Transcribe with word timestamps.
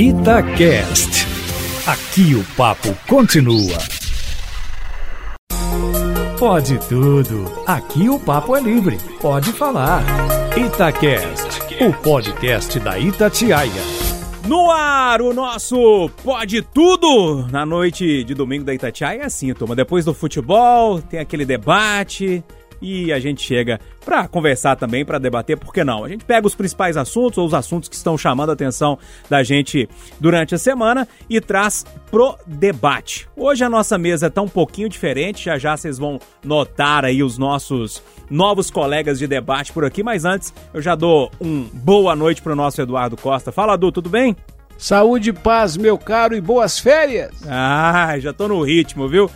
Itacast. 0.00 1.26
Aqui 1.84 2.32
o 2.36 2.44
papo 2.56 2.96
continua. 3.08 3.76
Pode 6.38 6.78
tudo. 6.88 7.52
Aqui 7.66 8.08
o 8.08 8.16
papo 8.16 8.54
é 8.54 8.60
livre. 8.60 8.96
Pode 9.20 9.52
falar. 9.52 10.04
Itacast, 10.56 11.82
o 11.84 11.92
podcast 12.00 12.78
da 12.78 12.96
Itatiaia. 12.96 13.82
No 14.46 14.70
ar, 14.70 15.20
o 15.20 15.34
nosso 15.34 16.08
Pode 16.22 16.62
Tudo! 16.62 17.48
Na 17.50 17.66
noite 17.66 18.22
de 18.22 18.34
domingo 18.34 18.64
da 18.64 18.72
Itatiaia 18.72 19.22
é 19.22 19.24
assim, 19.24 19.52
turma. 19.52 19.74
Depois 19.74 20.04
do 20.04 20.14
futebol, 20.14 21.02
tem 21.02 21.18
aquele 21.18 21.44
debate, 21.44 22.44
e 22.80 23.12
a 23.12 23.18
gente 23.18 23.42
chega 23.42 23.80
para 24.04 24.26
conversar 24.26 24.76
também, 24.76 25.04
para 25.04 25.18
debater, 25.18 25.58
por 25.58 25.72
que 25.72 25.84
não? 25.84 26.04
A 26.04 26.08
gente 26.08 26.24
pega 26.24 26.46
os 26.46 26.54
principais 26.54 26.96
assuntos 26.96 27.38
ou 27.38 27.46
os 27.46 27.54
assuntos 27.54 27.88
que 27.88 27.94
estão 27.94 28.16
chamando 28.16 28.50
a 28.50 28.52
atenção 28.52 28.98
da 29.28 29.42
gente 29.42 29.88
durante 30.18 30.54
a 30.54 30.58
semana 30.58 31.06
e 31.28 31.40
traz 31.40 31.84
pro 32.10 32.36
debate. 32.46 33.28
Hoje 33.36 33.64
a 33.64 33.68
nossa 33.68 33.98
mesa 33.98 34.28
está 34.28 34.40
um 34.40 34.48
pouquinho 34.48 34.88
diferente, 34.88 35.44
já 35.44 35.58
já 35.58 35.76
vocês 35.76 35.98
vão 35.98 36.18
notar 36.44 37.04
aí 37.04 37.22
os 37.22 37.36
nossos 37.36 38.02
novos 38.30 38.70
colegas 38.70 39.18
de 39.18 39.26
debate 39.26 39.72
por 39.72 39.84
aqui, 39.84 40.02
mas 40.02 40.24
antes 40.24 40.52
eu 40.72 40.80
já 40.80 40.94
dou 40.94 41.30
um 41.40 41.64
boa 41.72 42.14
noite 42.16 42.40
pro 42.42 42.56
nosso 42.56 42.80
Eduardo 42.80 43.16
Costa. 43.16 43.52
Fala, 43.52 43.74
Adu, 43.74 43.92
tudo 43.92 44.08
bem? 44.08 44.36
Saúde 44.78 45.30
e 45.30 45.32
paz, 45.32 45.76
meu 45.76 45.98
caro, 45.98 46.36
e 46.36 46.40
boas 46.40 46.78
férias! 46.78 47.32
Ah, 47.48 48.14
já 48.20 48.32
tô 48.32 48.46
no 48.46 48.62
ritmo, 48.62 49.08
viu? 49.08 49.28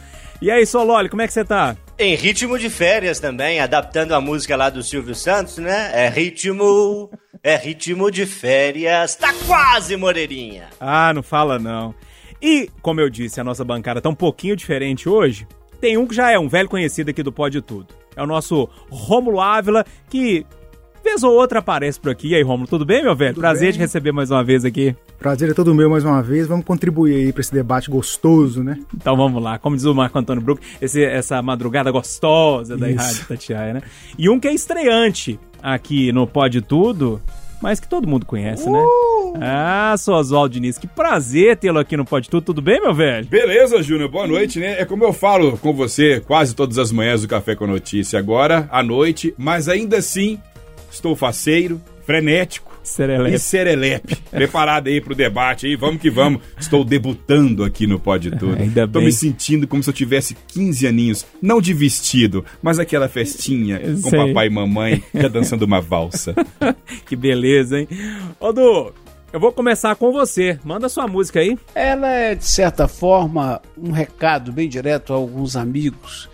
E 0.43 0.51
aí, 0.51 0.67
Sololi, 0.67 1.09
como 1.09 1.23
é 1.23 1.27
que 1.29 1.33
você 1.33 1.45
tá? 1.45 1.77
Em 1.97 2.17
ritmo 2.17 2.59
de 2.59 2.69
férias 2.69 3.21
também, 3.21 3.61
adaptando 3.61 4.13
a 4.13 4.21
música 4.21 4.57
lá 4.57 4.71
do 4.71 4.83
Silvio 4.83 5.15
Santos, 5.15 5.59
né? 5.59 5.93
É 5.95 6.09
ritmo, 6.09 7.09
é 7.45 7.55
ritmo 7.55 8.11
de 8.11 8.27
férias. 8.27 9.15
Tá 9.15 9.33
quase, 9.47 9.97
Moreirinha. 9.97 10.65
Ah, 10.81 11.13
não 11.15 11.23
fala 11.23 11.61
não. 11.61 11.95
E, 12.43 12.69
como 12.83 13.01
eu 13.01 13.09
disse, 13.09 13.41
a 13.41 13.45
nossa 13.45 13.65
bancada 13.65 14.01
tá 14.01 14.09
um 14.09 14.17
pouquinho 14.17 14.57
diferente 14.57 15.09
hoje. 15.09 15.47
Tem 15.81 15.97
um 15.97 16.09
que 16.09 16.15
já 16.17 16.33
é 16.33 16.39
um 16.41 16.49
velho 16.49 16.69
conhecido 16.69 17.13
aqui 17.13 17.23
do 17.23 17.31
Pode 17.31 17.63
Tudo. 17.63 17.95
É 18.17 18.23
o 18.23 18.27
nosso 18.27 18.69
Rômulo 18.91 19.41
Ávila, 19.41 19.87
que 20.11 20.45
vez 21.05 21.23
ou 21.23 21.33
outra 21.35 21.61
aparece 21.61 22.01
por 22.01 22.11
aqui. 22.11 22.31
E 22.31 22.35
aí, 22.35 22.43
Romulo, 22.43 22.69
tudo 22.69 22.85
bem, 22.85 23.01
meu 23.05 23.15
velho? 23.15 23.35
Tudo 23.35 23.43
Prazer 23.43 23.69
bem? 23.69 23.73
de 23.75 23.79
receber 23.79 24.11
mais 24.11 24.29
uma 24.33 24.43
vez 24.43 24.65
aqui. 24.65 24.97
Prazer 25.23 25.51
é 25.51 25.55
todo 25.55 25.73
meu 25.73 25.89
mais 25.89 26.05
uma 26.05 26.21
vez. 26.21 26.49
Vamos 26.49 26.65
contribuir 26.65 27.15
aí 27.15 27.33
para 27.33 27.43
esse 27.43 27.53
debate 27.53 27.89
gostoso, 27.89 28.65
né? 28.65 28.77
Então 28.93 29.17
vamos 29.17 29.41
lá. 29.41 29.57
Como 29.57 29.77
diz 29.77 29.85
o 29.85 29.95
Marco 29.95 30.19
Antônio 30.19 30.43
Brook, 30.43 30.61
esse, 30.81 31.05
essa 31.05 31.41
madrugada 31.41 31.93
gostosa 31.93 32.77
da 32.77 32.89
Rádio 32.89 33.25
Tatiaia, 33.29 33.75
né? 33.75 33.83
E 34.19 34.29
um 34.29 34.41
que 34.41 34.49
é 34.49 34.53
estreante 34.53 35.39
aqui 35.63 36.11
no 36.11 36.27
Pode 36.27 36.61
Tudo, 36.61 37.23
mas 37.63 37.79
que 37.79 37.87
todo 37.87 38.09
mundo 38.09 38.27
conhece, 38.27 38.69
né? 38.69 38.81
uh! 38.81 39.39
né? 39.39 39.47
Ah, 39.49 39.95
sou 39.97 40.17
Oswaldo 40.17 40.55
Diniz, 40.55 40.77
que 40.77 40.89
prazer 40.89 41.57
tê-lo 41.57 41.79
aqui 41.79 41.97
no 41.97 42.05
Pode 42.05 42.29
Tudo, 42.29 42.45
tudo 42.47 42.61
bem, 42.61 42.81
meu 42.81 42.93
velho? 42.93 43.25
Beleza, 43.29 43.81
Júnior, 43.81 44.11
boa 44.11 44.27
noite, 44.27 44.59
né? 44.59 44.81
É 44.81 44.85
como 44.85 45.05
eu 45.05 45.13
falo 45.13 45.57
com 45.57 45.73
você 45.73 46.19
quase 46.19 46.53
todas 46.53 46.79
as 46.79 46.91
manhãs 46.91 47.23
do 47.23 47.29
Café 47.29 47.55
com 47.55 47.65
Notícia, 47.65 48.19
agora 48.19 48.69
à 48.73 48.83
noite, 48.83 49.33
mas 49.39 49.69
ainda 49.69 49.99
assim 49.99 50.41
Estou 50.93 51.17
faceiro, 51.17 51.81
frenético. 52.05 52.72
Serelepe. 52.83 53.37
E 53.37 53.39
serelepe. 53.39 54.17
Preparado 54.31 54.89
aí 54.89 55.01
pro 55.01 55.15
debate 55.15 55.67
aí, 55.67 55.77
vamos 55.77 56.01
que 56.01 56.11
vamos. 56.11 56.43
Estou 56.59 56.85
debutando 56.85 57.65
aqui 57.65 57.87
no 57.87 57.99
Pode 57.99 58.31
Tudo. 58.37 58.57
Ainda 58.61 58.87
Tô 58.87 58.99
bem. 58.99 59.07
me 59.07 59.13
sentindo 59.13 59.67
como 59.69 59.83
se 59.83 59.91
eu 59.91 59.95
tivesse 59.95 60.37
15 60.49 60.87
aninhos. 60.87 61.27
Não 61.41 61.61
de 61.61 61.73
vestido, 61.73 62.45
mas 62.61 62.79
aquela 62.79 63.09
festinha 63.09 63.79
com 63.81 64.11
Sei. 64.11 64.19
papai 64.27 64.47
e 64.47 64.51
mamãe 64.51 65.03
já 65.15 65.29
dançando 65.29 65.63
uma 65.63 65.81
valsa. 65.81 66.35
que 67.07 67.15
beleza, 67.15 67.79
hein? 67.79 67.89
Ô, 68.41 68.53
Du, 68.53 68.93
eu 69.33 69.41
vou 69.41 69.53
começar 69.53 69.95
com 69.97 70.13
você. 70.13 70.59
Manda 70.65 70.89
sua 70.89 71.07
música 71.07 71.41
aí. 71.41 71.57
Ela 71.75 72.09
é, 72.09 72.35
de 72.35 72.45
certa 72.45 72.87
forma, 72.89 73.61
um 73.79 73.91
recado 73.91 74.53
bem 74.53 74.69
direto 74.69 75.13
a 75.13 75.17
alguns 75.17 75.57
amigos 75.57 76.29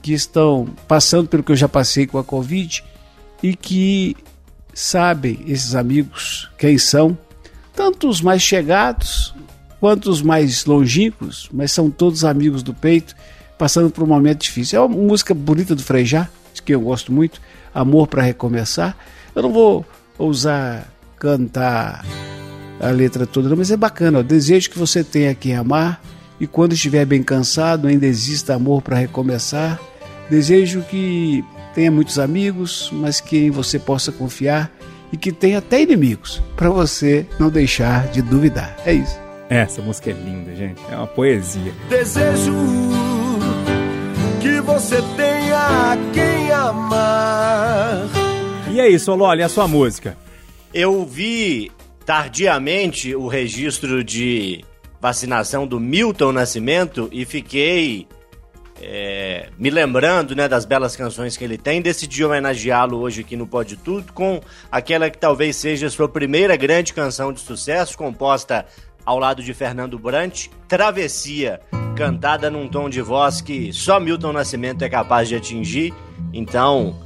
que 0.00 0.12
estão 0.12 0.66
passando 0.88 1.28
pelo 1.28 1.42
que 1.42 1.52
eu 1.52 1.56
já 1.56 1.68
passei 1.68 2.06
com 2.06 2.18
a 2.18 2.24
Covid 2.24 2.82
e 3.42 3.54
que 3.54 4.16
sabem 4.74 5.40
esses 5.46 5.74
amigos 5.74 6.50
quem 6.58 6.78
são, 6.78 7.16
tanto 7.74 8.08
os 8.08 8.20
mais 8.20 8.42
chegados 8.42 9.34
quanto 9.80 10.10
os 10.10 10.22
mais 10.22 10.64
longínquos, 10.64 11.48
mas 11.52 11.72
são 11.72 11.90
todos 11.90 12.24
amigos 12.24 12.62
do 12.62 12.72
peito, 12.72 13.16
passando 13.58 13.90
por 13.90 14.04
um 14.04 14.06
momento 14.06 14.42
difícil. 14.42 14.78
É 14.78 14.84
uma 14.84 14.96
música 14.96 15.34
bonita 15.34 15.74
do 15.74 15.82
Frejá, 15.82 16.28
que 16.64 16.74
eu 16.74 16.80
gosto 16.80 17.12
muito, 17.12 17.40
Amor 17.74 18.06
para 18.06 18.22
Recomeçar. 18.22 18.96
Eu 19.34 19.42
não 19.42 19.52
vou 19.52 19.84
ousar 20.18 20.86
cantar 21.18 22.04
a 22.80 22.88
letra 22.90 23.26
toda, 23.26 23.54
mas 23.56 23.70
é 23.70 23.76
bacana. 23.76 24.22
Desejo 24.22 24.70
que 24.70 24.78
você 24.78 25.02
tenha 25.02 25.34
quem 25.34 25.56
amar 25.56 26.02
e 26.40 26.46
quando 26.46 26.72
estiver 26.72 27.04
bem 27.04 27.22
cansado, 27.22 27.86
ainda 27.86 28.06
exista 28.06 28.54
amor 28.54 28.82
para 28.82 28.96
recomeçar. 28.96 29.80
Desejo 30.28 30.82
que 30.82 31.44
tenha 31.74 31.90
muitos 31.90 32.18
amigos, 32.18 32.90
mas 32.92 33.20
que 33.20 33.50
você 33.50 33.78
possa 33.78 34.12
confiar 34.12 34.70
e 35.12 35.16
que 35.16 35.30
tenha 35.30 35.58
até 35.58 35.82
inimigos, 35.82 36.42
para 36.56 36.70
você 36.70 37.26
não 37.38 37.50
deixar 37.50 38.08
de 38.08 38.22
duvidar. 38.22 38.76
É 38.86 38.94
isso. 38.94 39.20
Essa 39.48 39.82
música 39.82 40.10
é 40.10 40.14
linda, 40.14 40.54
gente. 40.54 40.80
É 40.90 40.96
uma 40.96 41.06
poesia. 41.06 41.72
Desejo 41.88 42.54
que 44.40 44.60
você 44.62 44.96
tenha 45.14 45.96
quem 46.14 46.50
amar. 46.50 48.08
E 48.70 48.80
aí, 48.80 48.98
Sololi, 48.98 49.42
a 49.42 49.48
sua 49.48 49.68
música? 49.68 50.16
Eu 50.72 51.04
vi 51.04 51.70
tardiamente 52.06 53.14
o 53.14 53.28
registro 53.28 54.02
de 54.02 54.64
vacinação 54.98 55.66
do 55.66 55.78
Milton 55.78 56.32
Nascimento 56.32 57.08
e 57.12 57.26
fiquei 57.26 58.06
é, 58.82 59.48
me 59.56 59.70
lembrando 59.70 60.34
né, 60.34 60.48
das 60.48 60.64
belas 60.64 60.96
canções 60.96 61.36
que 61.36 61.44
ele 61.44 61.56
tem, 61.56 61.80
decidi 61.80 62.24
homenageá-lo 62.24 62.98
hoje 62.98 63.20
aqui 63.20 63.36
no 63.36 63.46
Pode 63.46 63.76
Tudo 63.76 64.12
com 64.12 64.40
aquela 64.70 65.08
que 65.08 65.18
talvez 65.18 65.56
seja 65.56 65.88
sua 65.88 66.08
primeira 66.08 66.56
grande 66.56 66.92
canção 66.92 67.32
de 67.32 67.40
sucesso, 67.40 67.96
composta 67.96 68.66
ao 69.06 69.18
lado 69.18 69.42
de 69.42 69.54
Fernando 69.54 69.98
Brant, 69.98 70.48
Travessia, 70.66 71.60
cantada 71.96 72.50
num 72.50 72.68
tom 72.68 72.90
de 72.90 73.00
voz 73.00 73.40
que 73.40 73.72
só 73.72 74.00
Milton 74.00 74.32
Nascimento 74.32 74.82
é 74.82 74.88
capaz 74.88 75.28
de 75.28 75.36
atingir. 75.36 75.94
Então, 76.32 76.96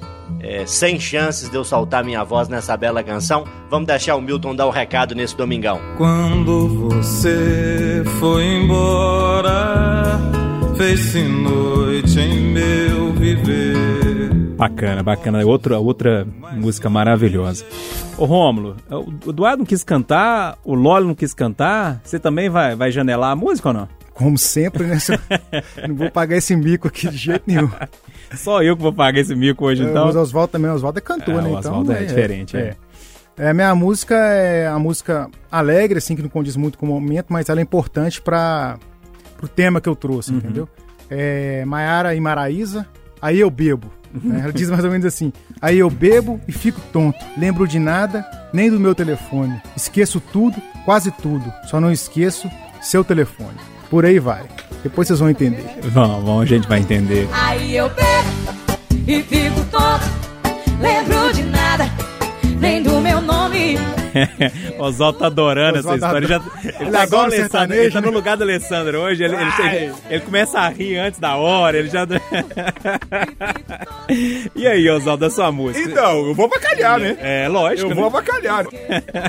é, 0.40 0.66
sem 0.66 0.98
chances 0.98 1.48
de 1.48 1.56
eu 1.56 1.64
soltar 1.64 2.04
minha 2.04 2.24
voz 2.24 2.48
nessa 2.48 2.76
bela 2.76 3.02
canção, 3.02 3.44
vamos 3.70 3.86
deixar 3.86 4.16
o 4.16 4.20
Milton 4.20 4.54
dar 4.54 4.66
o 4.66 4.70
recado 4.70 5.14
nesse 5.14 5.36
domingão. 5.36 5.80
Quando 5.96 6.88
você 6.88 8.02
foi 8.18 8.44
embora 8.44 10.18
fez-se 10.76 11.22
noite 11.22 12.20
em 12.20 12.52
meu 12.52 13.12
viver. 13.12 14.30
Bacana, 14.56 15.02
bacana. 15.02 15.44
Outra, 15.44 15.78
outra 15.78 16.26
música 16.54 16.90
maravilhosa. 16.90 17.64
Ô 18.16 18.24
Rômulo, 18.24 18.76
o 18.90 19.30
Eduardo 19.30 19.58
não 19.58 19.66
quis 19.66 19.82
cantar, 19.82 20.58
o 20.64 20.74
Lolo 20.74 21.08
não 21.08 21.14
quis 21.14 21.34
cantar, 21.34 22.00
você 22.02 22.18
também 22.18 22.48
vai, 22.48 22.74
vai 22.74 22.90
janelar 22.90 23.32
a 23.32 23.36
música 23.36 23.68
ou 23.68 23.74
não? 23.74 23.88
Como 24.14 24.38
sempre, 24.38 24.84
né? 24.84 24.96
não 25.86 25.94
vou 25.94 26.10
pagar 26.10 26.36
esse 26.36 26.56
mico 26.56 26.88
aqui 26.88 27.08
de 27.08 27.16
jeito 27.16 27.44
nenhum. 27.46 27.70
Só 28.34 28.62
eu 28.62 28.74
que 28.76 28.82
vou 28.82 28.92
pagar 28.92 29.20
esse 29.20 29.34
mico 29.34 29.66
hoje, 29.66 29.84
é, 29.84 29.90
então. 29.90 30.06
Mas 30.06 30.16
Oswaldo 30.16 30.52
também, 30.52 30.70
o 30.70 30.74
Oswaldo 30.74 30.98
é 30.98 31.02
cantor, 31.02 31.34
é, 31.34 31.42
né? 31.42 31.42
O 31.42 31.58
então, 31.58 31.58
Oswaldo 31.58 31.92
é, 31.92 32.02
é, 32.02 32.04
diferente, 32.06 32.56
é. 32.56 32.60
é. 32.60 32.76
É, 33.38 33.52
minha 33.52 33.74
música 33.74 34.14
é 34.14 34.66
a 34.66 34.78
música 34.78 35.28
alegre, 35.52 35.98
assim, 35.98 36.16
que 36.16 36.22
não 36.22 36.30
condiz 36.30 36.56
muito 36.56 36.78
com 36.78 36.86
o 36.86 36.88
momento, 36.88 37.26
mas 37.28 37.50
ela 37.50 37.60
é 37.60 37.62
importante 37.62 38.22
para 38.22 38.78
pro 39.36 39.48
tema 39.48 39.80
que 39.80 39.88
eu 39.88 39.96
trouxe, 39.96 40.30
uhum. 40.30 40.38
entendeu? 40.38 40.68
É, 41.08 41.64
Maiara 41.64 42.14
e 42.14 42.20
Maraísa, 42.20 42.86
aí 43.20 43.38
eu 43.38 43.50
bebo. 43.50 43.90
Né? 44.12 44.40
Ela 44.42 44.52
diz 44.52 44.70
mais 44.70 44.84
ou 44.84 44.90
menos 44.90 45.06
assim: 45.06 45.32
aí 45.60 45.78
eu 45.78 45.90
bebo 45.90 46.40
e 46.48 46.52
fico 46.52 46.80
tonto, 46.92 47.24
lembro 47.36 47.66
de 47.66 47.78
nada, 47.78 48.24
nem 48.52 48.70
do 48.70 48.80
meu 48.80 48.94
telefone. 48.94 49.60
Esqueço 49.76 50.20
tudo, 50.20 50.56
quase 50.84 51.10
tudo, 51.10 51.52
só 51.68 51.80
não 51.80 51.92
esqueço 51.92 52.50
seu 52.80 53.04
telefone. 53.04 53.56
Por 53.90 54.04
aí 54.04 54.18
vai. 54.18 54.44
Depois 54.82 55.08
vocês 55.08 55.20
vão 55.20 55.30
entender. 55.30 55.64
Vamos, 55.82 56.24
vamos, 56.24 56.42
a 56.42 56.46
gente 56.46 56.66
vai 56.68 56.80
entender. 56.80 57.28
Aí 57.32 57.76
eu 57.76 57.88
bebo 57.88 58.76
e 59.06 59.22
fico 59.22 59.64
tonto, 59.70 60.06
lembro 60.80 61.32
de 61.32 61.42
nada, 61.44 61.84
nem 62.58 62.82
do 62.82 63.00
meu 63.00 63.20
nome. 63.20 63.76
Oswaldo 64.78 65.18
tá 65.18 65.26
adorando 65.26 65.78
Oswaldo 65.78 66.04
essa 66.04 66.18
história. 66.18 66.40
Tá... 66.40 66.60
Já, 66.62 66.80
ele, 66.80 66.90
tá 66.90 67.04
igual 67.04 67.22
o 67.22 67.24
Alessandro, 67.24 67.76
ele 67.76 67.90
tá 67.90 68.00
no 68.00 68.10
lugar 68.10 68.36
do 68.36 68.42
Alessandro 68.42 68.98
hoje. 69.00 69.24
Ele, 69.24 69.34
ele, 69.34 69.94
ele, 70.10 70.20
começa 70.20 70.58
a 70.60 70.68
rir 70.68 70.98
antes 70.98 71.20
da 71.20 71.36
hora, 71.36 71.78
ele 71.78 71.88
já. 71.88 72.06
e 74.54 74.66
aí, 74.66 74.88
Oswaldo, 74.90 75.24
a 75.26 75.30
sua 75.30 75.52
música? 75.52 75.88
Então, 75.88 76.26
eu 76.26 76.34
vou 76.34 76.46
avacalhar, 76.46 76.98
né? 76.98 77.16
É, 77.20 77.48
lógico. 77.48 77.86
Eu 77.86 77.90
né? 77.90 77.94
vou 77.94 78.06
avacalhar. 78.06 78.66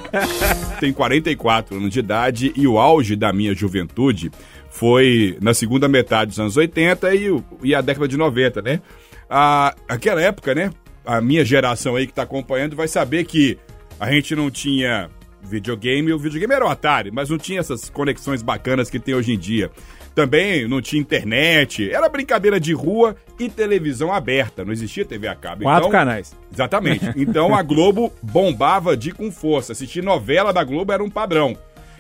Tenho 0.79 0.93
44 0.93 1.77
anos 1.77 1.91
de 1.91 1.99
idade 1.99 2.53
e 2.55 2.67
o 2.67 2.77
auge 2.77 3.15
da 3.15 3.33
minha 3.33 3.53
juventude 3.53 4.31
foi 4.69 5.37
na 5.41 5.53
segunda 5.53 5.87
metade 5.87 6.29
dos 6.29 6.39
anos 6.39 6.55
80 6.55 7.15
e, 7.15 7.43
e 7.63 7.75
a 7.75 7.81
década 7.81 8.07
de 8.07 8.17
90, 8.17 8.61
né? 8.61 8.81
Ah, 9.29 9.75
aquela 9.87 10.21
época, 10.21 10.53
né? 10.53 10.71
A 11.05 11.19
minha 11.19 11.43
geração 11.43 11.95
aí 11.95 12.05
que 12.05 12.13
tá 12.13 12.23
acompanhando 12.23 12.75
vai 12.75 12.87
saber 12.87 13.25
que 13.25 13.57
a 13.99 14.11
gente 14.11 14.35
não 14.35 14.49
tinha 14.51 15.09
videogame, 15.41 16.11
o 16.13 16.19
videogame 16.19 16.53
era 16.53 16.65
o 16.65 16.69
Atari, 16.69 17.11
mas 17.11 17.29
não 17.29 17.37
tinha 17.37 17.59
essas 17.59 17.89
conexões 17.89 18.41
bacanas 18.41 18.89
que 18.89 18.99
tem 18.99 19.15
hoje 19.15 19.33
em 19.33 19.37
dia. 19.37 19.71
Também 20.13 20.67
não 20.67 20.81
tinha 20.81 20.99
internet, 20.99 21.91
era 21.91 22.09
brincadeira 22.09 22.59
de 22.59 22.73
rua 22.73 23.15
e 23.39 23.49
televisão 23.49 24.11
aberta, 24.11 24.65
não 24.65 24.73
existia 24.73 25.05
TV 25.05 25.27
a 25.27 25.35
cabo. 25.35 25.63
Quatro 25.63 25.87
então, 25.87 25.91
canais. 25.91 26.35
Exatamente. 26.51 27.05
Então 27.15 27.53
a 27.53 27.61
Globo 27.61 28.11
bombava 28.21 28.97
de 28.97 29.11
com 29.11 29.31
força. 29.31 29.73
Assistir 29.73 30.03
novela 30.03 30.51
da 30.51 30.63
Globo 30.63 30.91
era 30.91 31.03
um 31.03 31.09
padrão. 31.09 31.55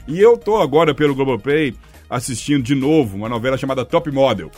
E 0.07 0.19
eu 0.19 0.37
tô 0.37 0.57
agora 0.57 0.95
pelo 0.95 1.13
Globoplay 1.13 1.75
assistindo 2.09 2.63
de 2.63 2.73
novo 2.73 3.17
uma 3.17 3.29
novela 3.29 3.57
chamada 3.57 3.85
Top 3.85 4.09
Model. 4.09 4.49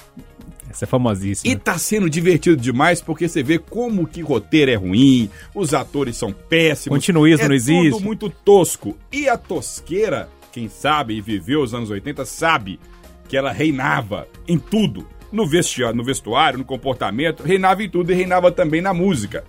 Essa 0.69 0.85
é 0.85 0.87
famosíssima. 0.87 1.51
E 1.51 1.57
tá 1.57 1.77
sendo 1.77 2.09
divertido 2.09 2.55
demais 2.55 3.01
porque 3.01 3.27
você 3.27 3.41
vê 3.41 3.57
como 3.57 4.07
que 4.07 4.21
roteiro 4.21 4.71
é 4.71 4.75
ruim, 4.75 5.29
os 5.53 5.73
atores 5.73 6.15
são 6.15 6.31
péssimos. 6.31 6.97
Continuismo 6.97 7.45
é 7.45 7.47
não 7.47 7.55
existe. 7.55 7.91
tudo 7.91 8.03
muito 8.03 8.29
tosco. 8.29 8.95
E 9.11 9.27
a 9.27 9.37
tosqueira, 9.37 10.29
quem 10.51 10.69
sabe 10.69 11.15
e 11.15 11.21
viveu 11.21 11.61
os 11.61 11.73
anos 11.73 11.89
80, 11.89 12.23
sabe 12.25 12.79
que 13.27 13.35
ela 13.35 13.51
reinava 13.51 14.27
em 14.47 14.57
tudo. 14.57 15.07
No 15.31 15.47
vestuário, 15.47 15.95
no 15.95 16.03
vestuário, 16.03 16.57
no 16.57 16.65
comportamento, 16.65 17.43
reinava 17.43 17.83
em 17.83 17.89
tudo 17.89 18.11
e 18.11 18.15
reinava 18.15 18.51
também 18.51 18.81
na 18.81 18.93
música. 18.93 19.43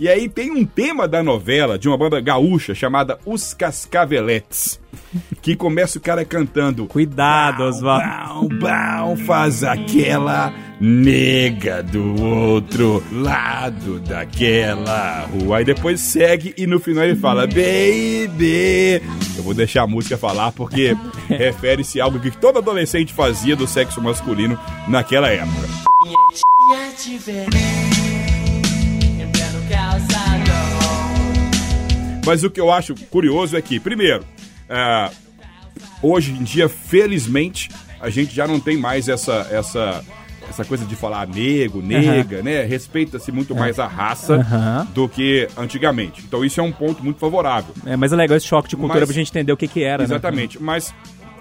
E 0.00 0.08
aí 0.08 0.28
tem 0.28 0.50
um 0.50 0.64
tema 0.64 1.06
da 1.06 1.22
novela 1.22 1.78
de 1.78 1.88
uma 1.88 1.96
banda 1.96 2.20
gaúcha 2.20 2.74
chamada 2.74 3.18
Os 3.24 3.54
Cascaveletes, 3.54 4.80
que 5.40 5.54
começa 5.54 5.98
o 5.98 6.00
cara 6.00 6.24
cantando 6.24 6.86
Cuidado, 6.86 7.62
Oswaldo. 7.62 8.48
Bão, 8.48 8.58
bão, 8.58 9.16
faz 9.16 9.62
aquela 9.62 10.52
nega 10.80 11.82
do 11.82 12.20
outro 12.20 13.02
lado 13.12 14.00
daquela 14.00 15.20
rua. 15.26 15.58
Aí 15.58 15.64
depois 15.64 16.00
segue 16.00 16.52
e 16.56 16.66
no 16.66 16.80
final 16.80 17.04
ele 17.04 17.16
fala, 17.16 17.46
baby. 17.46 19.00
Eu 19.36 19.44
vou 19.44 19.54
deixar 19.54 19.82
a 19.82 19.86
música 19.86 20.18
falar 20.18 20.50
porque 20.50 20.96
refere-se 21.28 22.00
a 22.00 22.04
algo 22.04 22.18
que 22.18 22.30
todo 22.30 22.58
adolescente 22.58 23.12
fazia 23.12 23.54
do 23.54 23.68
sexo 23.68 24.02
masculino 24.02 24.58
naquela 24.88 25.28
época. 25.28 25.68
Mas 32.24 32.44
o 32.44 32.50
que 32.50 32.60
eu 32.60 32.70
acho 32.70 32.94
curioso 33.10 33.56
é 33.56 33.62
que, 33.62 33.80
primeiro, 33.80 34.24
é, 34.68 35.10
hoje 36.02 36.32
em 36.32 36.42
dia, 36.42 36.68
felizmente, 36.68 37.68
a 38.00 38.08
gente 38.10 38.34
já 38.34 38.46
não 38.46 38.60
tem 38.60 38.76
mais 38.76 39.08
essa, 39.08 39.46
essa, 39.50 40.04
essa 40.48 40.64
coisa 40.64 40.84
de 40.84 40.94
falar 40.94 41.26
nego, 41.26 41.82
nega, 41.82 42.42
né? 42.42 42.62
Respeita-se 42.64 43.32
muito 43.32 43.54
mais 43.54 43.78
a 43.78 43.86
raça 43.86 44.34
Aham. 44.36 44.86
do 44.94 45.08
que 45.08 45.48
antigamente. 45.56 46.22
Então 46.26 46.44
isso 46.44 46.60
é 46.60 46.62
um 46.62 46.72
ponto 46.72 47.02
muito 47.02 47.18
favorável. 47.18 47.74
É, 47.84 47.96
mas 47.96 48.12
é 48.12 48.16
legal 48.16 48.36
esse 48.36 48.46
choque 48.46 48.68
de 48.68 48.76
cultura 48.76 49.00
Mas- 49.00 49.08
pra 49.08 49.14
gente 49.14 49.30
entender 49.30 49.52
o 49.52 49.56
que 49.56 49.66
que 49.68 49.82
era, 49.82 49.98
né? 50.02 50.04
Exatamente. 50.04 50.62
Mas 50.62 50.94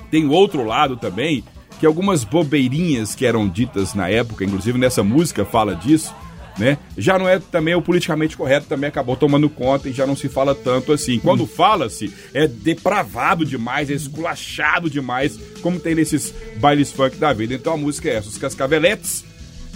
tem 0.10 0.28
outro 0.28 0.64
lado 0.66 0.98
também, 0.98 1.44
que 1.80 1.86
algumas 1.86 2.24
bobeirinhas 2.24 3.16
que 3.16 3.26
eram 3.26 3.48
ditas 3.48 3.94
na 3.94 4.08
época, 4.10 4.44
inclusive 4.44 4.78
nessa 4.78 5.04
música 5.04 5.46
fala 5.46 5.76
disso, 5.76 6.14
né? 6.58 6.78
Já 6.98 7.18
não 7.18 7.28
é 7.28 7.40
também 7.40 7.74
o 7.76 7.82
politicamente 7.82 8.38
correto, 8.38 8.68
também 8.68 8.88
acabou 8.88 9.16
tomando 9.16 9.50
conta 9.50 9.90
e 9.90 9.94
já 9.94 10.06
não 10.06 10.16
se 10.16 10.30
fala 10.30 10.54
tanto 10.54 10.92
assim. 10.92 11.20
Quando 11.20 11.46
fala-se, 11.46 12.14
é 12.34 12.48
depravado 12.48 13.46
demais, 13.46 13.90
é 13.90 13.94
esculachado 13.94 14.90
demais, 14.90 15.40
como 15.62 15.80
tem 15.80 15.96
nesses 15.96 16.34
bailes 16.58 16.92
funk 16.92 17.18
da 17.18 17.34
vida. 17.34 17.54
Então 17.54 17.74
a 17.74 17.78
música 17.78 18.10
é 18.10 18.16
essa, 18.16 18.30
os 18.30 18.38
Cascaveletes, 18.38 19.24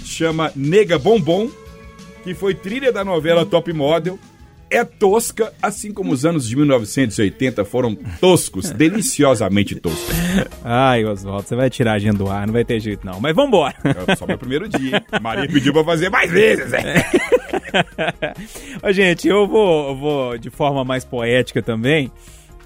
chama 0.03 0.51
Nega 0.55 0.99
Bombom, 0.99 1.49
que 2.23 2.33
foi 2.33 2.53
trilha 2.53 2.91
da 2.91 3.03
novela 3.03 3.45
Top 3.45 3.71
Model. 3.71 4.19
É 4.69 4.83
tosca, 4.83 5.53
assim 5.61 5.93
como 5.93 6.11
os 6.11 6.25
anos 6.25 6.47
de 6.47 6.55
1980 6.55 7.63
foram 7.65 7.95
toscos, 8.19 8.71
deliciosamente 8.73 9.75
toscos. 9.75 10.15
Ai, 10.63 11.05
Oswaldo, 11.05 11.47
você 11.47 11.55
vai 11.55 11.69
tirar 11.69 11.91
a 11.91 11.95
agenda 11.95 12.17
do 12.17 12.29
ar, 12.29 12.47
não 12.47 12.53
vai 12.53 12.65
ter 12.65 12.79
jeito 12.79 13.05
não. 13.05 13.19
Mas 13.21 13.35
vambora. 13.35 13.75
É 14.07 14.15
só 14.15 14.25
meu 14.25 14.37
primeiro 14.37 14.67
dia, 14.67 14.97
hein? 14.97 15.19
Maria 15.21 15.47
pediu 15.47 15.71
pra 15.71 15.83
fazer 15.83 16.09
mais 16.09 16.31
vezes, 16.31 16.73
é. 16.73 17.05
Ô, 18.81 18.91
gente, 18.91 19.27
eu 19.27 19.47
vou, 19.47 19.89
eu 19.89 19.95
vou 19.95 20.37
de 20.37 20.49
forma 20.49 20.83
mais 20.83 21.05
poética 21.05 21.61
também. 21.61 22.11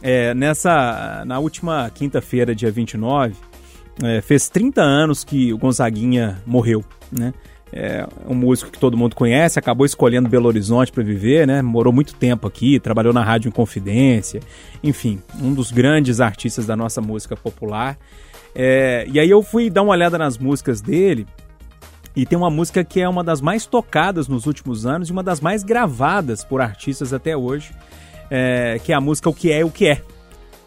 É, 0.01 0.33
nessa, 0.33 1.23
na 1.25 1.39
última 1.39 1.91
quinta-feira, 1.93 2.55
dia 2.55 2.71
29, 2.71 3.35
é, 4.03 4.21
fez 4.21 4.47
30 4.49 4.81
anos 4.81 5.23
que 5.23 5.51
o 5.51 5.57
Gonzaguinha 5.57 6.41
morreu, 6.45 6.83
né? 7.11 7.33
É 7.71 8.07
um 8.27 8.33
músico 8.33 8.71
que 8.71 8.79
todo 8.79 8.97
mundo 8.97 9.15
conhece, 9.15 9.59
acabou 9.59 9.85
escolhendo 9.85 10.27
Belo 10.27 10.47
Horizonte 10.47 10.91
para 10.91 11.03
viver, 11.03 11.45
né? 11.45 11.61
Morou 11.61 11.93
muito 11.93 12.15
tempo 12.15 12.47
aqui, 12.47 12.79
trabalhou 12.79 13.13
na 13.13 13.23
Rádio 13.23 13.49
Inconfidência, 13.49 14.39
enfim, 14.83 15.21
um 15.39 15.53
dos 15.53 15.71
grandes 15.71 16.19
artistas 16.19 16.65
da 16.65 16.75
nossa 16.75 16.99
música 16.99 17.35
popular. 17.35 17.97
É, 18.55 19.05
e 19.11 19.19
aí 19.19 19.29
eu 19.29 19.43
fui 19.43 19.69
dar 19.69 19.83
uma 19.83 19.91
olhada 19.91 20.17
nas 20.17 20.37
músicas 20.37 20.81
dele 20.81 21.27
e 22.15 22.25
tem 22.25 22.37
uma 22.37 22.49
música 22.49 22.83
que 22.83 22.99
é 22.99 23.07
uma 23.07 23.23
das 23.23 23.39
mais 23.39 23.67
tocadas 23.67 24.27
nos 24.27 24.47
últimos 24.47 24.87
anos 24.87 25.09
e 25.09 25.11
uma 25.11 25.21
das 25.21 25.39
mais 25.39 25.63
gravadas 25.63 26.43
por 26.43 26.61
artistas 26.61 27.13
até 27.13 27.37
hoje, 27.37 27.71
é, 28.31 28.79
que 28.83 28.91
é 28.91 28.95
a 28.95 29.01
música 29.01 29.29
O 29.29 29.33
Que 29.33 29.51
É, 29.51 29.63
O 29.63 29.69
Que 29.69 29.89
É. 29.89 30.01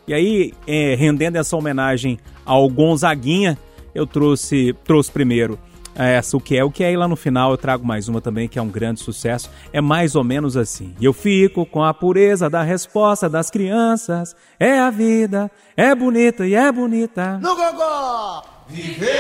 E 0.06 0.14
aí, 0.14 0.52
é, 0.66 0.94
rendendo 0.94 1.36
essa 1.36 1.56
homenagem 1.56 2.18
ao 2.44 2.68
Gonzaguinha, 2.68 3.58
eu 3.94 4.06
trouxe, 4.06 4.74
trouxe 4.84 5.10
primeiro 5.10 5.58
essa 5.94 6.36
O 6.36 6.40
Que 6.40 6.56
É, 6.56 6.64
O 6.64 6.70
Que 6.70 6.84
É, 6.84 6.92
e 6.92 6.96
lá 6.96 7.06
no 7.06 7.16
final 7.16 7.50
eu 7.50 7.56
trago 7.56 7.84
mais 7.86 8.08
uma 8.08 8.20
também, 8.20 8.48
que 8.48 8.58
é 8.58 8.62
um 8.62 8.68
grande 8.68 9.00
sucesso. 9.00 9.50
É 9.72 9.80
mais 9.80 10.14
ou 10.14 10.24
menos 10.24 10.56
assim. 10.56 10.94
E 11.00 11.04
eu 11.04 11.12
fico 11.12 11.66
com 11.66 11.82
a 11.82 11.92
pureza 11.92 12.48
da 12.48 12.62
resposta 12.62 13.28
das 13.28 13.50
crianças. 13.50 14.34
É 14.58 14.78
a 14.78 14.90
vida, 14.90 15.50
é 15.76 15.94
bonita 15.94 16.46
e 16.46 16.54
é 16.54 16.70
bonita. 16.72 17.38
No 17.38 17.54
gogó! 17.54 18.42
Viver 18.68 19.10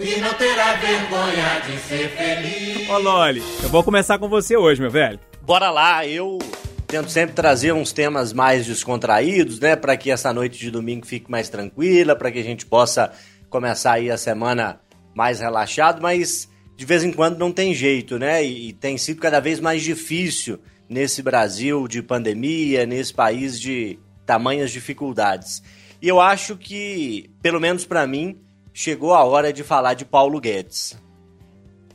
e 0.00 0.20
não 0.20 0.32
terá 0.34 0.74
vergonha 0.74 1.60
de 1.66 1.78
ser 1.78 2.08
feliz. 2.10 2.88
Ô 2.88 2.98
Loli, 2.98 3.42
eu 3.62 3.68
vou 3.68 3.82
começar 3.82 4.18
com 4.18 4.28
você 4.28 4.56
hoje, 4.56 4.80
meu 4.80 4.90
velho. 4.90 5.18
Bora 5.42 5.70
lá, 5.70 6.06
eu 6.06 6.38
tento 6.86 7.10
sempre 7.10 7.34
trazer 7.34 7.72
uns 7.72 7.92
temas 7.92 8.32
mais 8.32 8.64
descontraídos, 8.66 9.60
né, 9.60 9.76
Pra 9.76 9.96
que 9.96 10.10
essa 10.10 10.32
noite 10.32 10.58
de 10.58 10.70
domingo 10.70 11.04
fique 11.06 11.30
mais 11.30 11.48
tranquila, 11.48 12.16
pra 12.16 12.30
que 12.30 12.38
a 12.38 12.42
gente 12.42 12.64
possa 12.64 13.12
começar 13.50 13.94
aí 13.94 14.10
a 14.10 14.16
semana 14.16 14.80
mais 15.14 15.40
relaxado, 15.40 16.00
mas 16.00 16.48
de 16.76 16.84
vez 16.84 17.02
em 17.02 17.12
quando 17.12 17.38
não 17.38 17.50
tem 17.50 17.74
jeito, 17.74 18.18
né? 18.18 18.44
E, 18.44 18.68
e 18.68 18.72
tem 18.72 18.96
sido 18.96 19.20
cada 19.20 19.40
vez 19.40 19.60
mais 19.60 19.82
difícil 19.82 20.58
nesse 20.88 21.22
Brasil 21.22 21.88
de 21.88 22.02
pandemia, 22.02 22.86
nesse 22.86 23.12
país 23.12 23.60
de 23.60 23.98
tamanhas 24.24 24.70
dificuldades. 24.70 25.62
E 26.00 26.08
eu 26.08 26.20
acho 26.20 26.56
que, 26.56 27.30
pelo 27.42 27.60
menos 27.60 27.84
pra 27.84 28.06
mim, 28.06 28.40
chegou 28.72 29.14
a 29.14 29.24
hora 29.24 29.52
de 29.52 29.64
falar 29.64 29.94
de 29.94 30.04
Paulo 30.04 30.40
Guedes 30.40 30.96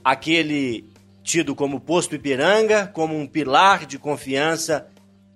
aquele 0.04 0.90
tido 1.24 1.56
como 1.56 1.80
posto 1.80 2.16
Ipiranga, 2.16 2.88
como 2.88 3.18
um 3.18 3.26
pilar 3.26 3.86
de 3.86 3.98
confiança 3.98 4.88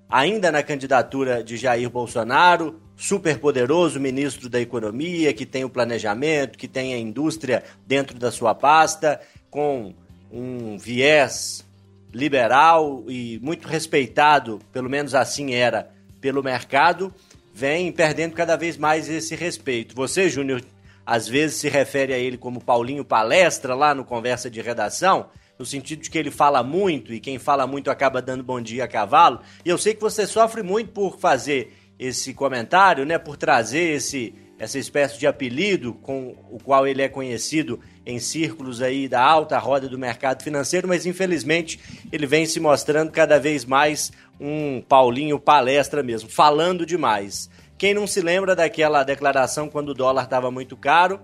ainda 0.09 0.51
na 0.51 0.62
candidatura 0.62 1.43
de 1.43 1.55
Jair 1.55 1.89
Bolsonaro, 1.89 2.81
superpoderoso 2.98 4.00
ministro 4.00 4.50
da 4.50 4.60
Economia, 4.60 5.32
que 5.32 5.46
tem 5.46 5.63
o 5.63 5.70
planejamento, 5.70 6.58
que 6.58 6.68
tem 6.68 6.96
a 6.96 6.98
indústria 6.98 7.63
dentro 7.86 8.18
da 8.18 8.32
sua 8.32 8.56
pasta, 8.56 9.22
com 9.51 9.94
um 10.32 10.77
viés 10.77 11.63
liberal 12.12 13.04
e 13.08 13.39
muito 13.42 13.68
respeitado, 13.68 14.60
pelo 14.74 14.89
menos 14.89 15.13
assim 15.13 15.54
era, 15.54 15.92
pelo 16.20 16.42
mercado, 16.42 17.13
vem 17.54 17.92
perdendo 17.92 18.34
cada 18.34 18.56
vez 18.56 18.77
mais 18.77 19.08
esse 19.08 19.36
respeito. 19.36 19.96
Você, 19.96 20.27
Júnior, 20.27 20.63
às 21.06 21.27
vezes 21.27 21.58
se 21.58 21.70
refere 21.70 22.13
a 22.13 22.18
ele 22.18 22.38
como 22.38 22.63
Paulinho 22.63 23.06
Palestra 23.06 23.75
lá 23.75 23.94
no 23.94 24.04
Conversa 24.04 24.50
de 24.50 24.60
Redação, 24.60 25.27
no 25.58 25.66
sentido 25.66 26.01
de 26.01 26.10
que 26.10 26.18
ele 26.18 26.32
fala 26.32 26.63
muito 26.63 27.13
e 27.13 27.20
quem 27.20 27.39
fala 27.39 27.66
muito 27.66 27.89
acaba 27.89 28.22
dando 28.22 28.44
bom 28.44 28.60
dia 28.60 28.84
a 28.84 28.88
cavalo. 28.88 29.39
E 29.63 29.70
eu 29.70 29.77
sei 29.77 29.94
que 29.94 30.01
você 30.01 30.25
sofre 30.27 30.63
muito 30.63 30.92
por 30.92 31.20
fazer 31.20 31.74
esse 32.00 32.34
comentário, 32.34 33.06
né, 33.06 33.18
por 33.18 33.38
trazer 33.38 33.96
esse 33.96 34.34
essa 34.60 34.80
espécie 34.80 35.20
de 35.20 35.27
apelido 35.27 35.94
com 35.94 36.36
o 36.50 36.58
qual 36.58 36.88
ele 36.88 37.01
é 37.01 37.08
conhecido 37.08 37.80
em 38.06 38.20
círculos 38.20 38.82
aí 38.82 39.08
da 39.08 39.22
alta 39.22 39.58
roda 39.60 39.88
do 39.88 40.00
mercado 40.00 40.42
financeiro, 40.42 40.88
mas 40.88 41.06
infelizmente 41.06 41.80
ele 42.12 42.25
vem 42.25 42.46
se 42.46 42.60
mostrando 42.60 43.12
cada 43.12 43.39
vez 43.39 43.66
mais 43.66 44.12
um 44.39 44.82
Paulinho 44.82 45.39
palestra 45.39 46.01
mesmo, 46.01 46.27
falando 46.27 46.86
demais. 46.86 47.50
Quem 47.77 47.94
não 47.94 48.08
se 48.08 48.20
lembra 48.20 48.56
daquela 48.56 49.04
declaração 49.04 49.70
quando 49.70 49.89
o 49.89 49.94
dólar 49.94 50.24
estava 50.24 50.50
muito 50.50 50.75
caro, 50.75 51.20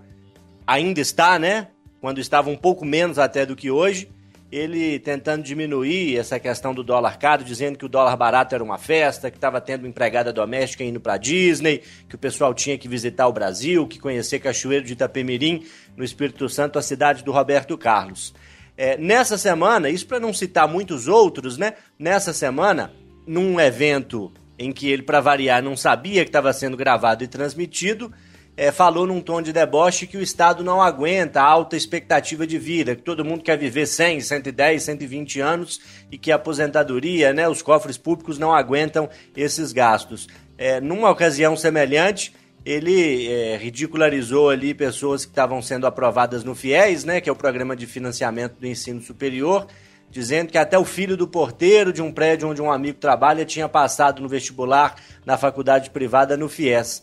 ainda 0.67 1.01
está, 1.01 1.39
né? 1.39 1.69
Quando 1.99 2.19
estava 2.19 2.49
um 2.51 2.57
pouco 2.57 2.85
menos 2.85 3.17
até 3.17 3.45
do 3.45 3.55
que 3.55 3.71
hoje, 3.71 4.09
ele 4.53 4.99
tentando 4.99 5.41
diminuir 5.41 6.15
essa 6.15 6.39
questão 6.39 6.75
do 6.75 6.83
dólar 6.83 7.17
caro, 7.17 7.43
dizendo 7.43 7.75
que 7.75 7.85
o 7.85 7.89
dólar 7.89 8.15
barato 8.15 8.53
era 8.53 8.63
uma 8.63 8.77
festa, 8.77 9.31
que 9.31 9.37
estava 9.37 9.59
tendo 9.59 9.87
empregada 9.87 10.31
doméstica 10.31 10.83
indo 10.83 10.99
para 10.99 11.17
Disney, 11.17 11.81
que 12.07 12.13
o 12.13 12.19
pessoal 12.19 12.53
tinha 12.53 12.77
que 12.77 12.87
visitar 12.87 13.27
o 13.27 13.33
Brasil, 13.33 13.87
que 13.87 13.97
conhecer 13.97 14.39
Cachoeiro 14.39 14.85
de 14.85 14.93
Itapemirim, 14.93 15.65
no 15.97 16.03
Espírito 16.03 16.47
Santo, 16.47 16.77
a 16.77 16.83
cidade 16.83 17.23
do 17.23 17.31
Roberto 17.31 17.75
Carlos. 17.75 18.31
É, 18.77 18.95
nessa 18.95 19.39
semana, 19.39 19.89
isso 19.89 20.05
para 20.05 20.19
não 20.19 20.31
citar 20.31 20.67
muitos 20.67 21.07
outros, 21.07 21.57
né? 21.57 21.73
Nessa 21.97 22.31
semana, 22.31 22.93
num 23.25 23.59
evento 23.59 24.31
em 24.59 24.71
que 24.71 24.87
ele, 24.87 25.01
para 25.01 25.19
variar, 25.19 25.63
não 25.63 25.75
sabia 25.75 26.23
que 26.23 26.29
estava 26.29 26.53
sendo 26.53 26.77
gravado 26.77 27.23
e 27.23 27.27
transmitido, 27.27 28.13
é, 28.55 28.71
falou 28.71 29.07
num 29.07 29.19
tom 29.19 29.41
de 29.41 29.51
deboche 29.51 30.05
que 30.05 30.17
o 30.17 30.21
Estado 30.21 30.63
não 30.63 30.81
aguenta 30.81 31.41
a 31.41 31.45
alta 31.45 31.75
expectativa 31.75 32.45
de 32.45 32.57
vida, 32.57 32.95
que 32.95 33.01
todo 33.01 33.25
mundo 33.25 33.43
quer 33.43 33.57
viver 33.57 33.87
100, 33.87 34.21
110, 34.21 34.83
120 34.83 35.39
anos 35.39 35.81
e 36.11 36.17
que 36.17 36.31
a 36.31 36.35
aposentadoria, 36.35 37.33
né, 37.33 37.49
os 37.49 37.61
cofres 37.61 37.97
públicos 37.97 38.37
não 38.37 38.53
aguentam 38.53 39.09
esses 39.35 39.71
gastos. 39.71 40.27
É, 40.57 40.79
numa 40.79 41.09
ocasião 41.09 41.57
semelhante, 41.57 42.33
ele 42.63 43.27
é, 43.27 43.57
ridicularizou 43.57 44.49
ali 44.49 44.73
pessoas 44.73 45.25
que 45.25 45.31
estavam 45.31 45.61
sendo 45.61 45.87
aprovadas 45.87 46.43
no 46.43 46.53
FIES, 46.53 47.03
né, 47.03 47.19
que 47.19 47.29
é 47.29 47.33
o 47.33 47.35
Programa 47.35 47.75
de 47.75 47.87
Financiamento 47.87 48.59
do 48.59 48.67
Ensino 48.67 49.01
Superior, 49.01 49.67
dizendo 50.11 50.51
que 50.51 50.59
até 50.59 50.77
o 50.77 50.85
filho 50.85 51.17
do 51.17 51.27
porteiro 51.27 51.91
de 51.91 52.01
um 52.01 52.11
prédio 52.11 52.47
onde 52.47 52.61
um 52.61 52.71
amigo 52.71 52.99
trabalha 52.99 53.43
tinha 53.43 53.67
passado 53.67 54.21
no 54.21 54.29
vestibular 54.29 54.95
na 55.25 55.37
faculdade 55.37 55.89
privada 55.89 56.37
no 56.37 56.47
FIES. 56.47 57.01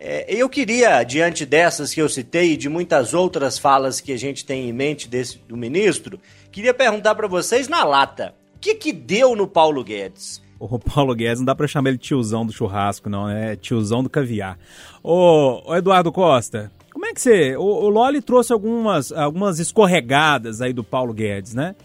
É, 0.00 0.32
eu 0.32 0.48
queria, 0.48 1.02
diante 1.02 1.44
dessas 1.44 1.92
que 1.92 2.00
eu 2.00 2.08
citei 2.08 2.52
e 2.52 2.56
de 2.56 2.68
muitas 2.68 3.14
outras 3.14 3.58
falas 3.58 4.00
que 4.00 4.12
a 4.12 4.16
gente 4.16 4.44
tem 4.44 4.68
em 4.68 4.72
mente 4.72 5.08
desse, 5.08 5.38
do 5.48 5.56
ministro, 5.56 6.20
queria 6.52 6.72
perguntar 6.72 7.14
para 7.16 7.26
vocês 7.26 7.66
na 7.66 7.82
lata, 7.82 8.34
o 8.54 8.58
que 8.60 8.74
que 8.76 8.92
deu 8.92 9.34
no 9.34 9.48
Paulo 9.48 9.82
Guedes? 9.82 10.40
O 10.60 10.78
Paulo 10.78 11.14
Guedes 11.14 11.38
não 11.38 11.46
dá 11.46 11.54
pra 11.54 11.66
chamar 11.66 11.90
ele 11.90 11.98
tiozão 11.98 12.46
do 12.46 12.52
churrasco, 12.52 13.08
não, 13.08 13.28
é 13.28 13.56
tiozão 13.56 14.02
do 14.02 14.10
caviar. 14.10 14.58
Ô, 15.02 15.62
ô 15.70 15.76
Eduardo 15.76 16.12
Costa, 16.12 16.70
como 16.92 17.06
é 17.06 17.14
que 17.14 17.20
você. 17.20 17.56
O, 17.56 17.62
o 17.62 17.88
Loli 17.88 18.20
trouxe 18.20 18.52
algumas, 18.52 19.12
algumas 19.12 19.60
escorregadas 19.60 20.60
aí 20.60 20.72
do 20.72 20.82
Paulo 20.82 21.12
Guedes, 21.12 21.54
né? 21.54 21.76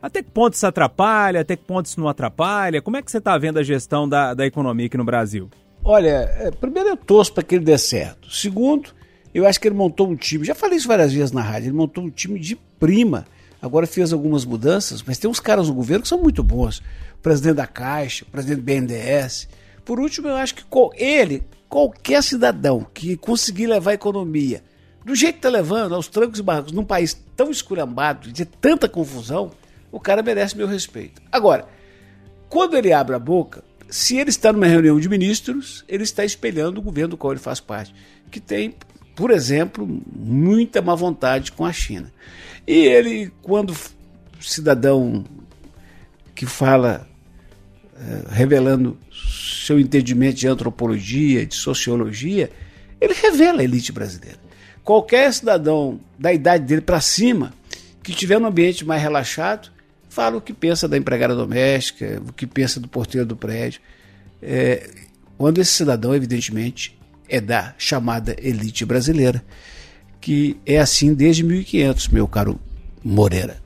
Até 0.00 0.22
que 0.22 0.30
ponto 0.30 0.54
isso 0.54 0.66
atrapalha, 0.66 1.40
até 1.40 1.56
que 1.56 1.64
ponto 1.64 1.86
isso 1.86 2.00
não 2.00 2.08
atrapalha? 2.08 2.80
Como 2.80 2.96
é 2.96 3.02
que 3.02 3.10
você 3.10 3.18
está 3.18 3.36
vendo 3.36 3.58
a 3.58 3.62
gestão 3.62 4.08
da, 4.08 4.32
da 4.32 4.46
economia 4.46 4.86
aqui 4.86 4.96
no 4.96 5.04
Brasil? 5.04 5.50
Olha, 5.84 6.30
é, 6.38 6.50
primeiro 6.50 6.90
eu 6.90 6.96
torço 6.96 7.32
para 7.32 7.42
que 7.42 7.54
ele 7.54 7.64
dê 7.64 7.78
certo. 7.78 8.30
Segundo, 8.30 8.90
eu 9.32 9.46
acho 9.46 9.60
que 9.60 9.68
ele 9.68 9.74
montou 9.74 10.08
um 10.08 10.16
time, 10.16 10.44
já 10.44 10.54
falei 10.54 10.76
isso 10.76 10.88
várias 10.88 11.12
vezes 11.12 11.32
na 11.32 11.42
rádio, 11.42 11.68
ele 11.68 11.76
montou 11.76 12.04
um 12.04 12.10
time 12.10 12.38
de 12.38 12.56
prima. 12.78 13.26
Agora 13.62 13.86
fez 13.86 14.12
algumas 14.12 14.44
mudanças, 14.44 15.02
mas 15.02 15.18
tem 15.18 15.30
uns 15.30 15.40
caras 15.40 15.68
no 15.68 15.74
governo 15.74 16.02
que 16.02 16.08
são 16.08 16.20
muito 16.20 16.42
bons. 16.42 16.78
O 17.14 17.22
presidente 17.22 17.56
da 17.56 17.66
Caixa, 17.66 18.24
o 18.24 18.30
presidente 18.30 18.58
do 18.58 18.64
BNDES. 18.64 19.48
Por 19.84 20.00
último, 20.00 20.28
eu 20.28 20.36
acho 20.36 20.54
que 20.54 20.64
ele, 20.96 21.42
qualquer 21.68 22.22
cidadão 22.22 22.86
que 22.94 23.16
conseguir 23.16 23.66
levar 23.66 23.90
a 23.90 23.94
economia 23.94 24.62
do 25.04 25.14
jeito 25.14 25.34
que 25.34 25.38
está 25.38 25.48
levando, 25.48 25.94
aos 25.94 26.08
trancos 26.08 26.38
e 26.38 26.42
barrancos, 26.42 26.72
num 26.72 26.84
país 26.84 27.14
tão 27.36 27.50
esculhambado, 27.50 28.30
de 28.30 28.44
tanta 28.44 28.88
confusão, 28.88 29.50
o 29.90 29.98
cara 29.98 30.22
merece 30.22 30.56
meu 30.56 30.66
respeito. 30.66 31.22
Agora, 31.32 31.66
quando 32.48 32.76
ele 32.76 32.92
abre 32.92 33.16
a 33.16 33.18
boca, 33.18 33.64
se 33.90 34.16
ele 34.18 34.30
está 34.30 34.52
numa 34.52 34.66
reunião 34.66 34.98
de 35.00 35.08
ministros, 35.08 35.84
ele 35.88 36.04
está 36.04 36.24
espelhando 36.24 36.78
o 36.78 36.82
governo 36.82 37.10
do 37.10 37.16
qual 37.16 37.32
ele 37.32 37.40
faz 37.40 37.58
parte, 37.58 37.94
que 38.30 38.38
tem, 38.38 38.74
por 39.16 39.30
exemplo, 39.30 39.86
muita 40.16 40.80
má 40.80 40.94
vontade 40.94 41.52
com 41.52 41.64
a 41.64 41.72
China. 41.72 42.12
E 42.66 42.72
ele, 42.86 43.32
quando 43.42 43.74
cidadão 44.40 45.24
que 46.34 46.46
fala 46.46 47.08
eh, 47.96 48.24
revelando 48.30 48.96
seu 49.12 49.78
entendimento 49.78 50.36
de 50.36 50.48
antropologia, 50.48 51.44
de 51.44 51.54
sociologia, 51.54 52.50
ele 53.00 53.12
revela 53.12 53.60
a 53.60 53.64
elite 53.64 53.92
brasileira. 53.92 54.38
Qualquer 54.84 55.32
cidadão 55.32 56.00
da 56.18 56.32
idade 56.32 56.64
dele 56.64 56.80
para 56.80 57.00
cima 57.00 57.52
que 58.02 58.14
tiver 58.14 58.38
um 58.38 58.46
ambiente 58.46 58.84
mais 58.84 59.02
relaxado, 59.02 59.70
fala 60.10 60.36
o 60.36 60.40
que 60.40 60.52
pensa 60.52 60.86
da 60.86 60.98
empregada 60.98 61.34
doméstica, 61.34 62.20
o 62.28 62.32
que 62.32 62.46
pensa 62.46 62.78
do 62.78 62.88
porteiro 62.88 63.26
do 63.26 63.36
prédio. 63.36 63.80
É, 64.42 64.90
quando 65.38 65.58
esse 65.58 65.72
cidadão, 65.72 66.14
evidentemente, 66.14 66.98
é 67.28 67.40
da 67.40 67.74
chamada 67.78 68.36
elite 68.38 68.84
brasileira, 68.84 69.42
que 70.20 70.58
é 70.66 70.78
assim 70.78 71.14
desde 71.14 71.42
1500, 71.42 72.08
meu 72.08 72.28
caro 72.28 72.60
Moreira. 73.02 73.58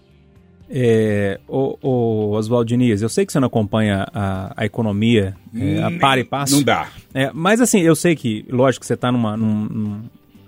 É, 0.70 1.40
o, 1.48 1.78
o 1.82 2.30
Oswaldo 2.32 2.68
Diniz, 2.68 3.00
eu 3.00 3.08
sei 3.08 3.24
que 3.24 3.32
você 3.32 3.40
não 3.40 3.48
acompanha 3.48 4.06
a, 4.12 4.52
a 4.56 4.66
economia 4.66 5.34
é, 5.54 5.82
a 5.82 5.90
par 5.98 6.18
e 6.18 6.24
passo. 6.24 6.56
Não 6.56 6.62
dá. 6.62 6.88
É, 7.12 7.30
mas 7.32 7.60
assim, 7.60 7.80
eu 7.80 7.96
sei 7.96 8.14
que, 8.14 8.44
lógico, 8.48 8.80
que 8.80 8.86
você 8.86 8.94
está 8.94 9.10
numa, 9.10 9.36
num, 9.36 10.02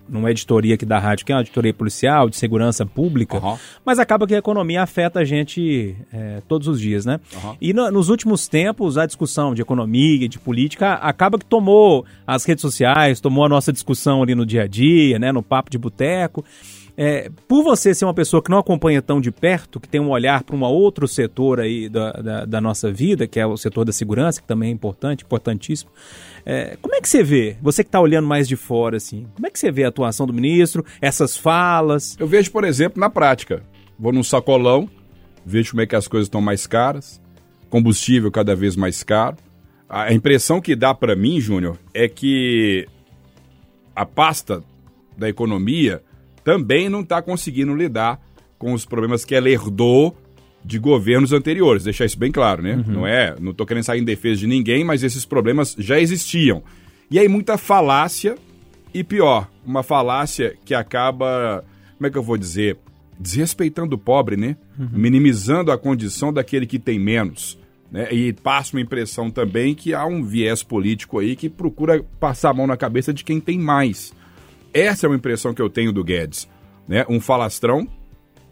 numa 0.09 0.31
editoria 0.31 0.75
aqui 0.75 0.87
da 0.87 0.99
rádio, 0.99 1.25
que 1.27 1.33
é 1.33 1.35
uma 1.35 1.43
editoria 1.43 1.73
policial, 1.73 2.29
de 2.29 2.37
segurança 2.37 2.85
pública, 2.85 3.39
uhum. 3.39 3.57
mas 3.85 3.99
acaba 3.99 4.27
que 4.27 4.35
a 4.35 4.39
economia 4.39 4.83
afeta 4.83 5.21
a 5.21 5.25
gente 5.25 5.97
é, 6.13 6.43
todos 6.49 6.69
os 6.69 6.81
dias, 6.81 7.05
né? 7.05 7.21
Uhum. 7.35 7.57
E 7.61 7.73
no, 7.73 7.91
nos 7.91 8.09
últimos 8.09 8.49
tempos, 8.49 8.99
a 8.99 9.07
discussão 9.07 9.55
de 9.55 9.63
economia, 9.63 10.29
de 10.29 10.39
política, 10.39 10.95
acaba 10.95 11.39
que 11.39 11.45
tomou 11.45 12.05
as 12.27 12.45
redes 12.45 12.63
sociais, 12.63 13.21
tomou 13.21 13.45
a 13.45 13.49
nossa 13.49 13.73
discussão 13.73 14.23
ali 14.23 14.35
no 14.35 14.47
dia 14.47 14.63
a 14.63 14.67
dia, 14.67 15.19
né? 15.19 15.33
No 15.33 15.43
papo 15.43 15.71
de 15.71 15.79
boteco. 15.79 16.45
É, 16.97 17.31
por 17.47 17.63
você 17.63 17.95
ser 17.95 18.07
uma 18.07 18.15
pessoa 18.15 18.43
que 18.43 18.51
não 18.51 18.59
acompanha 18.59 19.03
tão 19.03 19.21
de 19.21 19.31
perto, 19.31 19.79
que 19.79 19.87
tem 19.87 20.01
um 20.01 20.09
olhar 20.09 20.43
para 20.43 20.57
um 20.57 20.63
outro 20.63 21.07
setor 21.07 21.61
aí 21.61 21.91
da, 21.91 22.13
da, 22.13 22.45
da, 22.47 22.61
nossa 22.61 22.91
vida, 22.91 23.27
que 23.27 23.39
é 23.39 23.47
o 23.47 23.57
setor 23.57 23.85
da 23.85 23.93
segurança, 23.93 24.41
que 24.41 24.47
também 24.47 24.71
é 24.71 24.73
importante, 24.73 25.23
importantíssimo, 25.23 25.91
é, 26.49 26.79
como 26.81 26.95
é 26.95 27.01
que 27.01 27.09
você 27.09 27.25
vê, 27.25 27.57
você 27.61 27.83
que 27.83 27.89
está 27.89 28.01
olhando 28.01 28.29
mais 28.29 28.47
de 28.47 28.55
fora, 28.55 28.99
assim, 28.99 29.27
como 29.35 29.49
é 29.49 29.51
que 29.51 29.59
você 29.59 29.73
vê 29.73 29.83
a 29.83 29.89
atuação 29.89 30.29
do 30.29 30.33
ministro, 30.33 30.85
essas 31.01 31.37
falas? 31.37 32.17
Eu 32.21 32.29
vejo, 32.29 32.53
por 32.53 32.63
exemplo, 32.63 33.01
na 33.01 33.11
prática. 33.11 33.65
Vou 33.99 34.13
num 34.13 34.23
sacolão, 34.23 34.89
vejo 35.45 35.73
como 35.73 35.81
é 35.81 35.87
que 35.87 35.97
as 35.97 36.07
coisas 36.07 36.27
estão 36.27 36.41
mais 36.41 36.65
caras, 36.65 37.21
combustível 37.69 38.31
cada 38.31 38.55
vez 38.55 38.77
mais 38.77 39.03
caro. 39.03 39.37
A 39.89 40.13
impressão 40.13 40.61
que 40.61 40.77
dá 40.77 40.95
para 40.95 41.17
mim, 41.17 41.41
Júnior, 41.41 41.79
é 41.93 42.09
que 42.09 42.87
a 43.95 44.07
pasta 44.07 44.63
da 45.19 45.29
economia 45.29 46.01
também 46.45 46.89
não 46.89 47.01
está 47.01 47.21
conseguindo 47.21 47.75
lidar 47.75 48.21
com 48.57 48.73
os 48.73 48.85
problemas 48.85 49.25
que 49.25 49.35
ela 49.35 49.51
herdou 49.51 50.17
de 50.67 50.81
governos 50.81 51.33
anteriores. 51.33 51.85
Deixar 51.85 52.05
isso 52.05 52.19
bem 52.19 52.33
claro, 52.33 52.61
né? 52.61 52.75
Uhum. 52.75 52.93
Não 52.93 53.07
é, 53.07 53.37
não 53.39 53.53
estou 53.53 53.65
querendo 53.65 53.85
sair 53.85 54.01
em 54.01 54.05
defesa 54.05 54.41
de 54.41 54.47
ninguém, 54.49 54.83
mas 54.83 55.05
esses 55.05 55.25
problemas 55.25 55.77
já 55.79 56.01
existiam. 56.01 56.63
E 57.09 57.21
aí 57.21 57.29
muita 57.29 57.57
falácia 57.57 58.35
e 58.93 59.05
pior, 59.05 59.49
uma 59.65 59.85
falácia 59.85 60.57
que 60.65 60.75
acaba, 60.75 61.65
como 61.97 62.09
é 62.09 62.11
que 62.11 62.19
eu 62.19 62.23
vou 62.23 62.37
dizer, 62.37 62.77
desrespeitando 63.19 63.95
o 63.95 63.99
pobre, 63.99 64.37
né? 64.37 64.57
Uhum. 64.77 64.89
Minimizando 64.93 65.71
a 65.71 65.79
condição 65.79 66.33
daquele 66.33 66.67
que 66.67 66.81
tem 66.81 66.99
menos. 66.99 67.57
Né? 67.91 68.13
E 68.13 68.33
passa 68.33 68.77
uma 68.77 68.81
impressão 68.81 69.31
também 69.31 69.73
que 69.73 69.95
há 69.95 70.05
um 70.05 70.25
viés 70.25 70.65
político 70.65 71.21
aí 71.21 71.37
que 71.37 71.49
procura 71.49 72.03
passar 72.19 72.51
a 72.51 72.55
mão 72.55 72.67
na 72.67 72.77
cabeça 72.77 73.15
de 73.15 73.23
quem 73.23 73.39
tem 73.39 73.59
mais. 73.59 74.13
Essa 74.75 75.07
é 75.07 75.09
uma 75.09 75.17
impressão 75.17 75.55
que 75.55 75.63
eu 75.63 75.71
tenho 75.71 75.93
do 75.93 76.03
Guedes. 76.03 76.49
Né? 76.89 77.07
Um 77.09 77.21
falastrão, 77.21 77.87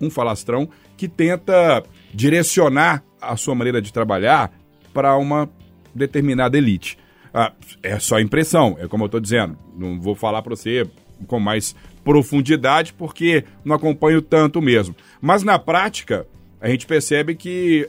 um 0.00 0.08
falastrão 0.08 0.68
que 0.96 1.08
tenta 1.08 1.82
direcionar 2.14 3.02
a 3.20 3.36
sua 3.36 3.54
maneira 3.54 3.82
de 3.82 3.92
trabalhar 3.92 4.52
para 4.92 5.16
uma 5.16 5.50
determinada 5.94 6.56
elite. 6.56 6.96
Ah, 7.32 7.52
é 7.82 7.98
só 7.98 8.20
impressão, 8.20 8.76
é 8.78 8.86
como 8.86 9.04
eu 9.04 9.06
estou 9.06 9.20
dizendo. 9.20 9.58
Não 9.76 10.00
vou 10.00 10.14
falar 10.14 10.40
para 10.40 10.54
você 10.54 10.88
com 11.26 11.40
mais 11.40 11.74
profundidade 12.04 12.92
porque 12.92 13.44
não 13.64 13.74
acompanho 13.74 14.22
tanto 14.22 14.62
mesmo. 14.62 14.94
Mas 15.20 15.42
na 15.42 15.58
prática, 15.58 16.26
a 16.60 16.68
gente 16.68 16.86
percebe 16.86 17.34
que 17.34 17.88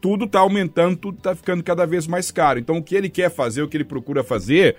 tudo 0.00 0.26
está 0.26 0.40
aumentando, 0.40 0.96
tudo 0.96 1.16
está 1.16 1.34
ficando 1.34 1.62
cada 1.62 1.86
vez 1.86 2.06
mais 2.06 2.30
caro. 2.30 2.58
Então, 2.58 2.76
o 2.76 2.82
que 2.82 2.94
ele 2.94 3.08
quer 3.08 3.30
fazer, 3.30 3.62
o 3.62 3.68
que 3.68 3.76
ele 3.76 3.84
procura 3.84 4.22
fazer, 4.24 4.76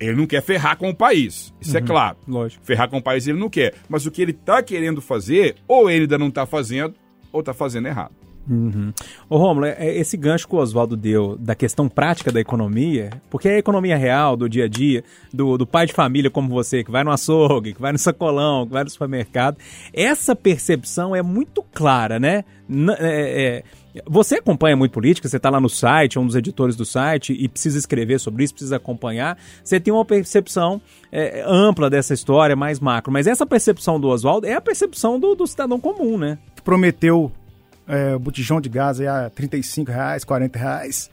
ele 0.00 0.16
não 0.16 0.26
quer 0.26 0.42
ferrar 0.42 0.76
com 0.76 0.88
o 0.88 0.94
país. 0.94 1.54
Isso 1.60 1.76
é 1.76 1.80
uhum, 1.80 1.84
é 1.84 1.86
claro. 1.86 2.16
Lógico. 2.26 2.64
Ferrar 2.64 2.88
com 2.88 2.96
o 2.96 3.02
país 3.02 3.26
ele 3.28 3.38
não 3.38 3.50
quer. 3.50 3.74
Mas 3.88 4.06
o 4.06 4.10
que 4.10 4.22
ele 4.22 4.32
está 4.32 4.62
querendo 4.62 5.00
fazer, 5.00 5.56
ou 5.68 5.88
ele 5.88 6.02
ainda 6.02 6.18
não 6.18 6.28
está 6.28 6.46
fazendo, 6.46 6.94
ou 7.32 7.40
está 7.40 7.54
fazendo 7.54 7.86
errado. 7.86 8.12
Uhum. 8.48 8.92
Ô 9.28 9.36
Romulo, 9.36 9.66
é, 9.66 9.76
é 9.78 9.96
esse 9.98 10.16
gancho 10.16 10.48
que 10.48 10.54
o 10.54 10.58
Oswaldo 10.58 10.96
deu 10.96 11.36
da 11.38 11.54
questão 11.54 11.88
prática 11.88 12.32
da 12.32 12.40
economia, 12.40 13.10
porque 13.30 13.48
é 13.48 13.54
a 13.54 13.58
economia 13.58 13.96
real, 13.96 14.36
do 14.36 14.48
dia 14.48 14.64
a 14.64 14.68
dia, 14.68 15.04
do, 15.32 15.56
do 15.56 15.66
pai 15.66 15.86
de 15.86 15.92
família 15.92 16.30
como 16.30 16.48
você, 16.48 16.82
que 16.82 16.90
vai 16.90 17.04
no 17.04 17.12
açougue, 17.12 17.72
que 17.72 17.80
vai 17.80 17.92
no 17.92 17.98
sacolão, 17.98 18.66
que 18.66 18.72
vai 18.72 18.82
no 18.82 18.90
supermercado, 18.90 19.58
essa 19.92 20.34
percepção 20.34 21.14
é 21.14 21.22
muito 21.22 21.62
clara, 21.72 22.18
né? 22.18 22.44
N 22.68 22.92
é, 22.98 23.42
é, 23.44 23.64
você 24.06 24.36
acompanha 24.36 24.74
muito 24.74 24.92
política, 24.92 25.28
você 25.28 25.36
está 25.36 25.50
lá 25.50 25.60
no 25.60 25.68
site, 25.68 26.16
é 26.16 26.20
um 26.20 26.26
dos 26.26 26.34
editores 26.34 26.74
do 26.74 26.84
site 26.84 27.32
e 27.38 27.46
precisa 27.48 27.78
escrever 27.78 28.18
sobre 28.18 28.44
isso, 28.44 28.54
precisa 28.54 28.76
acompanhar. 28.76 29.36
Você 29.62 29.78
tem 29.78 29.92
uma 29.92 30.04
percepção 30.04 30.80
é, 31.10 31.44
ampla 31.46 31.90
dessa 31.90 32.14
história, 32.14 32.56
mais 32.56 32.80
macro. 32.80 33.12
Mas 33.12 33.26
essa 33.26 33.44
percepção 33.44 34.00
do 34.00 34.08
Oswaldo 34.08 34.46
é 34.46 34.54
a 34.54 34.60
percepção 34.60 35.20
do, 35.20 35.34
do 35.34 35.46
cidadão 35.46 35.78
comum, 35.78 36.16
né? 36.16 36.38
Que 36.56 36.62
prometeu 36.62 37.30
é, 37.86 38.14
o 38.14 38.18
botijão 38.18 38.60
de 38.60 38.68
gás 38.70 38.98
a 39.00 39.28
35 39.28 39.90
reais, 39.90 40.24
40 40.24 40.58
reais. 40.58 41.10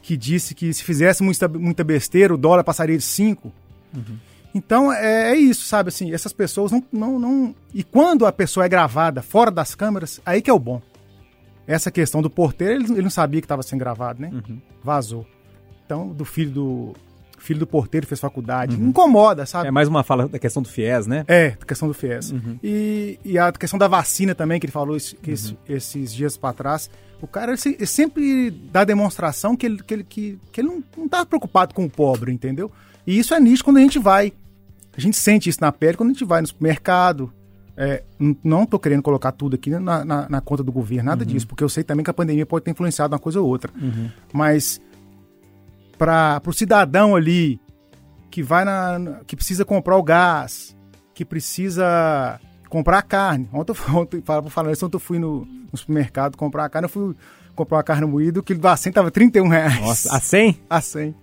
Que 0.00 0.16
disse 0.16 0.54
que 0.54 0.72
se 0.72 0.84
fizesse 0.84 1.22
muita, 1.22 1.48
muita 1.48 1.82
besteira, 1.82 2.32
o 2.32 2.38
dólar 2.38 2.62
passaria 2.62 2.96
de 2.96 3.04
5. 3.04 3.52
Uhum. 3.92 4.18
Então 4.54 4.92
é, 4.92 5.32
é, 5.32 5.36
isso, 5.36 5.66
sabe? 5.66 5.88
Assim, 5.88 6.12
essas 6.12 6.32
pessoas 6.32 6.70
não, 6.70 6.84
não, 6.92 7.18
não. 7.18 7.54
E 7.74 7.82
quando 7.82 8.24
a 8.24 8.30
pessoa 8.30 8.64
é 8.64 8.68
gravada 8.68 9.20
fora 9.20 9.50
das 9.50 9.74
câmeras, 9.74 10.20
aí 10.24 10.40
que 10.40 10.48
é 10.48 10.52
o 10.52 10.58
bom. 10.60 10.80
Essa 11.66 11.90
questão 11.90 12.20
do 12.22 12.28
porteiro, 12.30 12.74
ele, 12.74 12.92
ele 12.92 13.02
não 13.02 13.10
sabia 13.10 13.40
que 13.40 13.44
estava 13.46 13.62
sendo 13.62 13.78
gravado, 13.80 14.20
né? 14.20 14.30
Vazou. 14.82 15.26
Então, 15.86 16.08
do 16.08 16.24
filho 16.24 16.50
do 16.50 16.92
filho 17.38 17.58
do 17.60 17.66
porteiro 17.66 18.06
fez 18.06 18.18
faculdade. 18.20 18.74
Incomoda, 18.74 19.44
sabe? 19.44 19.68
É 19.68 19.70
mais 19.70 19.86
uma 19.86 20.02
fala 20.02 20.26
da 20.26 20.38
questão 20.38 20.62
do 20.62 20.68
FIES, 20.68 21.06
né? 21.06 21.24
É, 21.28 21.48
a 21.60 21.64
questão 21.66 21.86
do 21.86 21.92
FIES. 21.92 22.32
E, 22.62 23.18
e 23.22 23.38
a 23.38 23.52
questão 23.52 23.78
da 23.78 23.86
vacina 23.86 24.34
também, 24.34 24.58
que 24.58 24.64
ele 24.64 24.72
falou 24.72 24.96
esse- 24.96 25.14
que 25.16 25.30
esse- 25.32 25.56
esses 25.68 26.14
dias 26.14 26.38
para 26.38 26.54
trás. 26.54 26.88
O 27.20 27.26
cara 27.26 27.52
ele, 27.52 27.60
ele 27.76 27.86
sempre 27.86 28.50
dá 28.50 28.82
demonstração 28.82 29.54
que 29.56 29.66
ele, 29.66 29.82
que 29.82 29.92
ele, 29.94 30.04
que, 30.04 30.38
que 30.50 30.60
ele 30.62 30.68
não, 30.68 30.82
não 30.96 31.06
tá 31.08 31.24
preocupado 31.26 31.74
com 31.74 31.84
o 31.84 31.90
pobre, 31.90 32.32
entendeu? 32.32 32.72
E 33.06 33.18
isso 33.18 33.34
é 33.34 33.40
nítido 33.40 33.64
quando 33.64 33.76
a 33.76 33.80
gente 33.80 33.98
vai. 33.98 34.32
A 34.96 35.00
gente 35.00 35.16
sente 35.18 35.50
isso 35.50 35.58
na 35.60 35.70
pele 35.70 35.98
quando 35.98 36.10
a 36.10 36.12
gente 36.14 36.24
vai 36.24 36.40
no 36.40 36.46
supermercado. 36.46 37.30
É, 37.76 38.04
não 38.42 38.64
tô 38.64 38.78
querendo 38.78 39.02
colocar 39.02 39.32
tudo 39.32 39.54
aqui 39.54 39.70
na, 39.70 40.04
na, 40.04 40.28
na 40.28 40.40
conta 40.40 40.62
do 40.62 40.70
governo, 40.70 41.10
nada 41.10 41.26
disso, 41.26 41.46
porque 41.46 41.64
eu 41.64 41.68
sei 41.68 41.82
também 41.82 42.04
que 42.04 42.10
a 42.10 42.14
pandemia 42.14 42.46
pode 42.46 42.64
ter 42.64 42.70
influenciado 42.70 43.12
uma 43.12 43.18
coisa 43.18 43.40
ou 43.40 43.48
outra. 43.48 43.72
Mas 44.32 44.80
para 45.98 46.40
o 46.46 46.52
cidadão 46.52 47.16
ali 47.16 47.60
que 48.30 48.42
vai 48.42 48.64
na, 48.64 49.20
que 49.26 49.36
precisa 49.36 49.64
comprar 49.64 49.96
o 49.96 50.02
gás, 50.02 50.76
que 51.14 51.24
precisa 51.24 52.40
comprar 52.68 52.98
a 52.98 53.02
carne. 53.02 53.48
Ontem, 53.52 53.74
ontem 53.94 54.22
falando 54.22 54.72
isso, 54.72 54.86
ontem 54.86 54.96
eu 54.96 55.00
fui 55.00 55.18
no, 55.18 55.44
no 55.44 55.78
supermercado 55.78 56.36
comprar 56.36 56.64
a 56.64 56.68
carne, 56.68 56.86
eu 56.86 56.90
fui 56.90 57.14
comprar 57.54 57.78
uma 57.78 57.84
carne 57.84 58.06
moída, 58.06 58.40
o 58.40 58.42
quilo 58.42 58.60
da 58.60 58.76
100 58.76 58.92
tava 58.92 59.10
31 59.10 59.48
reais. 59.48 59.80
Nossa, 59.80 60.16
a 60.16 60.20
100? 60.20 60.60
A 60.68 60.80
100. 60.80 61.14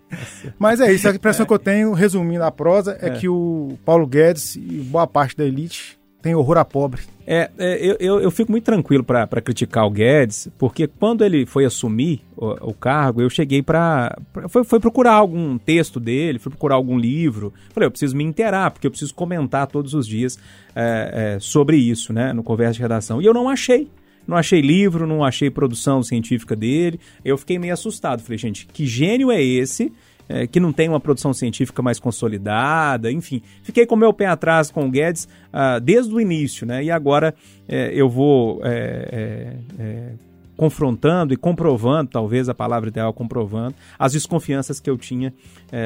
Mas 0.58 0.80
é 0.80 0.92
isso, 0.92 1.08
a 1.08 1.12
impressão 1.14 1.46
que 1.46 1.54
eu 1.54 1.60
tenho, 1.60 1.92
resumindo 1.94 2.44
a 2.44 2.52
prosa, 2.52 2.98
é, 3.02 3.10
que 3.10 3.28
o 3.28 3.78
Paulo 3.86 4.08
Guedes 4.08 4.56
e 4.56 4.86
boa 4.90 5.06
parte 5.06 5.36
da 5.36 5.46
elite 5.46 6.00
tem 6.22 6.36
horror 6.36 6.58
a 6.58 6.66
pobre. 6.66 7.02
É, 7.26 7.50
é, 7.58 7.96
eu, 8.00 8.20
eu, 8.20 8.32
fico 8.32 8.52
muito 8.52 8.66
tranquilo 8.66 9.04
para 9.04 9.42
criticar 9.42 9.86
o 9.86 9.90
Guedes, 9.90 10.50
porque 10.58 10.88
quando 10.88 11.24
ele 11.24 11.46
foi 11.46 11.66
assumir 11.66 12.22
o, 12.36 12.70
o 12.70 12.74
cargo, 12.74 13.22
eu 13.22 13.30
cheguei 13.30 13.62
para. 13.62 14.18
Foi, 14.50 14.64
foi 14.64 14.80
procurar 14.80 15.14
algum 15.14 15.58
texto 15.58 16.00
dele, 16.00 16.40
fui 16.40 16.50
procurar 16.50 16.76
algum 16.76 16.98
livro. 16.98 17.54
Falei, 17.74 17.88
eu 17.88 17.92
preciso 17.92 18.16
me 18.16 18.24
inteirar, 18.24 18.72
porque 18.72 18.86
eu 18.86 18.92
preciso 18.92 19.14
comentar 19.14 19.68
todos 19.68 19.94
os 19.94 20.08
dias 20.08 20.38
é, 20.76 21.36
é, 21.36 21.40
sobre 21.40 21.78
isso, 21.78 22.12
né, 22.12 22.34
no 22.34 22.44
Conversa 22.44 22.74
de 22.74 22.82
Redação. 22.82 23.22
E 23.22 23.26
eu 23.26 23.34
não 23.34 23.48
achei. 23.48 23.88
Não 24.28 24.38
achei 24.38 24.62
livro, 24.62 25.08
não 25.08 25.24
achei 25.24 25.50
produção 25.50 26.04
científica 26.04 26.56
dele. 26.56 27.00
Eu 27.26 27.38
fiquei 27.38 27.58
meio 27.58 27.74
assustado. 27.74 28.22
Falei, 28.22 28.38
gente, 28.38 28.68
que 28.68 28.86
gênio 28.86 29.32
é 29.32 29.42
esse? 29.42 29.92
É, 30.32 30.48
que 30.48 30.60
não 30.60 30.72
tem 30.72 30.88
uma 30.88 31.00
produção 31.00 31.34
científica 31.34 31.82
mais 31.82 32.00
consolidada, 32.00 33.12
enfim. 33.12 33.42
Fiquei 33.64 33.86
com 33.86 33.96
meu 33.96 34.14
pé 34.14 34.28
atrás 34.28 34.72
com 34.72 34.86
o 34.86 34.90
Guedes 34.90 35.28
ah, 35.52 35.78
desde 35.78 36.14
o 36.14 36.22
início, 36.22 36.66
né? 36.66 36.84
E 36.84 36.90
agora 36.90 37.36
é, 37.68 37.92
eu 37.94 38.10
vou 38.10 38.62
é, 38.64 39.10
é, 39.12 39.84
é, 39.84 40.14
confrontando 40.56 41.34
e 41.34 41.38
comprovando, 41.38 42.12
talvez 42.12 42.48
a 42.48 42.54
palavra 42.54 42.90
ideal 42.90 43.12
comprovando, 43.14 43.76
as 44.00 44.14
desconfianças 44.14 44.80
que 44.80 44.90
eu 44.90 44.98
tinha 44.98 45.34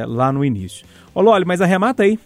lá 0.07 0.31
no 0.31 0.43
início. 0.43 0.85
Loli, 1.15 1.45
mas 1.45 1.61
arremata 1.61 2.03
aí. 2.03 2.19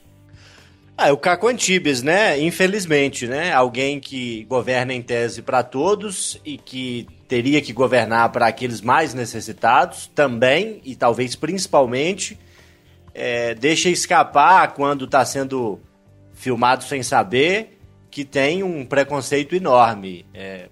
Ah, 1.02 1.08
é 1.08 1.12
o 1.14 1.18
Caco 1.18 1.48
Antibes, 1.48 2.04
né? 2.04 2.38
Infelizmente, 2.42 3.26
né? 3.26 3.54
Alguém 3.54 4.02
que 4.02 4.44
governa 4.50 4.94
em 4.94 5.02
tese 5.02 5.42
para 5.42 5.64
todos 5.64 6.38
e 6.44 6.58
que 6.58 7.08
teria 7.26 7.62
que 7.62 7.72
governar 7.72 8.30
para 8.34 8.48
aqueles 8.48 8.82
mais 8.82 9.14
necessitados 9.14 10.12
também 10.14 10.82
e 10.84 10.98
talvez 10.98 11.38
principalmente 11.38 12.38
é, 13.14 13.56
deixa 13.56 13.88
escapar 13.88 14.74
quando 14.74 15.06
está 15.06 15.24
sendo 15.24 15.80
filmado 16.34 16.84
sem 16.84 17.02
saber 17.02 17.80
que 18.12 18.26
tem 18.26 18.62
um 18.62 18.86
preconceito 18.86 19.56
enorme. 19.56 20.26
É, 20.34 20.68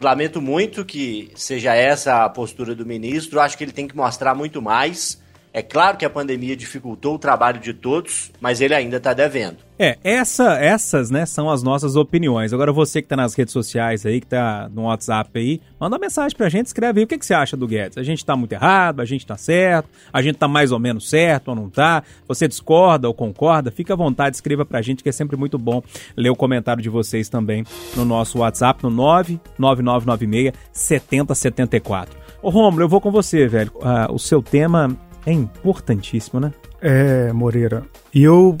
lamento 0.00 0.40
muito 0.40 0.86
que 0.86 1.30
seja 1.34 1.74
essa 1.74 2.24
a 2.24 2.30
postura 2.30 2.74
do 2.74 2.86
ministro. 2.86 3.40
Acho 3.40 3.58
que 3.58 3.64
ele 3.64 3.72
tem 3.72 3.86
que 3.86 3.94
mostrar 3.94 4.34
muito 4.34 4.62
mais. 4.62 5.20
É 5.56 5.62
claro 5.62 5.96
que 5.96 6.04
a 6.04 6.10
pandemia 6.10 6.54
dificultou 6.54 7.14
o 7.14 7.18
trabalho 7.18 7.58
de 7.58 7.72
todos, 7.72 8.30
mas 8.38 8.60
ele 8.60 8.74
ainda 8.74 8.98
está 8.98 9.14
devendo. 9.14 9.56
É, 9.78 9.96
essa, 10.04 10.52
essas, 10.58 11.10
né, 11.10 11.24
são 11.24 11.48
as 11.48 11.62
nossas 11.62 11.96
opiniões. 11.96 12.52
Agora 12.52 12.70
você 12.70 13.00
que 13.00 13.08
tá 13.08 13.16
nas 13.16 13.32
redes 13.32 13.54
sociais 13.54 14.04
aí, 14.04 14.20
que 14.20 14.26
tá 14.26 14.68
no 14.68 14.82
WhatsApp 14.82 15.30
aí, 15.38 15.62
manda 15.80 15.96
uma 15.96 16.00
mensagem 16.00 16.36
pra 16.36 16.50
gente, 16.50 16.66
escreve 16.66 17.00
aí 17.00 17.04
o 17.04 17.06
que, 17.06 17.16
que 17.16 17.24
você 17.24 17.32
acha 17.32 17.56
do 17.56 17.66
Guedes. 17.66 17.96
A 17.96 18.02
gente 18.02 18.22
tá 18.22 18.36
muito 18.36 18.52
errado, 18.52 19.00
a 19.00 19.06
gente 19.06 19.24
tá 19.24 19.38
certo, 19.38 19.88
a 20.12 20.20
gente 20.20 20.36
tá 20.36 20.46
mais 20.46 20.72
ou 20.72 20.78
menos 20.78 21.08
certo 21.08 21.48
ou 21.48 21.54
não 21.54 21.70
tá. 21.70 22.02
Você 22.28 22.46
discorda 22.46 23.08
ou 23.08 23.14
concorda, 23.14 23.70
fica 23.70 23.94
à 23.94 23.96
vontade, 23.96 24.36
escreva 24.36 24.66
pra 24.66 24.82
gente, 24.82 25.02
que 25.02 25.08
é 25.08 25.12
sempre 25.12 25.38
muito 25.38 25.56
bom 25.56 25.82
ler 26.14 26.28
o 26.28 26.36
comentário 26.36 26.82
de 26.82 26.90
vocês 26.90 27.30
também 27.30 27.64
no 27.96 28.04
nosso 28.04 28.40
WhatsApp, 28.40 28.82
no 28.82 28.90
99996 28.90 30.52
7074. 30.70 32.26
Ô 32.42 32.50
Romulo, 32.50 32.84
eu 32.84 32.88
vou 32.88 33.00
com 33.00 33.10
você, 33.10 33.48
velho. 33.48 33.72
Ah, 33.82 34.08
o 34.10 34.18
seu 34.18 34.42
tema 34.42 34.94
é 35.26 35.32
importantíssimo, 35.32 36.38
né? 36.38 36.52
É, 36.80 37.32
Moreira. 37.32 37.84
E 38.14 38.22
eu, 38.22 38.56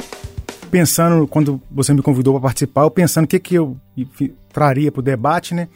pensando, 0.70 1.26
quando 1.26 1.62
você 1.70 1.94
me 1.94 2.02
convidou 2.02 2.34
para 2.34 2.42
participar, 2.42 2.82
eu 2.82 2.90
pensando 2.90 3.24
o 3.24 3.28
que, 3.28 3.38
que 3.38 3.54
eu 3.54 3.76
traria 4.52 4.90
para 4.90 5.00
o 5.00 5.02
debate, 5.02 5.54
né? 5.54 5.68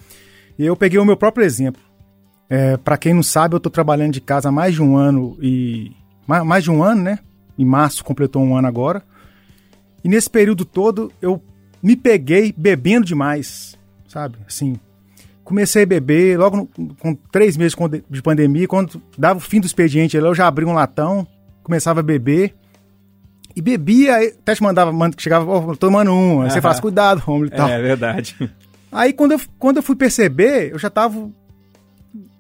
E 0.59 0.67
eu 0.67 0.77
peguei 0.77 0.99
o 0.99 1.05
meu 1.05 1.17
próprio 1.17 1.47
exemplo. 1.47 1.81
É, 2.49 2.77
para 2.77 2.99
quem 2.99 3.15
não 3.15 3.23
sabe, 3.23 3.55
eu 3.55 3.59
estou 3.59 3.71
trabalhando 3.71 4.13
de 4.13 4.21
casa 4.21 4.49
há 4.49 4.53
mais 4.53 4.75
de 4.75 4.83
um 4.83 4.97
ano 4.97 5.39
e. 5.41 5.93
Mais, 6.27 6.45
mais 6.45 6.65
de 6.65 6.71
um 6.71 6.83
ano, 6.83 7.03
né? 7.03 7.21
Em 7.57 7.65
março 7.65 8.05
completou 8.05 8.43
um 8.43 8.57
ano 8.57 8.67
agora. 8.67 9.03
E 10.03 10.09
nesse 10.09 10.29
período 10.29 10.65
todo 10.65 11.13
eu 11.23 11.41
me 11.83 11.97
peguei 11.97 12.53
bebendo 12.57 13.07
demais, 13.07 13.79
sabe? 14.09 14.39
Assim, 14.47 14.77
comecei 15.45 15.83
a 15.83 15.87
beber 15.87 16.39
logo 16.39 16.57
no- 16.77 16.95
com 16.97 17.15
três 17.33 17.57
meses 17.57 17.77
de 18.09 18.23
pandemia, 18.23 18.67
quando 18.69 19.01
dava 19.19 19.39
o 19.39 19.43
fim 19.43 19.61
do 19.61 19.67
expediente, 19.67 20.17
eu 20.17 20.35
já 20.35 20.47
abri 20.47 20.65
um 20.65 20.73
latão, 20.73 21.27
começava 21.63 22.01
a 22.01 22.03
beber. 22.03 22.55
E 23.55 23.61
bebia, 23.61 24.17
até 24.29 24.55
te 24.55 24.63
mandava, 24.63 24.93
chegava, 25.19 25.45
tô 25.69 25.77
tomando 25.77 26.13
um. 26.13 26.43
Aí 26.43 26.51
você 26.51 26.61
fala, 26.61 26.81
cuidado, 26.81 27.19
Romulo 27.19 27.47
e 27.47 27.51
tal. 27.51 27.69
É 27.69 27.81
verdade. 27.83 28.37
Aí 28.93 29.13
quando 29.13 29.33
eu, 29.33 29.41
quando 29.59 29.79
eu 29.79 29.83
fui 29.83 29.97
perceber, 29.97 30.73
eu 30.73 30.79
já 30.79 30.89
tava. 30.89 31.29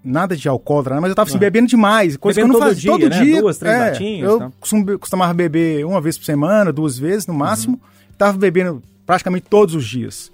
Nada 0.02 0.34
de 0.34 0.48
alcoólatra, 0.48 0.94
né? 0.94 1.00
mas 1.00 1.10
eu 1.10 1.14
tava 1.14 1.28
assim, 1.28 1.38
bebendo 1.38 1.68
demais. 1.68 2.16
Coisa 2.16 2.40
Bebendo 2.40 2.54
que 2.54 2.56
eu 2.56 2.60
não 2.60 2.66
todo 2.68 2.74
fazia 2.74 2.90
dia, 2.96 3.08
todo 3.08 3.10
né? 3.10 3.24
dia. 3.24 3.40
Duas, 3.42 3.58
três 3.58 3.74
é, 3.74 3.78
latinhas 3.90 4.30
Eu 4.30 4.98
costumava 4.98 5.34
beber 5.34 5.84
uma 5.84 6.00
vez 6.00 6.16
por 6.16 6.24
semana, 6.24 6.72
duas 6.72 6.98
vezes 6.98 7.26
no 7.26 7.34
máximo. 7.34 7.74
Uhum. 7.74 8.14
Tava 8.16 8.38
bebendo 8.38 8.82
praticamente 9.04 9.46
todos 9.50 9.74
os 9.74 9.84
dias. 9.86 10.30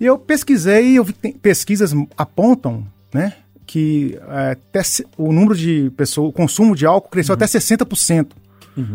E 0.00 0.06
eu 0.06 0.18
pesquisei, 0.18 0.98
eu 0.98 1.04
vi 1.04 1.12
que 1.12 1.18
tem- 1.18 1.32
pesquisas 1.32 1.94
apontam, 2.16 2.86
né? 3.12 3.34
Que 3.66 4.18
é, 4.28 4.50
até 4.52 4.80
o 5.16 5.32
número 5.32 5.54
de 5.54 5.90
pessoas, 5.96 6.28
o 6.30 6.32
consumo 6.32 6.74
de 6.74 6.86
álcool 6.86 7.10
cresceu 7.10 7.32
Uhum. 7.32 7.36
até 7.36 7.46
60% 7.46 8.28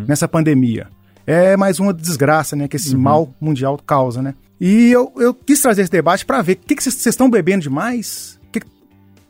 nessa 0.08 0.28
pandemia. 0.28 0.88
É 1.28 1.56
mais 1.58 1.80
uma 1.80 1.94
desgraça, 1.94 2.56
né? 2.56 2.68
Que 2.68 2.76
esse 2.78 2.96
mal 2.96 3.34
mundial 3.40 3.78
causa, 3.86 4.22
né? 4.22 4.34
E 4.60 4.92
eu, 4.92 5.12
eu 5.18 5.34
quis 5.34 5.62
trazer 5.62 5.82
esse 5.82 5.92
debate 5.92 6.26
para 6.26 6.42
ver 6.42 6.54
o 6.54 6.58
que 6.66 6.82
vocês 6.82 7.06
estão 7.06 7.30
bebendo 7.30 7.64
demais? 7.64 8.40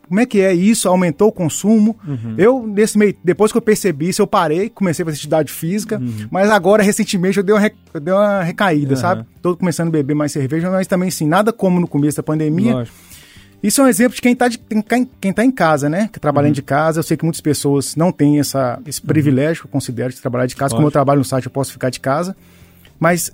Como 0.08 0.20
é 0.20 0.26
que 0.26 0.42
é 0.42 0.54
isso? 0.54 0.88
Aumentou 0.88 1.30
o 1.30 1.32
consumo? 1.32 1.96
Eu, 2.38 2.68
nesse 2.68 2.98
meio, 2.98 3.16
depois 3.24 3.52
que 3.52 3.58
eu 3.58 3.62
percebi 3.62 4.10
isso, 4.10 4.22
eu 4.22 4.28
parei, 4.28 4.70
comecei 4.70 5.02
a 5.04 5.06
fazer 5.06 5.16
atividade 5.18 5.52
física, 5.52 6.02
mas 6.30 6.50
agora, 6.52 6.84
recentemente, 6.84 7.38
eu 7.38 7.44
dei 7.44 7.54
uma, 7.56 7.62
re- 7.62 7.74
eu 7.94 8.00
dei 8.00 8.14
uma 8.14 8.44
recaída, 8.44 8.94
Aham. 8.94 9.02
sabe? 9.02 9.26
Tô 9.42 9.56
começando 9.58 9.88
a 9.88 9.92
beber 9.92 10.14
mais 10.14 10.32
cerveja, 10.32 10.70
mas 10.70 10.86
também, 10.88 11.08
assim, 11.10 11.26
nada 11.28 11.52
como 11.54 11.80
no 11.80 11.88
começo 11.88 12.18
da 12.18 12.24
pandemia. 12.24 12.74
Lógico. 12.74 12.98
Isso 13.64 13.80
é 13.80 13.86
um 13.86 13.88
exemplo 13.88 14.14
de 14.14 14.22
quem 14.22 14.34
está 14.34 14.50
quem, 14.50 15.10
quem 15.22 15.32
tá 15.32 15.46
em 15.46 15.50
casa, 15.52 15.88
né? 15.90 16.10
Que 16.12 16.20
trabalhando 16.20 16.54
de 16.54 16.62
casa. 16.62 17.00
Eu 17.00 17.04
sei 17.04 17.16
que 17.16 17.24
muitas 17.24 17.40
pessoas 17.40 17.96
não 17.96 18.12
têm 18.12 18.38
essa, 18.38 18.78
esse 18.86 19.02
privilégio, 19.02 19.64
eu 19.64 19.70
considero, 19.70 20.12
de 20.14 20.20
trabalhar 20.22 20.48
de 20.48 20.56
casa. 20.56 20.72
Como 20.72 20.82
eu 20.82 20.88
Lógico. 20.88 20.92
trabalho 20.92 21.20
no 21.20 21.26
site, 21.26 21.46
eu 21.46 21.52
posso 21.52 21.72
ficar 21.72 21.90
de 21.90 22.02
casa. 22.02 22.36
Mas 23.00 23.32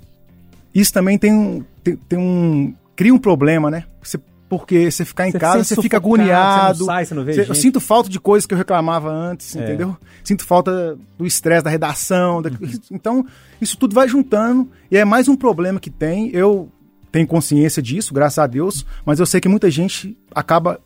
isso 0.74 0.94
também 0.94 1.18
tem 1.18 1.34
um. 1.34 1.64
Tem, 1.84 1.96
tem 2.08 2.20
um 2.20 2.74
cria 2.96 3.12
um 3.12 3.18
problema, 3.18 3.72
né? 3.72 3.86
Você- 4.04 4.20
porque 4.50 4.90
você 4.90 5.06
ficar 5.06 5.28
em 5.28 5.32
Você 5.32 5.40
casa, 5.40 5.64
você 5.64 5.82
fica 5.82 5.98
agoniado. 5.98 6.74
você 6.78 6.80
não 6.80 6.86
sai, 6.88 7.06
você 7.06 7.14
não 7.14 7.24
vê 7.24 7.46
eu 7.48 7.54
sinto 7.54 7.80
falta 7.80 8.10
de 8.10 8.20
coisas 8.20 8.48
que 8.48 8.54
eu 8.54 8.58
reclamava 8.58 9.10
antes, 9.12 9.56
É. 9.56 9.64
entendeu? 9.64 9.96
Sinto 10.24 10.44
falta 10.44 10.98
do 11.18 11.26
estresse 11.26 11.64
da 11.64 11.70
redação. 11.70 12.42
da- 12.42 12.50
Uhum. 12.50 12.72
Então, 12.92 13.26
isso 13.62 13.78
tudo 13.78 13.94
vai 13.94 14.08
juntando 14.08 14.68
e 14.90 14.98
é 14.98 15.06
mais 15.06 15.28
um 15.28 15.36
problema 15.36 15.80
que 15.80 15.90
tem. 15.92 16.30
Eu 16.34 16.68
tenho 17.12 17.28
consciência 17.28 17.82
disso, 17.82 18.14
graças 18.14 18.40
a 18.40 18.48
Deus, 18.48 18.86
mas 19.06 19.20
eu 19.20 19.26
sei 19.26 19.40
que 19.40 19.48
muita 19.48 19.70
gente 19.70 20.18
acaba 20.34 20.80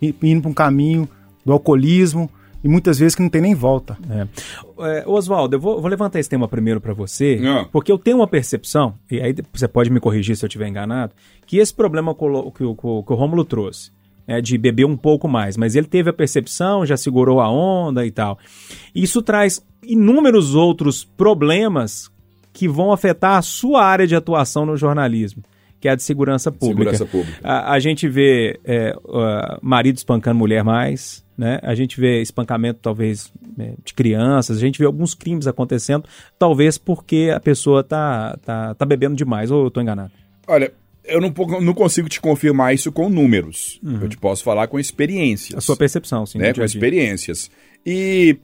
indo 0.00 0.42
para 0.42 0.50
um 0.50 0.54
caminho 0.54 1.08
do 1.44 1.52
alcoolismo 1.52 2.30
e 2.62 2.68
muitas 2.68 2.98
vezes 2.98 3.14
que 3.14 3.22
não 3.22 3.28
tem 3.30 3.40
nem 3.40 3.54
volta. 3.54 3.96
É. 4.10 4.26
É, 5.00 5.04
Oswaldo, 5.06 5.56
eu 5.56 5.60
vou, 5.60 5.80
vou 5.80 5.90
levantar 5.90 6.18
esse 6.20 6.28
tema 6.28 6.46
primeiro 6.48 6.80
para 6.80 6.92
você, 6.92 7.40
Ah. 7.44 7.66
porque 7.72 7.90
eu 7.90 7.98
tenho 7.98 8.18
uma 8.18 8.26
percepção, 8.28 8.94
e 9.10 9.20
aí 9.20 9.34
você 9.52 9.66
pode 9.68 9.90
me 9.90 10.00
corrigir 10.00 10.36
se 10.36 10.44
eu 10.44 10.48
estiver 10.48 10.68
enganado, 10.68 11.12
que 11.46 11.58
esse 11.58 11.72
problema 11.74 12.14
que 12.14 12.24
o, 12.24 12.50
que 12.50 12.64
o- 12.64 12.74
que 12.74 13.12
o 13.12 13.16
Rômulo 13.16 13.44
trouxe, 13.44 13.90
é, 14.26 14.40
de 14.40 14.56
beber 14.56 14.84
um 14.84 14.96
pouco 14.96 15.26
mais, 15.26 15.56
mas 15.56 15.74
ele 15.74 15.86
teve 15.86 16.10
a 16.10 16.12
percepção, 16.12 16.86
já 16.86 16.96
segurou 16.96 17.40
a 17.40 17.50
onda 17.50 18.06
e 18.06 18.10
tal. 18.10 18.38
Isso 18.94 19.22
traz 19.22 19.60
inúmeros 19.82 20.54
outros 20.54 21.02
problemas 21.04 22.10
que 22.52 22.68
vão 22.68 22.92
afetar 22.92 23.36
a 23.38 23.42
sua 23.42 23.84
área 23.84 24.06
de 24.06 24.14
atuação 24.14 24.64
no 24.66 24.76
jornalismo, 24.76 25.42
que 25.80 25.88
é 25.88 25.92
a 25.92 25.94
de 25.94 26.02
segurança 26.02 26.52
pública. 26.52 26.92
Segurança 26.92 27.06
pública. 27.06 27.40
A, 27.42 27.72
a 27.72 27.78
gente 27.80 28.08
vê 28.08 28.60
é, 28.64 28.94
uh, 29.04 29.58
marido 29.62 29.96
espancando 29.96 30.38
mulher 30.38 30.62
mais, 30.62 31.24
né? 31.40 31.58
A 31.62 31.74
gente 31.74 31.98
vê 31.98 32.20
espancamento, 32.20 32.80
talvez, 32.82 33.32
né, 33.56 33.72
de 33.82 33.94
crianças, 33.94 34.58
a 34.58 34.60
gente 34.60 34.78
vê 34.78 34.84
alguns 34.84 35.14
crimes 35.14 35.46
acontecendo, 35.46 36.04
talvez 36.38 36.76
porque 36.76 37.32
a 37.34 37.40
pessoa 37.40 37.82
tá, 37.82 38.38
tá, 38.44 38.74
tá 38.74 38.84
bebendo 38.84 39.16
demais, 39.16 39.50
ou 39.50 39.64
eu 39.64 39.70
tô 39.70 39.80
enganado? 39.80 40.12
Olha, 40.46 40.70
eu 41.02 41.18
não, 41.18 41.32
não 41.62 41.72
consigo 41.72 42.10
te 42.10 42.20
confirmar 42.20 42.74
isso 42.74 42.92
com 42.92 43.08
números. 43.08 43.80
Eu 43.82 44.06
te 44.06 44.18
posso 44.18 44.44
falar 44.44 44.66
com 44.66 44.78
experiências. 44.78 45.56
A 45.56 45.60
sua 45.62 45.76
percepção, 45.76 46.26
sim. 46.26 46.36
né, 46.36 46.52
com 46.52 46.62
experiências. 46.62 47.50
E 47.86 48.36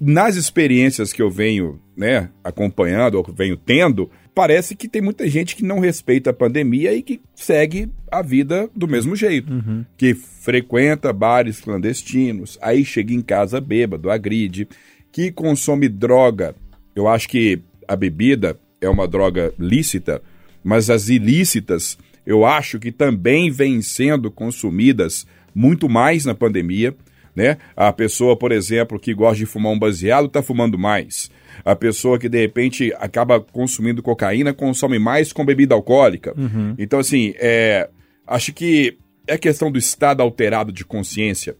nas 0.00 0.36
experiências 0.36 1.12
que 1.12 1.22
eu 1.22 1.30
venho 1.30 1.80
né, 1.96 2.28
acompanhando, 2.44 3.14
ou 3.14 3.24
que 3.24 3.32
venho 3.32 3.56
tendo, 3.56 4.10
parece 4.34 4.76
que 4.76 4.88
tem 4.88 5.00
muita 5.00 5.28
gente 5.28 5.56
que 5.56 5.64
não 5.64 5.78
respeita 5.78 6.30
a 6.30 6.34
pandemia 6.34 6.94
e 6.94 7.02
que 7.02 7.20
segue 7.34 7.88
a 8.10 8.20
vida 8.22 8.68
do 8.74 8.86
mesmo 8.86 9.16
jeito. 9.16 9.50
Que 9.96 10.14
frequenta 10.14 11.12
bares 11.12 11.60
clandestinos, 11.60 12.58
aí 12.60 12.84
chega 12.84 13.14
em 13.14 13.22
casa 13.22 13.60
bêbado, 13.60 14.10
agride, 14.10 14.68
que 15.10 15.32
consome 15.32 15.88
droga. 15.88 16.54
Eu 16.94 17.08
acho 17.08 17.28
que 17.28 17.60
a 17.88 17.96
bebida 17.96 18.58
é 18.80 18.88
uma 18.88 19.08
droga 19.08 19.52
lícita, 19.58 20.20
mas 20.62 20.90
as 20.90 21.08
ilícitas 21.08 21.96
eu 22.26 22.44
acho 22.44 22.80
que 22.80 22.90
também 22.90 23.50
vêm 23.50 23.80
sendo 23.80 24.30
consumidas 24.30 25.24
muito 25.54 25.88
mais 25.88 26.24
na 26.24 26.34
pandemia. 26.34 26.94
Né? 27.36 27.58
A 27.76 27.92
pessoa, 27.92 28.34
por 28.34 28.50
exemplo, 28.50 28.98
que 28.98 29.12
gosta 29.12 29.36
de 29.36 29.44
fumar 29.44 29.70
um 29.70 29.78
baseado, 29.78 30.26
está 30.26 30.42
fumando 30.42 30.78
mais. 30.78 31.30
A 31.62 31.76
pessoa 31.76 32.18
que 32.18 32.30
de 32.30 32.40
repente 32.40 32.94
acaba 32.98 33.38
consumindo 33.38 34.02
cocaína 34.02 34.54
consome 34.54 34.98
mais 34.98 35.34
com 35.34 35.44
bebida 35.44 35.74
alcoólica. 35.74 36.32
Então, 36.78 36.98
assim, 36.98 37.34
é, 37.36 37.90
acho 38.26 38.54
que 38.54 38.96
é 39.26 39.36
questão 39.36 39.70
do 39.70 39.78
estado 39.78 40.22
alterado 40.22 40.72
de 40.72 40.84
consciência, 40.84 41.56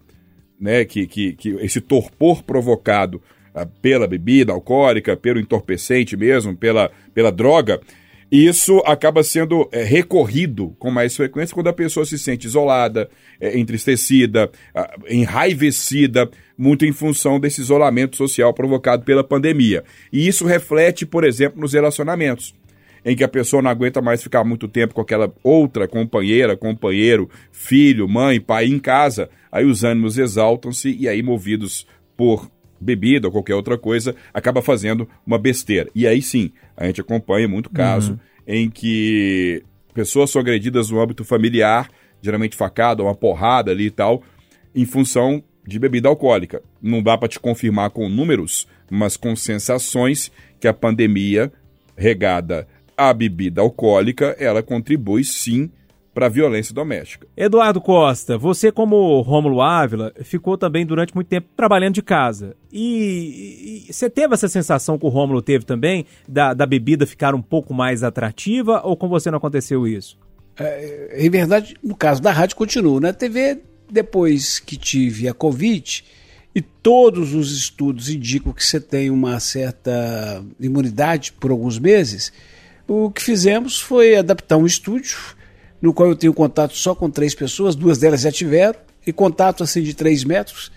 né? 0.59 0.85
Que, 0.85 1.07
que, 1.07 1.35
que 1.35 1.51
esse 1.61 1.81
torpor 1.81 2.43
provocado 2.43 3.21
ah, 3.55 3.67
pela 3.67 4.07
bebida 4.07 4.53
alcoólica, 4.53 5.17
pelo 5.17 5.39
entorpecente 5.39 6.17
mesmo, 6.17 6.57
pela, 6.57 6.91
pela 7.13 7.31
droga, 7.31 7.81
isso 8.31 8.79
acaba 8.85 9.23
sendo 9.23 9.69
é, 9.71 9.85
recorrido 9.85 10.75
com 10.79 10.91
mais 10.91 11.17
frequência 11.17 11.55
quando 11.55 11.69
a 11.69 11.73
pessoa 11.73 12.05
se 12.05 12.19
sente 12.19 12.47
isolada, 12.47 13.09
é, 13.41 13.59
entristecida, 13.59 14.51
enraivecida, 15.09 16.29
muito 16.59 16.85
em 16.85 16.93
função 16.93 17.39
desse 17.39 17.61
isolamento 17.61 18.17
social 18.17 18.53
provocado 18.53 19.05
pela 19.05 19.23
pandemia. 19.23 19.85
E 20.13 20.27
isso 20.27 20.45
reflete, 20.45 21.07
por 21.07 21.25
exemplo, 21.25 21.61
nos 21.61 21.73
relacionamentos 21.73 22.55
em 23.05 23.15
que 23.15 23.23
a 23.23 23.29
pessoa 23.29 23.63
não 23.63 23.71
aguenta 23.71 24.03
mais 24.03 24.21
ficar 24.21 24.43
muito 24.43 24.67
tempo 24.67 24.93
com 24.93 25.01
aquela 25.01 25.33
outra 25.45 25.87
companheira, 25.87 26.57
companheiro, 26.57 27.31
filho, 27.53 28.09
mãe, 28.09 28.41
pai 28.41 28.67
em 28.67 28.81
casa, 28.81 29.31
aí 29.53 29.65
os 29.65 29.85
ânimos 29.85 30.19
exaltam-se 30.19 30.91
e 30.99 31.09
aí 31.09 31.23
movidos 31.23 31.87
por 32.17 32.51
bebida 32.81 33.29
ou 33.29 33.33
qualquer 33.33 33.55
outra 33.55 33.79
coisa, 33.79 34.15
acaba 34.33 34.63
fazendo 34.63 35.09
uma 35.27 35.39
besteira. 35.39 35.91
E 35.95 36.07
aí 36.07 36.21
sim, 36.23 36.53
a 36.77 36.87
gente 36.87 37.01
acompanha 37.01 37.49
muito 37.49 37.71
caso 37.71 38.19
em 38.47 38.71
que 38.71 39.63
pessoas 39.93 40.31
são 40.31 40.41
agredidas 40.41 40.91
no 40.91 41.01
âmbito 41.01 41.25
familiar, 41.25 41.91
geralmente 42.21 42.57
facada, 42.57 43.03
uma 43.03 43.15
porrada 43.15 43.71
ali 43.71 43.87
e 43.87 43.91
tal, 43.91 44.23
em 44.75 44.85
função 44.85 45.43
de 45.67 45.79
bebida 45.79 46.09
alcoólica. 46.09 46.63
Não 46.81 47.03
dá 47.03 47.19
para 47.19 47.29
te 47.29 47.41
confirmar 47.41 47.91
com 47.91 48.09
números, 48.09 48.69
mas 48.91 49.17
com 49.17 49.35
sensações 49.35 50.31
que 50.61 50.69
a 50.69 50.73
pandemia 50.73 51.53
regada 51.97 52.69
à 52.97 53.13
bebida 53.13 53.61
alcoólica, 53.61 54.37
ela 54.39 54.63
contribui 54.63 55.25
sim 55.25 55.71
para 56.17 56.27
a 56.27 56.31
violência 56.31 56.75
doméstica. 56.75 57.29
Eduardo 57.37 57.79
Costa, 57.79 58.39
você 58.39 58.73
como 58.73 59.21
Rômulo 59.21 59.61
Ávila 59.61 60.15
ficou 60.23 60.57
também 60.57 60.87
durante 60.87 61.15
muito 61.15 61.29
tempo 61.29 61.47
trabalhando 61.55 61.93
de 61.93 62.01
casa. 62.01 62.57
E, 62.73 63.85
e 63.87 63.93
você 63.93 64.09
teve 64.09 64.33
essa 64.33 64.49
sensação 64.49 64.99
que 64.99 65.05
o 65.05 65.11
Rômulo 65.11 65.43
teve 65.43 65.67
também 65.67 66.07
da, 66.27 66.55
da 66.55 66.65
bebida 66.65 67.07
ficar 67.07 67.35
um 67.35 67.43
pouco 67.43 67.75
mais 67.75 68.03
atrativa 68.03 68.81
ou 68.83 68.97
com 68.97 69.09
você 69.09 69.31
não 69.31 69.37
aconteceu 69.37 69.87
isso? 69.87 70.19
É, 70.59 71.17
em 71.19 71.29
verdade, 71.29 71.77
no 71.83 71.95
caso 71.95 72.23
da 72.23 72.33
rádio, 72.33 72.57
continua. 72.57 72.99
Na 72.99 73.13
TV, 73.13 73.59
depois 73.91 74.59
que 74.59 74.79
tive 74.79 75.29
a 75.29 75.35
Covid, 75.35 76.03
e 76.55 76.63
todos 76.63 77.35
os 77.35 77.53
estudos 77.53 78.09
indicam 78.09 78.55
que 78.55 78.65
você 78.65 78.81
tem 78.81 79.11
uma 79.11 79.39
certa 79.39 80.43
imunidade 80.59 81.33
por 81.33 81.51
alguns 81.51 81.79
meses, 81.79 82.33
o 82.89 83.11
que 83.11 83.23
fizemos 83.23 83.79
foi 83.79 84.17
adaptar 84.17 84.57
um 84.57 84.65
estúdio, 84.65 85.36
no 85.81 85.93
qual 85.93 86.09
eu 86.09 86.17
tenho 86.17 86.33
contato 86.33 86.77
só 86.77 86.95
com 86.95 87.11
três 87.11 87.35
pessoas, 87.35 87.75
duas 87.75 87.99
delas 87.99 88.23
já 88.23 88.33
tiveram, 88.33 88.79
e 89.07 89.13
contato 89.13 89.63
assim 89.63 89.83
de 89.83 89.95
três 89.95 90.25
metros. 90.25 90.73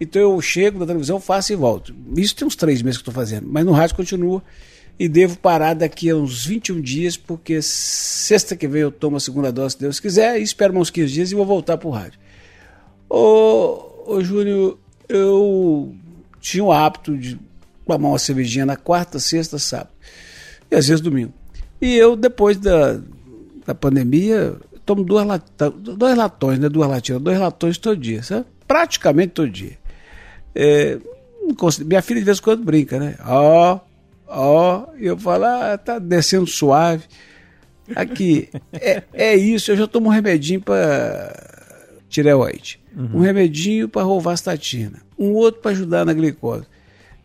Então 0.00 0.20
eu 0.20 0.40
chego 0.40 0.78
na 0.78 0.86
televisão, 0.86 1.20
faço 1.20 1.52
e 1.52 1.56
volto. 1.56 1.94
Isso 2.16 2.34
tem 2.34 2.46
uns 2.46 2.56
três 2.56 2.82
meses 2.82 2.98
que 2.98 3.02
estou 3.02 3.14
fazendo, 3.14 3.46
mas 3.50 3.64
no 3.64 3.72
rádio 3.72 3.96
continua. 3.96 4.42
E 4.98 5.08
devo 5.08 5.38
parar 5.38 5.74
daqui 5.74 6.10
a 6.10 6.16
uns 6.16 6.44
21 6.44 6.80
dias, 6.80 7.16
porque 7.16 7.62
sexta 7.62 8.54
que 8.54 8.68
vem 8.68 8.82
eu 8.82 8.90
tomo 8.90 9.16
a 9.16 9.20
segunda 9.20 9.50
dose, 9.50 9.74
se 9.74 9.80
Deus 9.80 9.98
quiser, 9.98 10.38
e 10.38 10.42
espero 10.42 10.78
uns 10.78 10.90
15 10.90 11.12
dias 11.12 11.32
e 11.32 11.34
vou 11.34 11.46
voltar 11.46 11.78
para 11.78 11.88
o 11.88 11.90
rádio. 11.90 12.18
Ô, 13.08 14.04
ô 14.06 14.22
Júnior, 14.22 14.78
eu 15.08 15.94
tinha 16.38 16.62
o 16.62 16.70
hábito 16.70 17.16
de 17.16 17.38
tomar 17.86 18.08
uma 18.10 18.18
cervejinha 18.18 18.66
na 18.66 18.76
quarta, 18.76 19.18
sexta, 19.18 19.58
sábado. 19.58 19.90
E 20.70 20.76
às 20.76 20.86
vezes 20.86 21.00
domingo. 21.00 21.32
E 21.80 21.94
eu, 21.94 22.14
depois 22.14 22.56
da, 22.56 23.00
da 23.70 23.74
pandemia, 23.74 24.54
tomo 24.84 25.04
duas, 25.04 25.24
lata, 25.26 25.70
dois 25.70 26.16
latões, 26.16 26.58
né? 26.58 26.68
Duas 26.68 26.88
latinhas, 26.88 27.20
dois 27.22 27.38
latões 27.38 27.78
todo 27.78 27.96
dia, 27.96 28.22
sabe? 28.22 28.44
Praticamente 28.66 29.32
todo 29.34 29.48
dia. 29.48 29.78
É, 30.54 30.98
consigo- 31.56 31.88
minha 31.88 32.02
filha 32.02 32.20
de 32.20 32.26
vez 32.26 32.38
em 32.38 32.42
quando 32.42 32.64
brinca, 32.64 32.98
né? 32.98 33.14
Ó, 33.24 33.78
ó, 34.26 34.86
e 34.98 35.06
eu 35.06 35.16
falo, 35.16 35.44
ah, 35.44 35.78
tá 35.78 35.98
descendo 35.98 36.46
suave. 36.46 37.04
Aqui, 37.94 38.48
é, 38.72 39.02
é 39.12 39.36
isso, 39.36 39.70
eu 39.70 39.76
já 39.76 39.86
tomo 39.86 40.08
um 40.08 40.12
remedinho 40.12 40.60
para 40.60 41.32
tireoide, 42.08 42.80
um 42.96 43.20
remedinho 43.20 43.88
para 43.88 44.02
rovastatina, 44.02 44.98
um 45.18 45.32
outro 45.32 45.60
para 45.60 45.70
ajudar 45.70 46.04
na 46.04 46.12
glicose. 46.12 46.64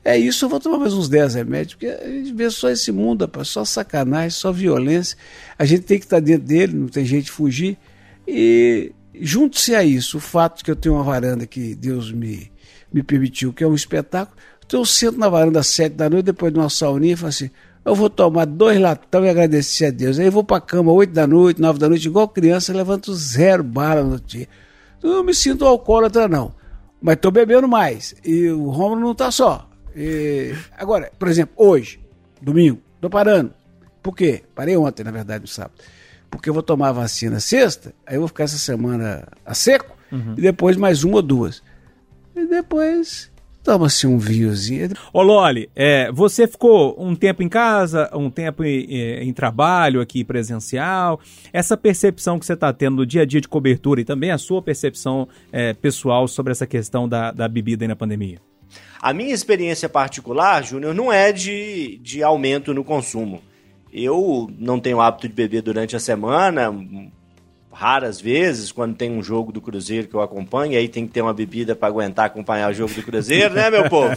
É 0.07 0.15
isso, 0.15 0.45
eu 0.45 0.49
vou 0.49 0.59
tomar 0.59 0.77
mais 0.77 0.93
uns 0.93 1.09
10 1.09 1.33
remédios, 1.33 1.73
porque 1.73 1.87
a 1.87 2.07
gente 2.07 2.31
vê 2.31 2.47
só 2.51 2.69
esse 2.69 2.91
mundo, 2.91 3.23
rapaz, 3.23 3.47
só 3.47 3.65
sacanagem, 3.65 4.29
só 4.29 4.51
violência. 4.51 5.17
A 5.57 5.65
gente 5.65 5.81
tem 5.81 5.97
que 5.97 6.05
estar 6.05 6.19
dentro 6.19 6.45
dele, 6.45 6.75
não 6.75 6.87
tem 6.87 7.03
jeito 7.03 7.25
de 7.25 7.31
fugir. 7.31 7.75
E 8.27 8.91
junto-se 9.19 9.73
a 9.73 9.83
isso, 9.83 10.17
o 10.17 10.19
fato 10.19 10.63
que 10.63 10.69
eu 10.69 10.75
tenho 10.75 10.93
uma 10.93 11.03
varanda 11.03 11.47
que 11.47 11.73
Deus 11.73 12.11
me, 12.11 12.51
me 12.93 13.01
permitiu, 13.01 13.51
que 13.51 13.63
é 13.63 13.67
um 13.67 13.73
espetáculo, 13.73 14.37
então 14.63 14.81
eu 14.81 14.85
sento 14.85 15.17
na 15.17 15.27
varanda 15.27 15.59
às 15.59 15.67
sete 15.67 15.93
da 15.93 16.07
noite, 16.07 16.25
depois 16.25 16.53
de 16.53 16.59
uma 16.59 16.69
sauninha, 16.69 17.13
e 17.13 17.17
falo 17.17 17.29
assim, 17.29 17.49
eu 17.83 17.95
vou 17.95 18.07
tomar 18.07 18.45
dois 18.45 18.79
latão 18.79 19.25
e 19.25 19.29
agradecer 19.29 19.85
a 19.87 19.91
Deus. 19.91 20.19
Aí 20.19 20.27
eu 20.27 20.31
vou 20.31 20.43
pra 20.43 20.61
cama 20.61 20.91
oito 20.91 21.13
da 21.13 21.25
noite, 21.25 21.59
nove 21.59 21.79
da 21.79 21.89
noite, 21.89 22.07
igual 22.07 22.27
criança, 22.27 22.71
levanto 22.71 23.11
zero 23.15 23.63
bala 23.63 24.03
no 24.03 24.19
dia. 24.19 24.47
Eu 25.01 25.09
não 25.09 25.23
me 25.23 25.33
sinto 25.33 25.65
alcoólatra, 25.65 26.27
não. 26.27 26.53
Mas 27.01 27.17
tô 27.19 27.31
bebendo 27.31 27.67
mais. 27.67 28.13
E 28.23 28.49
o 28.49 28.69
Romulo 28.69 29.01
não 29.01 29.15
tá 29.15 29.31
só. 29.31 29.67
E, 29.95 30.53
agora, 30.77 31.12
por 31.17 31.27
exemplo, 31.27 31.53
hoje, 31.58 31.99
domingo, 32.41 32.79
tô 32.99 33.10
parando. 33.10 33.53
Por 34.03 34.15
quê? 34.15 34.43
Parei 34.53 34.75
ontem, 34.77 35.03
na 35.03 35.12
verdade, 35.12 35.41
no 35.41 35.47
sábado. 35.47 35.75
Porque 36.29 36.49
eu 36.49 36.53
vou 36.53 36.62
tomar 36.63 36.89
a 36.89 36.93
vacina 36.93 37.39
sexta, 37.39 37.93
aí 38.05 38.15
eu 38.15 38.21
vou 38.21 38.27
ficar 38.27 38.43
essa 38.43 38.58
semana 38.58 39.27
a 39.45 39.53
seco, 39.53 39.95
e 40.38 40.41
depois 40.41 40.77
mais 40.77 41.03
uma 41.03 41.15
ou 41.17 41.21
duas. 41.21 41.63
E 42.36 42.45
depois 42.45 43.31
toma-se 43.63 44.05
um 44.05 44.17
vinhozinho. 44.17 44.89
Ô 45.12 45.21
Loli, 45.23 45.69
é, 45.75 46.12
você 46.12 46.45
ficou 46.47 46.95
um 47.03 47.15
tempo 47.15 47.41
em 47.41 47.49
casa, 47.49 48.10
um 48.13 48.29
tempo 48.29 48.63
em, 48.63 48.84
em- 48.86 49.29
em 49.29 49.34
trabalho 49.34 49.99
aqui 50.01 50.23
presencial. 50.23 51.19
Essa 51.51 51.75
percepção 51.75 52.38
que 52.38 52.45
você 52.45 52.53
está 52.53 52.71
tendo 52.71 52.97
no 52.97 53.05
dia 53.05 53.23
a 53.23 53.25
dia 53.25 53.41
de 53.41 53.47
cobertura 53.47 54.01
e 54.01 54.05
também 54.05 54.29
a 54.31 54.38
sua 54.38 54.62
percepção 54.62 55.27
é, 55.51 55.73
pessoal 55.73 56.27
sobre 56.27 56.51
essa 56.51 56.67
questão 56.67 57.10
da, 57.10 57.31
da 57.31 57.47
bebida 57.47 57.84
aí 57.84 57.88
na 57.88 57.95
pandemia. 57.95 58.38
A 59.01 59.13
minha 59.13 59.34
experiência 59.34 59.89
particular, 59.89 60.63
Júnior, 60.63 60.93
não 60.93 61.12
é 61.12 61.31
de, 61.31 61.97
de 62.01 62.23
aumento 62.23 62.73
no 62.73 62.84
consumo. 62.84 63.41
Eu 63.91 64.49
não 64.58 64.79
tenho 64.79 64.99
hábito 64.99 65.27
de 65.27 65.34
beber 65.34 65.62
durante 65.62 65.95
a 65.95 65.99
semana, 65.99 66.71
raras 67.75 68.21
vezes, 68.21 68.71
quando 68.71 68.95
tem 68.95 69.12
um 69.12 69.21
jogo 69.21 69.51
do 69.51 69.60
Cruzeiro 69.60 70.08
que 70.08 70.15
eu 70.15 70.21
acompanho, 70.21 70.77
aí 70.77 70.88
tem 70.88 71.05
que 71.05 71.12
ter 71.12 71.21
uma 71.21 71.34
bebida 71.34 71.75
para 71.75 71.89
aguentar 71.89 72.25
acompanhar 72.25 72.71
o 72.71 72.73
jogo 72.73 72.93
do 72.93 73.03
Cruzeiro, 73.03 73.53
né, 73.53 73.69
meu 73.69 73.89
povo? 73.89 74.15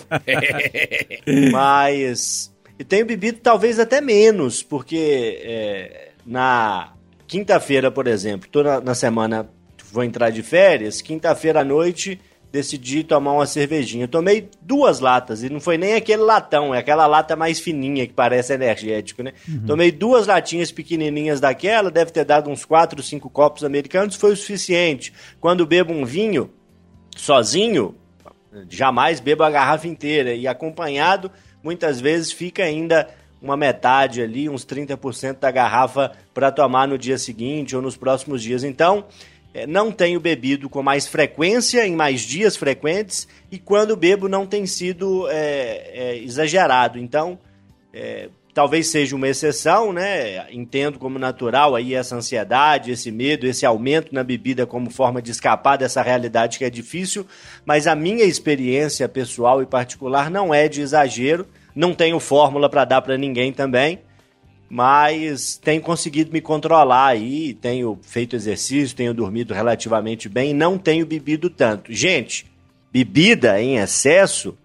Mas. 1.50 2.54
E 2.78 2.84
tenho 2.84 3.04
bebido 3.04 3.40
talvez 3.42 3.80
até 3.80 4.00
menos, 4.00 4.62
porque 4.62 5.40
é, 5.42 6.10
na 6.24 6.92
quinta-feira, 7.26 7.90
por 7.90 8.06
exemplo, 8.06 8.48
tô 8.48 8.62
na, 8.62 8.80
na 8.80 8.94
semana, 8.94 9.50
vou 9.90 10.04
entrar 10.04 10.30
de 10.30 10.44
férias, 10.44 11.02
quinta-feira 11.02 11.62
à 11.62 11.64
noite 11.64 12.20
decidi 12.50 13.04
tomar 13.04 13.32
uma 13.32 13.46
cervejinha. 13.46 14.04
Eu 14.04 14.08
tomei 14.08 14.48
duas 14.62 15.00
latas, 15.00 15.42
e 15.42 15.50
não 15.50 15.60
foi 15.60 15.76
nem 15.76 15.94
aquele 15.94 16.22
latão, 16.22 16.74
é 16.74 16.78
aquela 16.78 17.06
lata 17.06 17.36
mais 17.36 17.60
fininha 17.60 18.06
que 18.06 18.12
parece 18.12 18.52
energético, 18.52 19.22
né? 19.22 19.32
Uhum. 19.46 19.66
Tomei 19.66 19.92
duas 19.92 20.26
latinhas 20.26 20.72
pequenininhas 20.72 21.40
daquela, 21.40 21.90
deve 21.90 22.10
ter 22.10 22.24
dado 22.24 22.50
uns 22.50 22.64
4, 22.64 23.02
5 23.02 23.28
copos 23.30 23.64
americanos, 23.64 24.16
foi 24.16 24.32
o 24.32 24.36
suficiente. 24.36 25.12
Quando 25.40 25.66
bebo 25.66 25.92
um 25.92 26.04
vinho 26.04 26.50
sozinho, 27.16 27.94
jamais 28.68 29.20
bebo 29.20 29.42
a 29.42 29.50
garrafa 29.50 29.86
inteira, 29.86 30.34
e 30.34 30.46
acompanhado, 30.46 31.30
muitas 31.62 32.00
vezes 32.00 32.32
fica 32.32 32.62
ainda 32.62 33.08
uma 33.40 33.56
metade 33.56 34.20
ali, 34.20 34.48
uns 34.48 34.64
30% 34.64 35.38
da 35.38 35.50
garrafa 35.50 36.12
para 36.34 36.50
tomar 36.50 36.88
no 36.88 36.98
dia 36.98 37.18
seguinte 37.18 37.76
ou 37.76 37.82
nos 37.82 37.96
próximos 37.96 38.42
dias. 38.42 38.64
Então, 38.64 39.04
não 39.66 39.90
tenho 39.90 40.20
bebido 40.20 40.68
com 40.68 40.82
mais 40.82 41.06
frequência, 41.06 41.86
em 41.86 41.94
mais 41.94 42.20
dias 42.20 42.56
frequentes, 42.56 43.26
e 43.50 43.58
quando 43.58 43.96
bebo 43.96 44.28
não 44.28 44.46
tem 44.46 44.66
sido 44.66 45.28
é, 45.28 45.90
é, 45.92 46.18
exagerado. 46.18 46.98
Então, 46.98 47.38
é, 47.92 48.28
talvez 48.52 48.88
seja 48.88 49.16
uma 49.16 49.28
exceção, 49.28 49.92
né? 49.92 50.50
Entendo 50.52 50.98
como 50.98 51.18
natural 51.18 51.74
aí 51.74 51.94
essa 51.94 52.16
ansiedade, 52.16 52.90
esse 52.90 53.10
medo, 53.10 53.46
esse 53.46 53.64
aumento 53.64 54.14
na 54.14 54.22
bebida 54.22 54.66
como 54.66 54.90
forma 54.90 55.22
de 55.22 55.30
escapar 55.30 55.76
dessa 55.76 56.02
realidade 56.02 56.58
que 56.58 56.64
é 56.64 56.70
difícil, 56.70 57.26
mas 57.64 57.86
a 57.86 57.94
minha 57.94 58.24
experiência 58.24 59.08
pessoal 59.08 59.62
e 59.62 59.66
particular 59.66 60.30
não 60.30 60.52
é 60.52 60.68
de 60.68 60.80
exagero. 60.80 61.46
Não 61.74 61.94
tenho 61.94 62.18
fórmula 62.18 62.68
para 62.68 62.84
dar 62.84 63.00
para 63.00 63.16
ninguém 63.16 63.52
também 63.52 64.00
mas 64.68 65.56
tenho 65.56 65.80
conseguido 65.80 66.32
me 66.32 66.40
controlar 66.40 67.06
aí, 67.08 67.54
tenho 67.54 67.98
feito 68.02 68.36
exercício, 68.36 68.96
tenho 68.96 69.14
dormido 69.14 69.54
relativamente 69.54 70.28
bem, 70.28 70.52
não 70.52 70.76
tenho 70.76 71.06
bebido 71.06 71.48
tanto. 71.48 71.92
Gente, 71.92 72.46
bebida 72.92 73.60
em 73.60 73.78
excesso 73.78 74.56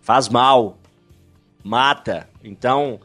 faz 0.00 0.28
mal, 0.28 0.78
mata. 1.64 2.28
Então, 2.44 3.00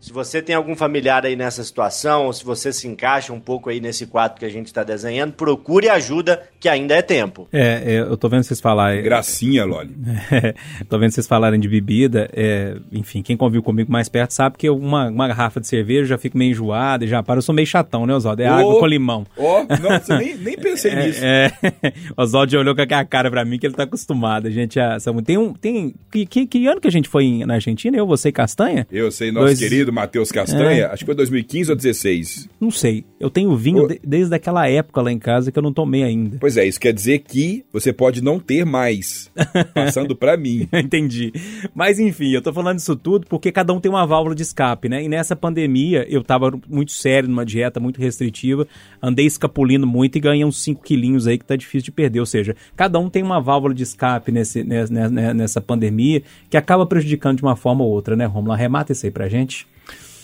se 0.00 0.12
você 0.12 0.40
tem 0.40 0.54
algum 0.54 0.76
familiar 0.76 1.26
aí 1.26 1.34
nessa 1.34 1.64
situação, 1.64 2.26
ou 2.26 2.32
se 2.32 2.44
você 2.44 2.72
se 2.72 2.86
encaixa 2.86 3.32
um 3.32 3.40
pouco 3.40 3.68
aí 3.68 3.80
nesse 3.80 4.06
quadro 4.06 4.38
que 4.38 4.44
a 4.44 4.48
gente 4.48 4.68
está 4.68 4.84
desenhando, 4.84 5.32
procure 5.32 5.88
ajuda, 5.88 6.48
que 6.58 6.68
ainda 6.68 6.94
é 6.94 7.02
tempo. 7.02 7.48
É, 7.52 7.82
é 7.84 8.00
eu 8.00 8.16
tô 8.16 8.28
vendo 8.28 8.42
vocês 8.42 8.60
falarem. 8.60 9.02
Gracinha, 9.02 9.64
Loli. 9.64 9.94
É, 10.30 10.54
tô 10.88 10.98
vendo 10.98 11.10
vocês 11.10 11.26
falarem 11.26 11.58
de 11.60 11.68
bebida. 11.68 12.28
É, 12.32 12.76
enfim, 12.92 13.22
quem 13.22 13.36
convive 13.36 13.62
comigo 13.62 13.90
mais 13.90 14.08
perto 14.08 14.32
sabe 14.32 14.56
que 14.58 14.68
uma, 14.68 15.08
uma 15.08 15.28
garrafa 15.28 15.60
de 15.60 15.66
cerveja 15.66 16.06
já 16.06 16.18
fico 16.18 16.36
meio 16.36 16.50
enjoada 16.50 17.04
e 17.04 17.08
já 17.08 17.22
para. 17.22 17.38
Eu 17.38 17.42
sou 17.42 17.54
meio 17.54 17.66
chatão, 17.66 18.06
né, 18.06 18.14
Oswaldo? 18.14 18.42
É 18.42 18.50
oh, 18.50 18.54
água 18.54 18.80
com 18.80 18.86
limão. 18.86 19.26
Ó, 19.36 19.62
oh, 19.62 20.08
não, 20.08 20.18
nem, 20.18 20.36
nem 20.36 20.56
pensei 20.56 20.92
é, 20.94 21.06
nisso. 21.06 21.20
É, 21.22 21.52
Oswaldo 22.16 22.52
já 22.52 22.58
olhou 22.58 22.74
com 22.74 22.82
a 22.82 23.04
cara 23.04 23.30
pra 23.30 23.44
mim 23.44 23.58
que 23.58 23.66
ele 23.66 23.74
tá 23.74 23.84
acostumado. 23.84 24.46
A 24.46 24.50
gente 24.50 24.74
já. 24.74 24.96
Tem 25.24 25.38
um. 25.38 25.52
Tem, 25.52 25.94
que, 26.10 26.26
que, 26.26 26.46
que 26.46 26.66
ano 26.66 26.80
que 26.80 26.88
a 26.88 26.92
gente 26.92 27.08
foi 27.08 27.44
na 27.46 27.54
Argentina? 27.54 27.96
Eu, 27.96 28.06
você 28.06 28.28
e 28.28 28.32
Castanha? 28.32 28.86
Eu 28.90 29.10
sei, 29.10 29.30
nosso 29.30 29.46
Dois... 29.46 29.58
querido 29.58 29.92
Matheus 29.92 30.30
Castanha, 30.32 30.82
é. 30.82 30.84
acho 30.86 30.98
que 30.98 31.06
foi 31.06 31.14
2015 31.14 31.70
ou 31.70 31.76
16. 31.76 32.48
Não 32.60 32.70
sei. 32.70 33.04
Eu 33.18 33.30
tenho 33.30 33.56
vinho 33.56 33.88
de, 33.88 33.98
desde 34.04 34.34
aquela 34.34 34.68
época 34.68 35.00
lá 35.00 35.10
em 35.10 35.18
casa 35.18 35.50
que 35.50 35.58
eu 35.58 35.62
não 35.62 35.72
tomei 35.72 36.02
ainda. 36.02 36.36
Pois 36.38 36.56
é, 36.56 36.66
isso 36.66 36.78
quer 36.78 36.92
dizer 36.92 37.20
que 37.20 37.64
você 37.72 37.92
pode 37.92 38.22
não 38.22 38.38
ter 38.38 38.64
mais, 38.64 39.30
passando 39.74 40.14
para 40.14 40.36
mim. 40.36 40.68
Entendi. 40.72 41.32
Mas 41.74 41.98
enfim, 41.98 42.32
eu 42.32 42.42
tô 42.42 42.52
falando 42.52 42.78
isso 42.78 42.94
tudo 42.94 43.26
porque 43.26 43.50
cada 43.50 43.72
um 43.72 43.80
tem 43.80 43.90
uma 43.90 44.06
válvula 44.06 44.34
de 44.34 44.42
escape, 44.42 44.88
né? 44.88 45.02
E 45.02 45.08
nessa 45.08 45.34
pandemia 45.34 46.06
eu 46.10 46.22
tava 46.22 46.58
muito 46.68 46.92
sério 46.92 47.28
numa 47.28 47.44
dieta 47.44 47.80
muito 47.80 48.00
restritiva, 48.00 48.66
andei 49.02 49.24
escapulindo 49.24 49.86
muito 49.86 50.16
e 50.16 50.20
ganhei 50.20 50.44
uns 50.44 50.62
5 50.62 50.82
quilinhos 50.82 51.26
aí 51.26 51.38
que 51.38 51.44
tá 51.44 51.56
difícil 51.56 51.86
de 51.86 51.92
perder. 51.92 52.20
Ou 52.20 52.26
seja, 52.26 52.54
cada 52.76 52.98
um 52.98 53.08
tem 53.08 53.22
uma 53.22 53.40
válvula 53.40 53.72
de 53.72 53.82
escape 53.82 54.30
nesse, 54.30 54.62
nessa, 54.62 55.10
nessa 55.34 55.60
pandemia 55.60 56.22
que 56.50 56.56
acaba 56.56 56.84
prejudicando 56.84 57.38
de 57.38 57.42
uma 57.42 57.56
forma 57.56 57.82
ou 57.82 57.90
outra, 57.90 58.14
né, 58.14 58.26
Romulo? 58.26 58.52
Arremata 58.52 58.92
isso 58.92 59.06
aí 59.06 59.10
pra 59.10 59.28
gente. 59.28 59.66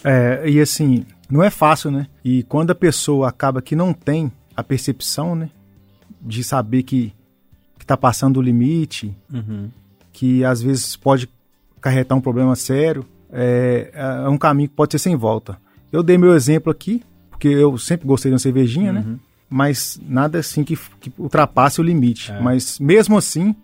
É, 0.04 0.42
e 0.46 0.60
assim, 0.60 1.04
não 1.32 1.42
é 1.42 1.48
fácil, 1.48 1.90
né? 1.90 2.06
E 2.22 2.42
quando 2.42 2.72
a 2.72 2.74
pessoa 2.74 3.26
acaba 3.28 3.62
que 3.62 3.74
não 3.74 3.94
tem 3.94 4.30
a 4.54 4.62
percepção, 4.62 5.34
né? 5.34 5.48
De 6.20 6.44
saber 6.44 6.82
que, 6.82 7.12
que 7.78 7.86
tá 7.86 7.96
passando 7.96 8.36
o 8.36 8.42
limite, 8.42 9.16
uhum. 9.32 9.70
que 10.12 10.44
às 10.44 10.60
vezes 10.60 10.94
pode 10.94 11.28
carretar 11.80 12.16
um 12.18 12.20
problema 12.20 12.54
sério, 12.54 13.04
é, 13.32 13.90
é, 13.94 14.28
um 14.28 14.36
caminho 14.36 14.68
que 14.68 14.74
pode 14.74 14.92
ser 14.92 14.98
sem 14.98 15.16
volta. 15.16 15.58
Eu 15.90 16.02
dei 16.02 16.18
meu 16.18 16.34
exemplo 16.34 16.70
aqui, 16.70 17.02
porque 17.30 17.48
eu 17.48 17.78
sempre 17.78 18.06
gostei 18.06 18.30
de 18.30 18.34
uma 18.34 18.38
cervejinha, 18.38 18.92
né? 18.92 19.00
uhum. 19.00 19.12
né? 19.12 19.18
Mas 19.48 19.98
nada 20.06 20.38
assim 20.38 20.62
que, 20.62 20.76
que 21.00 21.10
ultrapasse 21.18 21.80
o 21.80 21.84
limite. 21.84 22.30
É. 22.30 22.40
Mas 22.40 22.78
mesmo 22.78 23.16
assim, 23.16 23.56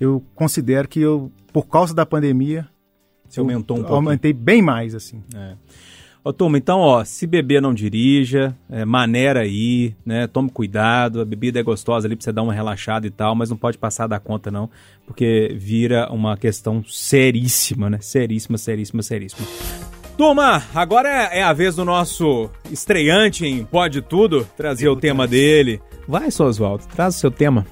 eu 0.00 0.24
considero 0.34 0.88
que 0.88 1.00
eu, 1.00 1.30
por 1.52 1.66
causa 1.66 1.94
da 1.94 2.06
pandemia, 2.06 2.66
você 3.28 3.38
aumentou 3.38 3.76
um 3.76 3.80
pouco? 3.80 3.94
Aumentei 3.94 4.32
bem 4.32 4.60
mais, 4.60 4.94
assim. 4.94 5.22
É. 5.34 5.54
Ô, 6.22 6.34
turma, 6.34 6.58
então, 6.58 6.80
ó, 6.80 7.02
se 7.02 7.26
beber 7.26 7.62
não 7.62 7.72
dirija, 7.72 8.54
é, 8.68 8.84
maneira 8.84 9.40
aí, 9.40 9.94
né? 10.04 10.26
Tome 10.26 10.50
cuidado, 10.50 11.22
a 11.22 11.24
bebida 11.24 11.58
é 11.58 11.62
gostosa 11.62 12.06
ali 12.06 12.14
pra 12.14 12.22
você 12.22 12.30
dar 12.30 12.42
uma 12.42 12.52
relaxada 12.52 13.06
e 13.06 13.10
tal, 13.10 13.34
mas 13.34 13.48
não 13.48 13.56
pode 13.56 13.78
passar 13.78 14.06
da 14.06 14.20
conta, 14.20 14.50
não, 14.50 14.68
porque 15.06 15.56
vira 15.56 16.12
uma 16.12 16.36
questão 16.36 16.84
seríssima, 16.84 17.88
né? 17.88 17.98
Seríssima, 18.02 18.58
seríssima, 18.58 19.02
seríssima. 19.02 19.46
Turma, 20.18 20.62
agora 20.74 21.08
é, 21.08 21.38
é 21.38 21.42
a 21.42 21.54
vez 21.54 21.76
do 21.76 21.86
nosso 21.86 22.50
estreante 22.70 23.46
em 23.46 23.64
Pode 23.64 24.02
Tudo 24.02 24.46
trazer 24.58 24.90
o 24.90 24.96
tema 24.96 25.26
dele. 25.26 25.80
Vai, 26.06 26.30
seu 26.30 26.44
Oswaldo, 26.44 26.84
traz 26.94 27.16
o 27.16 27.18
seu 27.18 27.30
tema. 27.30 27.66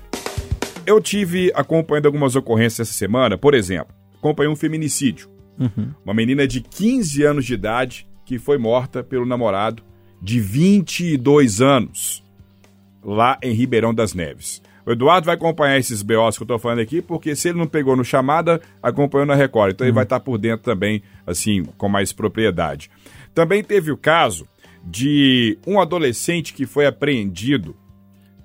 Eu 0.87 1.03
tive 1.03 1.53
acompanhando 1.55 2.07
algumas 2.07 2.35
ocorrências 2.35 2.89
essa 2.89 2.97
semana, 2.97 3.37
por 3.37 3.53
exemplo, 3.53 3.95
acompanhei 4.17 4.51
um 4.51 4.57
feminicídio 4.57 5.29
Uhum. 5.59 5.93
Uma 6.05 6.15
menina 6.15 6.47
de 6.47 6.61
15 6.61 7.25
anos 7.25 7.45
de 7.45 7.55
idade 7.55 8.08
que 8.29 8.39
foi 8.39 8.59
morta 8.59 9.03
pelo 9.03 9.25
namorado 9.25 9.83
de 10.21 10.39
22 10.39 11.63
anos 11.63 12.23
lá 13.03 13.39
em 13.43 13.55
Ribeirão 13.55 13.95
das 13.95 14.13
Neves. 14.13 14.61
O 14.85 14.93
Eduardo 14.93 15.25
vai 15.25 15.35
acompanhar 15.35 15.79
esses 15.79 16.03
BOs 16.03 16.37
que 16.37 16.43
eu 16.43 16.47
tô 16.47 16.59
falando 16.59 16.81
aqui, 16.81 17.01
porque 17.01 17.35
se 17.35 17.49
ele 17.49 17.59
não 17.59 17.67
pegou 17.67 17.97
no 17.97 18.05
chamada, 18.05 18.61
acompanhou 18.83 19.27
na 19.27 19.35
Record. 19.35 19.73
Então 19.73 19.87
uhum. 19.87 19.89
ele 19.89 19.95
vai 19.95 20.05
estar 20.05 20.21
por 20.21 20.37
dentro 20.37 20.63
também, 20.63 21.03
assim, 21.27 21.65
com 21.79 21.89
mais 21.89 22.13
propriedade. 22.13 22.91
Também 23.35 23.65
teve 23.65 23.91
o 23.91 23.97
caso 23.97 24.47
de 24.85 25.57
um 25.67 25.81
adolescente 25.81 26.53
que 26.53 26.67
foi 26.67 26.85
apreendido 26.85 27.75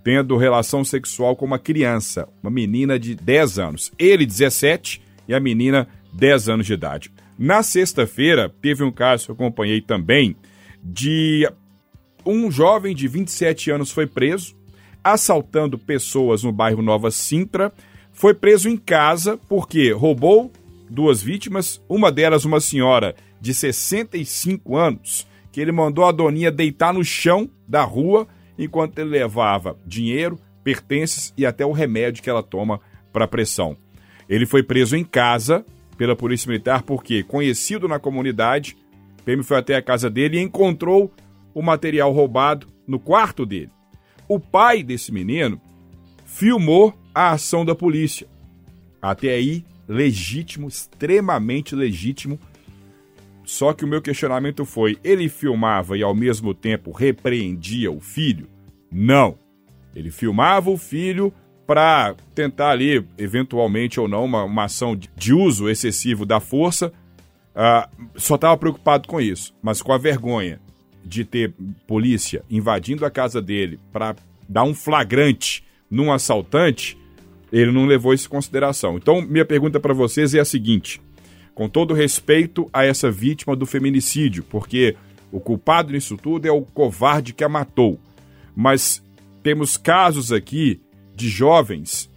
tendo 0.02 0.38
relação 0.38 0.86
sexual 0.86 1.36
com 1.36 1.44
uma 1.44 1.60
criança, 1.60 2.30
uma 2.42 2.52
menina 2.52 2.98
de 2.98 3.16
10 3.16 3.60
anos. 3.60 3.92
Ele, 4.00 4.26
17, 4.26 5.02
e 5.28 5.34
a 5.34 5.42
menina, 5.42 5.90
10 6.14 6.48
anos 6.48 6.66
de 6.66 6.74
idade. 6.74 7.12
Na 7.38 7.64
sexta-feira, 7.64 8.54
teve 8.62 8.84
um 8.84 8.92
caso 8.92 9.26
que 9.26 9.32
eu 9.32 9.36
acompanhei 9.36 9.82
também 9.82 10.36
de 10.84 11.50
um 12.26 12.50
jovem 12.52 12.96
de 12.96 13.08
27 13.08 13.72
anos 13.72 13.92
foi 13.92 14.08
preso 14.08 14.56
assaltando 15.04 15.78
pessoas 15.78 16.44
no 16.44 16.52
bairro 16.52 16.82
Nova 16.82 17.12
Sintra. 17.12 17.74
Foi 18.14 18.34
preso 18.34 18.70
em 18.70 18.78
casa 18.78 19.38
porque 19.50 19.92
roubou 19.92 20.52
duas 20.90 21.22
vítimas, 21.22 21.82
uma 21.90 22.12
delas 22.12 22.46
uma 22.46 22.62
senhora 22.62 23.16
de 23.42 23.54
65 23.54 24.78
anos, 24.78 25.28
que 25.52 25.60
ele 25.60 25.72
mandou 25.72 26.06
a 26.06 26.12
doninha 26.12 26.52
deitar 26.52 26.94
no 26.94 27.04
chão 27.04 27.50
da 27.68 27.84
rua 27.84 28.28
enquanto 28.58 29.00
ele 29.00 29.10
levava 29.10 29.78
dinheiro, 29.86 30.40
pertences 30.64 31.34
e 31.36 31.46
até 31.46 31.66
o 31.66 31.72
remédio 31.72 32.24
que 32.24 32.30
ela 32.30 32.44
toma 32.44 32.80
para 33.12 33.28
pressão. 33.28 33.76
Ele 34.30 34.46
foi 34.46 34.64
preso 34.64 34.96
em 34.96 35.04
casa 35.04 35.66
pela 36.04 36.18
Polícia 36.18 36.50
Militar 36.50 36.84
porque, 36.84 37.24
conhecido 37.24 37.88
na 37.88 37.98
comunidade, 37.98 38.76
PM 39.24 39.42
foi 39.42 39.56
até 39.56 39.78
a 39.78 39.82
casa 39.82 40.10
dele 40.10 40.38
e 40.38 40.42
encontrou 40.42 41.10
o 41.54 41.62
material 41.62 42.12
roubado 42.12 42.68
no 42.86 43.00
quarto 43.00 43.46
dele. 43.46 43.70
O 44.28 44.38
pai 44.38 44.84
desse 44.84 45.14
menino 45.14 45.62
filmou 46.26 46.94
a 47.16 47.32
ação 47.32 47.64
da 47.64 47.74
polícia. 47.74 48.28
Até 49.02 49.30
aí, 49.30 49.64
legítimo, 49.88 50.68
extremamente 50.68 51.74
legítimo. 51.74 52.38
Só 53.46 53.72
que 53.72 53.86
o 53.86 53.88
meu 53.88 54.02
questionamento 54.02 54.66
foi: 54.66 54.98
ele 55.06 55.30
filmava 55.30 55.98
e 55.98 56.04
ao 56.04 56.14
mesmo 56.14 56.54
tempo 56.54 56.92
repreendia 56.92 57.90
o 57.90 58.02
filho? 58.02 58.50
Não. 58.92 59.40
Ele 59.96 60.12
filmava 60.12 60.70
o 60.70 60.78
filho 60.78 61.34
para 61.66 62.16
tentar 62.36 62.72
ali, 62.72 63.06
eventualmente 63.18 64.00
ou 64.00 64.08
não, 64.08 64.26
uma, 64.26 64.44
uma 64.44 64.66
ação 64.66 64.98
de 65.16 65.34
uso 65.34 65.70
excessivo 65.70 66.26
da 66.26 66.40
força. 66.40 66.92
Uh, 67.56 68.10
só 68.16 68.36
estava 68.36 68.58
preocupado 68.58 69.08
com 69.08 69.22
isso, 69.22 69.54
mas 69.62 69.82
com 69.82 69.94
a 69.94 69.98
vergonha 69.98 70.60
de 71.04 71.24
ter 71.24 71.54
polícia 71.86 72.44
invadindo 72.50 73.06
a 73.06 73.12
casa 73.12 73.42
dele 73.42 73.80
para 73.92 74.16
dar 74.48 74.64
um 74.64 74.74
flagrante 74.74 75.64
num 75.90 76.12
assaltante, 76.12 76.98
ele 77.52 77.72
não 77.72 77.86
levou 77.86 78.14
isso 78.14 78.26
em 78.28 78.32
consideração. 78.32 78.98
Então, 78.98 79.22
minha 79.22 79.46
pergunta 79.46 79.80
para 79.80 79.94
vocês 79.94 80.34
é 80.34 80.40
a 80.40 80.46
seguinte: 80.46 81.00
com 81.54 81.70
todo 81.70 81.94
respeito 81.94 82.68
a 82.74 82.84
essa 82.84 83.12
vítima 83.12 83.56
do 83.56 83.66
feminicídio, 83.66 84.44
porque 84.44 84.96
o 85.32 85.40
culpado 85.40 85.92
nisso 85.92 86.18
tudo 86.18 86.48
é 86.48 86.52
o 86.52 86.62
covarde 86.62 87.34
que 87.34 87.44
a 87.44 87.50
matou, 87.50 88.00
mas 88.56 89.04
temos 89.44 89.78
casos 89.78 90.32
aqui 90.32 90.82
de 91.24 91.30
jovens 91.30 92.10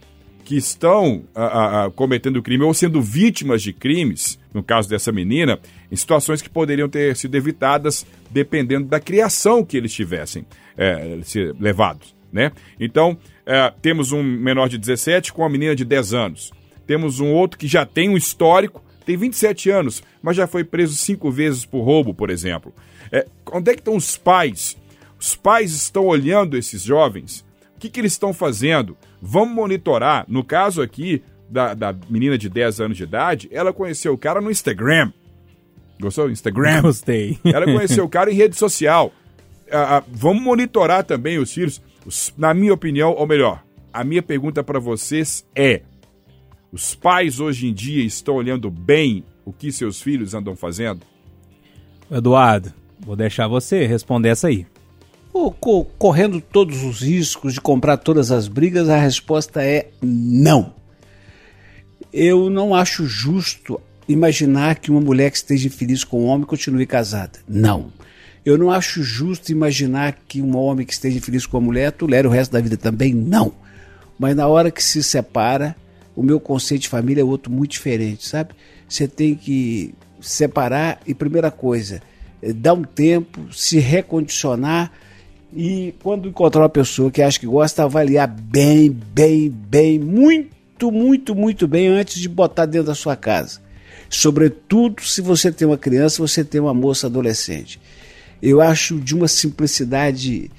que 0.43 0.57
estão 0.57 1.23
a, 1.33 1.85
a, 1.85 1.91
cometendo 1.91 2.41
crime 2.41 2.63
ou 2.63 2.73
sendo 2.73 3.01
vítimas 3.01 3.61
de 3.61 3.71
crimes, 3.71 4.37
no 4.53 4.61
caso 4.61 4.89
dessa 4.89 5.11
menina, 5.11 5.59
em 5.89 5.95
situações 5.95 6.41
que 6.41 6.49
poderiam 6.49 6.89
ter 6.89 7.15
sido 7.15 7.35
evitadas 7.35 8.05
dependendo 8.29 8.87
da 8.87 8.99
criação 8.99 9.63
que 9.63 9.77
eles 9.77 9.93
tivessem 9.93 10.45
é, 10.77 11.19
levados. 11.59 12.15
Né? 12.31 12.51
Então, 12.79 13.17
é, 13.45 13.73
temos 13.81 14.11
um 14.11 14.21
menor 14.21 14.67
de 14.67 14.77
17 14.77 15.31
com 15.31 15.41
uma 15.41 15.49
menina 15.49 15.75
de 15.75 15.85
10 15.85 16.13
anos. 16.13 16.51
Temos 16.85 17.19
um 17.21 17.31
outro 17.31 17.57
que 17.57 17.67
já 17.67 17.85
tem 17.85 18.09
um 18.09 18.17
histórico, 18.17 18.83
tem 19.05 19.15
27 19.15 19.69
anos, 19.69 20.03
mas 20.21 20.35
já 20.35 20.47
foi 20.47 20.65
preso 20.65 20.95
cinco 20.95 21.31
vezes 21.31 21.65
por 21.65 21.81
roubo, 21.81 22.13
por 22.13 22.29
exemplo. 22.29 22.73
É, 23.11 23.25
onde 23.51 23.71
é 23.71 23.73
que 23.73 23.79
estão 23.79 23.95
os 23.95 24.17
pais? 24.17 24.77
Os 25.19 25.35
pais 25.35 25.73
estão 25.73 26.05
olhando 26.05 26.57
esses 26.57 26.83
jovens? 26.83 27.46
O 27.77 27.79
que, 27.79 27.89
que 27.89 27.99
eles 27.99 28.13
estão 28.13 28.33
fazendo? 28.33 28.97
Vamos 29.21 29.53
monitorar. 29.53 30.25
No 30.27 30.43
caso 30.43 30.81
aqui 30.81 31.21
da, 31.47 31.75
da 31.75 31.95
menina 32.09 32.35
de 32.35 32.49
10 32.49 32.81
anos 32.81 32.97
de 32.97 33.03
idade, 33.03 33.47
ela 33.51 33.71
conheceu 33.71 34.15
o 34.15 34.17
cara 34.17 34.41
no 34.41 34.49
Instagram. 34.49 35.13
Gostou? 36.01 36.27
Instagram. 36.27 36.81
Gostei. 36.81 37.37
Ela 37.45 37.65
conheceu 37.65 38.03
o 38.03 38.09
cara 38.09 38.31
em 38.31 38.35
rede 38.35 38.55
social. 38.55 39.13
Ah, 39.71 39.97
ah, 39.97 40.03
vamos 40.11 40.41
monitorar 40.41 41.03
também 41.03 41.37
os 41.37 41.53
filhos. 41.53 41.79
Os, 42.03 42.33
na 42.35 42.51
minha 42.51 42.73
opinião, 42.73 43.11
ou 43.11 43.27
melhor, 43.27 43.63
a 43.93 44.03
minha 44.03 44.23
pergunta 44.23 44.63
para 44.63 44.79
vocês 44.79 45.45
é: 45.55 45.83
os 46.71 46.95
pais 46.95 47.39
hoje 47.39 47.67
em 47.67 47.73
dia 47.75 48.03
estão 48.03 48.33
olhando 48.33 48.71
bem 48.71 49.23
o 49.45 49.53
que 49.53 49.71
seus 49.71 50.01
filhos 50.01 50.33
andam 50.33 50.55
fazendo? 50.55 51.01
Eduardo, 52.09 52.73
vou 52.99 53.15
deixar 53.15 53.47
você 53.47 53.85
responder 53.85 54.29
essa 54.29 54.47
aí. 54.47 54.65
Correndo 55.97 56.41
todos 56.41 56.83
os 56.83 57.01
riscos 57.01 57.53
de 57.53 57.61
comprar 57.61 57.97
todas 57.97 58.31
as 58.31 58.47
brigas, 58.47 58.89
a 58.89 58.97
resposta 58.97 59.63
é 59.63 59.89
não. 60.01 60.73
Eu 62.11 62.49
não 62.49 62.73
acho 62.73 63.05
justo 63.05 63.79
imaginar 64.07 64.75
que 64.75 64.89
uma 64.89 65.01
mulher 65.01 65.29
que 65.29 65.37
esteja 65.37 65.69
feliz 65.69 66.03
com 66.03 66.23
um 66.23 66.27
homem 66.27 66.45
continue 66.45 66.85
casada. 66.85 67.39
Não. 67.47 67.91
Eu 68.45 68.57
não 68.57 68.71
acho 68.71 69.03
justo 69.03 69.51
imaginar 69.51 70.17
que 70.27 70.41
um 70.41 70.55
homem 70.55 70.85
que 70.85 70.93
esteja 70.93 71.19
feliz 71.19 71.45
com 71.45 71.57
uma 71.57 71.65
mulher 71.65 71.91
tolere 71.91 72.27
o 72.27 72.31
resto 72.31 72.53
da 72.53 72.61
vida 72.61 72.77
também. 72.77 73.13
Não. 73.13 73.51
Mas 74.17 74.35
na 74.35 74.47
hora 74.47 74.71
que 74.71 74.83
se 74.83 75.03
separa, 75.03 75.75
o 76.15 76.23
meu 76.23 76.39
conceito 76.39 76.83
de 76.83 76.89
família 76.89 77.21
é 77.21 77.25
outro 77.25 77.51
muito 77.51 77.71
diferente, 77.71 78.25
sabe? 78.25 78.53
Você 78.87 79.07
tem 79.07 79.35
que 79.35 79.93
separar 80.21 80.99
e, 81.05 81.13
primeira 81.13 81.51
coisa, 81.51 82.01
é 82.41 82.53
dar 82.53 82.73
um 82.73 82.83
tempo, 82.83 83.53
se 83.53 83.79
recondicionar 83.79 84.91
e, 85.53 85.93
quando 86.03 86.27
encontrar 86.27 86.61
uma 86.63 86.69
pessoa 86.69 87.09
que 87.09 87.21
acha 87.21 87.39
que 87.39 87.47
gosta, 87.47 87.83
avaliar 87.83 88.27
bem, 88.27 88.89
bem, 88.89 89.49
bem, 89.49 89.97
muito, 89.99 90.91
muito, 90.91 91.33
muito 91.33 91.67
bem 91.67 91.87
antes 91.87 92.19
de 92.19 92.27
botar 92.27 92.65
dentro 92.65 92.87
da 92.87 92.95
sua 92.95 93.15
casa. 93.15 93.61
Sobretudo 94.09 95.01
se 95.03 95.21
você 95.21 95.51
tem 95.51 95.67
uma 95.67 95.77
criança, 95.77 96.21
você 96.21 96.43
tem 96.43 96.59
uma 96.59 96.73
moça 96.73 97.07
adolescente. 97.07 97.79
Eu 98.41 98.61
acho 98.61 98.99
de 98.99 99.15
uma 99.15 99.27
simplicidade 99.27 100.51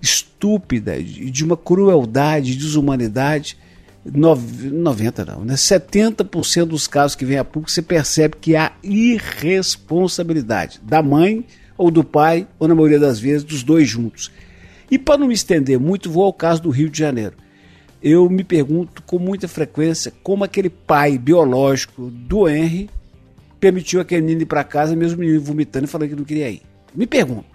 estúpida, 0.00 1.02
de 1.02 1.44
uma 1.44 1.56
crueldade, 1.56 2.54
desumanidade. 2.54 3.56
90 4.04 5.24
não, 5.24 5.44
né? 5.46 5.54
70% 5.54 6.66
dos 6.66 6.86
casos 6.86 7.16
que 7.16 7.24
vem 7.24 7.38
a 7.38 7.44
público 7.44 7.70
você 7.70 7.80
percebe 7.80 8.36
que 8.38 8.54
há 8.54 8.72
irresponsabilidade 8.82 10.78
da 10.82 11.02
mãe 11.02 11.42
ou 11.76 11.90
do 11.90 12.04
pai, 12.04 12.46
ou 12.58 12.68
na 12.68 12.74
maioria 12.74 12.98
das 12.98 13.18
vezes 13.18 13.44
dos 13.44 13.62
dois 13.62 13.88
juntos. 13.88 14.30
E 14.90 14.98
para 14.98 15.18
não 15.18 15.28
me 15.28 15.34
estender 15.34 15.78
muito, 15.78 16.10
vou 16.10 16.24
ao 16.24 16.32
caso 16.32 16.62
do 16.62 16.70
Rio 16.70 16.88
de 16.88 16.98
Janeiro 16.98 17.36
eu 18.04 18.28
me 18.28 18.44
pergunto 18.44 19.02
com 19.04 19.18
muita 19.18 19.48
frequência 19.48 20.12
como 20.22 20.44
aquele 20.44 20.68
pai 20.68 21.16
biológico 21.16 22.10
do 22.10 22.46
Henry 22.46 22.90
permitiu 23.58 23.98
aquele 23.98 24.20
menino 24.20 24.42
ir 24.42 24.44
para 24.44 24.62
casa, 24.62 24.94
mesmo 24.94 25.16
o 25.16 25.20
menino 25.20 25.40
vomitando 25.40 25.86
e 25.86 25.88
falando 25.88 26.10
que 26.10 26.14
não 26.14 26.24
queria 26.24 26.50
ir. 26.50 26.60
Me 26.94 27.06
pergunto. 27.06 27.46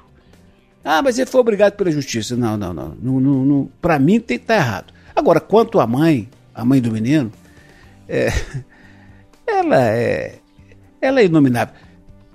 Ah, 0.84 1.04
mas 1.04 1.20
ele 1.20 1.30
foi 1.30 1.40
obrigado 1.40 1.74
pela 1.74 1.92
justiça. 1.92 2.36
Não, 2.36 2.58
não, 2.58 2.74
não. 2.74 2.98
não, 3.00 3.20
não, 3.20 3.46
não. 3.46 3.70
Para 3.80 4.00
mim 4.00 4.20
tem 4.20 4.40
que 4.40 4.46
estar 4.46 4.56
tá 4.56 4.60
errado. 4.60 4.94
Agora, 5.16 5.40
quanto 5.40 5.80
à 5.80 5.86
mãe, 5.86 6.28
a 6.56 6.66
mãe 6.66 6.82
do 6.82 6.92
menino, 6.92 7.32
é, 8.08 8.30
ela 9.46 9.88
é, 9.88 10.40
ela 11.00 11.22
é 11.22 11.26
inominável. 11.26 11.76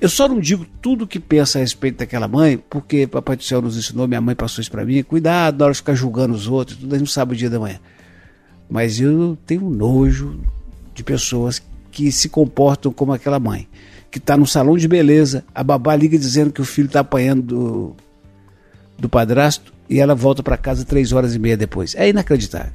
Eu 0.00 0.08
só 0.08 0.28
não 0.28 0.40
digo 0.40 0.66
tudo 0.82 1.06
que 1.06 1.20
pensa 1.20 1.58
a 1.58 1.60
respeito 1.60 1.98
daquela 1.98 2.26
mãe, 2.26 2.58
porque 2.58 3.06
Papai 3.06 3.36
do 3.36 3.44
Céu 3.44 3.62
nos 3.62 3.76
ensinou, 3.76 4.08
minha 4.08 4.20
mãe 4.20 4.34
passou 4.34 4.60
isso 4.60 4.70
para 4.70 4.84
mim, 4.84 5.02
cuidado 5.02 5.58
na 5.58 5.64
hora 5.66 5.72
de 5.72 5.78
ficar 5.78 5.94
julgando 5.94 6.34
os 6.34 6.48
outros, 6.48 6.76
tudo 6.76 6.94
a 6.94 6.98
gente 6.98 7.06
não 7.06 7.12
sabe 7.12 7.34
o 7.34 7.36
dia 7.36 7.48
da 7.48 7.60
manhã. 7.60 7.78
Mas 8.68 9.00
eu 9.00 9.38
tenho 9.46 9.70
nojo 9.70 10.40
de 10.94 11.04
pessoas 11.04 11.62
que 11.90 12.10
se 12.10 12.28
comportam 12.28 12.92
como 12.92 13.12
aquela 13.12 13.38
mãe, 13.38 13.68
que 14.10 14.18
está 14.18 14.36
no 14.36 14.46
salão 14.46 14.76
de 14.76 14.88
beleza, 14.88 15.44
a 15.54 15.62
babá 15.62 15.94
liga 15.94 16.18
dizendo 16.18 16.52
que 16.52 16.60
o 16.60 16.64
filho 16.64 16.86
está 16.86 17.00
apanhando 17.00 17.42
do, 17.42 17.96
do 18.98 19.08
padrasto 19.08 19.72
e 19.88 20.00
ela 20.00 20.14
volta 20.14 20.42
para 20.42 20.56
casa 20.56 20.84
três 20.84 21.12
horas 21.12 21.34
e 21.34 21.38
meia 21.38 21.56
depois. 21.56 21.94
É 21.94 22.08
inacreditável. 22.08 22.72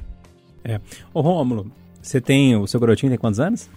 É. 0.64 0.80
Ô 1.12 1.20
Rômulo, 1.20 1.70
você 2.00 2.20
tem. 2.20 2.56
O 2.56 2.66
seu 2.66 2.80
garotinho 2.80 3.10
tem 3.10 3.18
quantos 3.18 3.40
anos? 3.40 3.68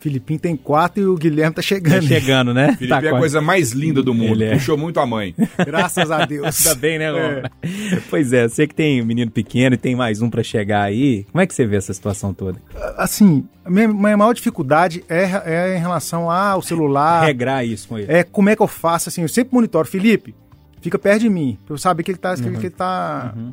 Filipinho 0.00 0.38
tem 0.38 0.56
quatro 0.56 1.02
e 1.02 1.06
o 1.06 1.16
Guilherme 1.16 1.54
tá 1.54 1.62
chegando. 1.62 2.02
Tá 2.02 2.02
chegando, 2.02 2.54
né? 2.54 2.74
Felipe 2.78 2.88
tá, 2.88 3.02
é 3.02 3.08
a 3.08 3.18
coisa 3.18 3.40
mais 3.40 3.72
linda 3.72 4.02
do 4.02 4.14
mundo. 4.14 4.42
É. 4.42 4.52
Puxou 4.52 4.78
muito 4.78 5.00
a 5.00 5.06
mãe. 5.06 5.34
Graças 5.64 6.10
a 6.10 6.24
Deus. 6.24 6.66
Ainda 6.66 6.78
bem, 6.78 6.98
né, 6.98 7.06
é. 7.06 7.98
Pois 8.08 8.32
é, 8.32 8.48
você 8.48 8.66
que 8.66 8.74
tem 8.74 9.02
um 9.02 9.04
menino 9.04 9.30
pequeno 9.30 9.74
e 9.74 9.78
tem 9.78 9.96
mais 9.96 10.22
um 10.22 10.30
para 10.30 10.42
chegar 10.42 10.82
aí, 10.82 11.24
como 11.32 11.42
é 11.42 11.46
que 11.46 11.54
você 11.54 11.66
vê 11.66 11.76
essa 11.76 11.92
situação 11.92 12.32
toda? 12.32 12.60
Assim, 12.96 13.44
a 13.64 13.70
minha, 13.70 13.88
minha 13.88 14.16
maior 14.16 14.32
dificuldade 14.32 15.04
é, 15.08 15.24
é 15.44 15.76
em 15.76 15.80
relação 15.80 16.30
ao 16.30 16.62
celular. 16.62 17.24
Regrar 17.24 17.64
isso 17.64 17.88
com 17.88 17.98
ele. 17.98 18.10
É, 18.10 18.22
como 18.22 18.48
é 18.48 18.56
que 18.56 18.62
eu 18.62 18.68
faço, 18.68 19.08
assim, 19.08 19.22
eu 19.22 19.28
sempre 19.28 19.54
monitoro. 19.54 19.88
Felipe, 19.88 20.34
fica 20.80 20.98
perto 20.98 21.20
de 21.20 21.30
mim, 21.30 21.58
pra 21.66 21.74
eu 21.74 21.78
saber 21.78 22.02
que 22.04 22.10
ele 22.12 22.18
tá, 22.18 22.34
uhum. 22.34 22.52
que 22.52 22.66
ele 22.66 22.70
tá, 22.70 23.34
uhum. 23.36 23.52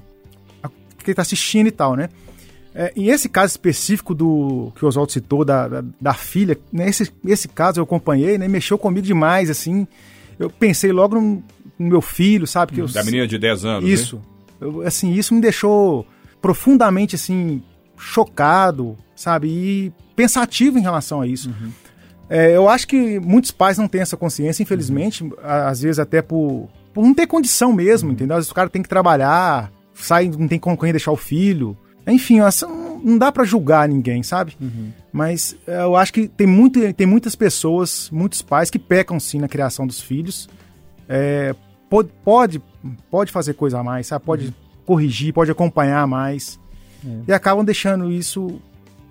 que 1.00 1.10
ele 1.10 1.16
tá 1.16 1.22
assistindo 1.22 1.68
e 1.68 1.72
tal, 1.72 1.96
né? 1.96 2.10
É, 2.78 2.92
em 2.94 3.08
esse 3.08 3.30
caso 3.30 3.52
específico 3.52 4.14
do 4.14 4.70
que 4.76 4.84
o 4.84 4.88
Oswaldo 4.90 5.10
citou, 5.10 5.46
da, 5.46 5.66
da, 5.66 5.84
da 6.00 6.14
filha, 6.14 6.60
nesse 6.74 7.04
né, 7.24 7.32
esse 7.32 7.48
caso 7.48 7.80
eu 7.80 7.86
acompanhei, 7.86 8.38
né? 8.38 8.50
Mexeu 8.50 8.78
comigo 8.78 9.08
demais, 9.08 9.50
assim. 9.50 9.88
Eu 10.38 10.50
pensei 10.50 10.92
logo 10.92 11.16
no, 11.16 11.42
no 11.80 11.88
meu 11.88 12.02
filho, 12.02 12.46
sabe? 12.46 12.74
Que 12.74 12.82
eu, 12.82 12.88
da 12.88 13.02
menina 13.06 13.26
de 13.26 13.38
10 13.38 13.64
anos. 13.64 13.86
Né? 13.86 13.90
Isso. 13.90 14.22
Eu, 14.60 14.82
assim, 14.82 15.14
isso 15.14 15.34
me 15.34 15.40
deixou 15.40 16.06
profundamente, 16.42 17.16
assim, 17.16 17.64
chocado, 17.98 18.98
sabe? 19.16 19.48
E 19.48 19.94
pensativo 20.14 20.78
em 20.78 20.82
relação 20.82 21.22
a 21.22 21.28
isso. 21.28 21.50
Uhum. 21.50 21.72
É, 22.30 22.54
eu 22.54 22.68
acho 22.68 22.88
que 22.90 23.22
muitos 23.22 23.52
pais 23.52 23.78
não 23.78 23.88
têm 23.88 24.02
essa 24.02 24.18
consciência, 24.18 24.64
infelizmente, 24.64 25.24
uhum. 25.24 25.32
às 25.42 25.82
vezes 25.82 25.98
até 25.98 26.22
por, 26.22 26.68
por 26.94 27.06
não 27.06 27.14
ter 27.14 27.26
condição 27.26 27.72
mesmo, 27.72 28.10
uhum. 28.10 28.16
entendeu? 28.16 28.36
Às 28.36 28.42
vezes 28.42 28.52
o 28.52 28.56
cara 28.56 28.70
tem 28.70 28.82
que 28.82 28.90
trabalhar, 28.90 29.72
sai, 29.94 30.28
não 30.28 30.48
tem 30.48 30.60
com 30.60 30.76
quem 30.76 30.92
deixar 30.92 31.14
o 31.14 31.18
filho. 31.18 31.78
Enfim, 32.08 32.40
não 33.04 33.18
dá 33.18 33.32
para 33.32 33.44
julgar 33.44 33.88
ninguém, 33.90 34.24
sabe? 34.24 34.56
Uhum. 34.60 34.92
Mas 35.12 35.56
eh, 35.68 35.84
eu 35.84 35.96
acho 35.96 36.14
que 36.14 36.28
tem, 36.28 36.48
muito, 36.48 36.94
tem 36.94 37.08
muitas 37.08 37.36
pessoas, 37.36 38.10
muitos 38.12 38.42
pais 38.42 38.70
que 38.70 38.78
pecam 38.78 39.20
sim 39.20 39.40
na 39.40 39.48
criação 39.48 39.88
dos 39.88 40.00
filhos. 40.00 40.48
É, 41.08 41.56
pode, 41.90 42.10
pode, 42.24 42.62
pode 43.10 43.32
fazer 43.32 43.54
coisa 43.54 43.80
a 43.80 43.84
mais, 43.84 44.08
sabe? 44.08 44.26
Pode 44.26 44.48
uhum. 44.48 44.54
corrigir, 44.86 45.34
pode 45.34 45.52
acompanhar 45.52 46.06
mais. 46.08 46.60
É. 47.06 47.10
E 47.28 47.34
acabam 47.34 47.64
deixando 47.64 48.12
isso 48.12 48.60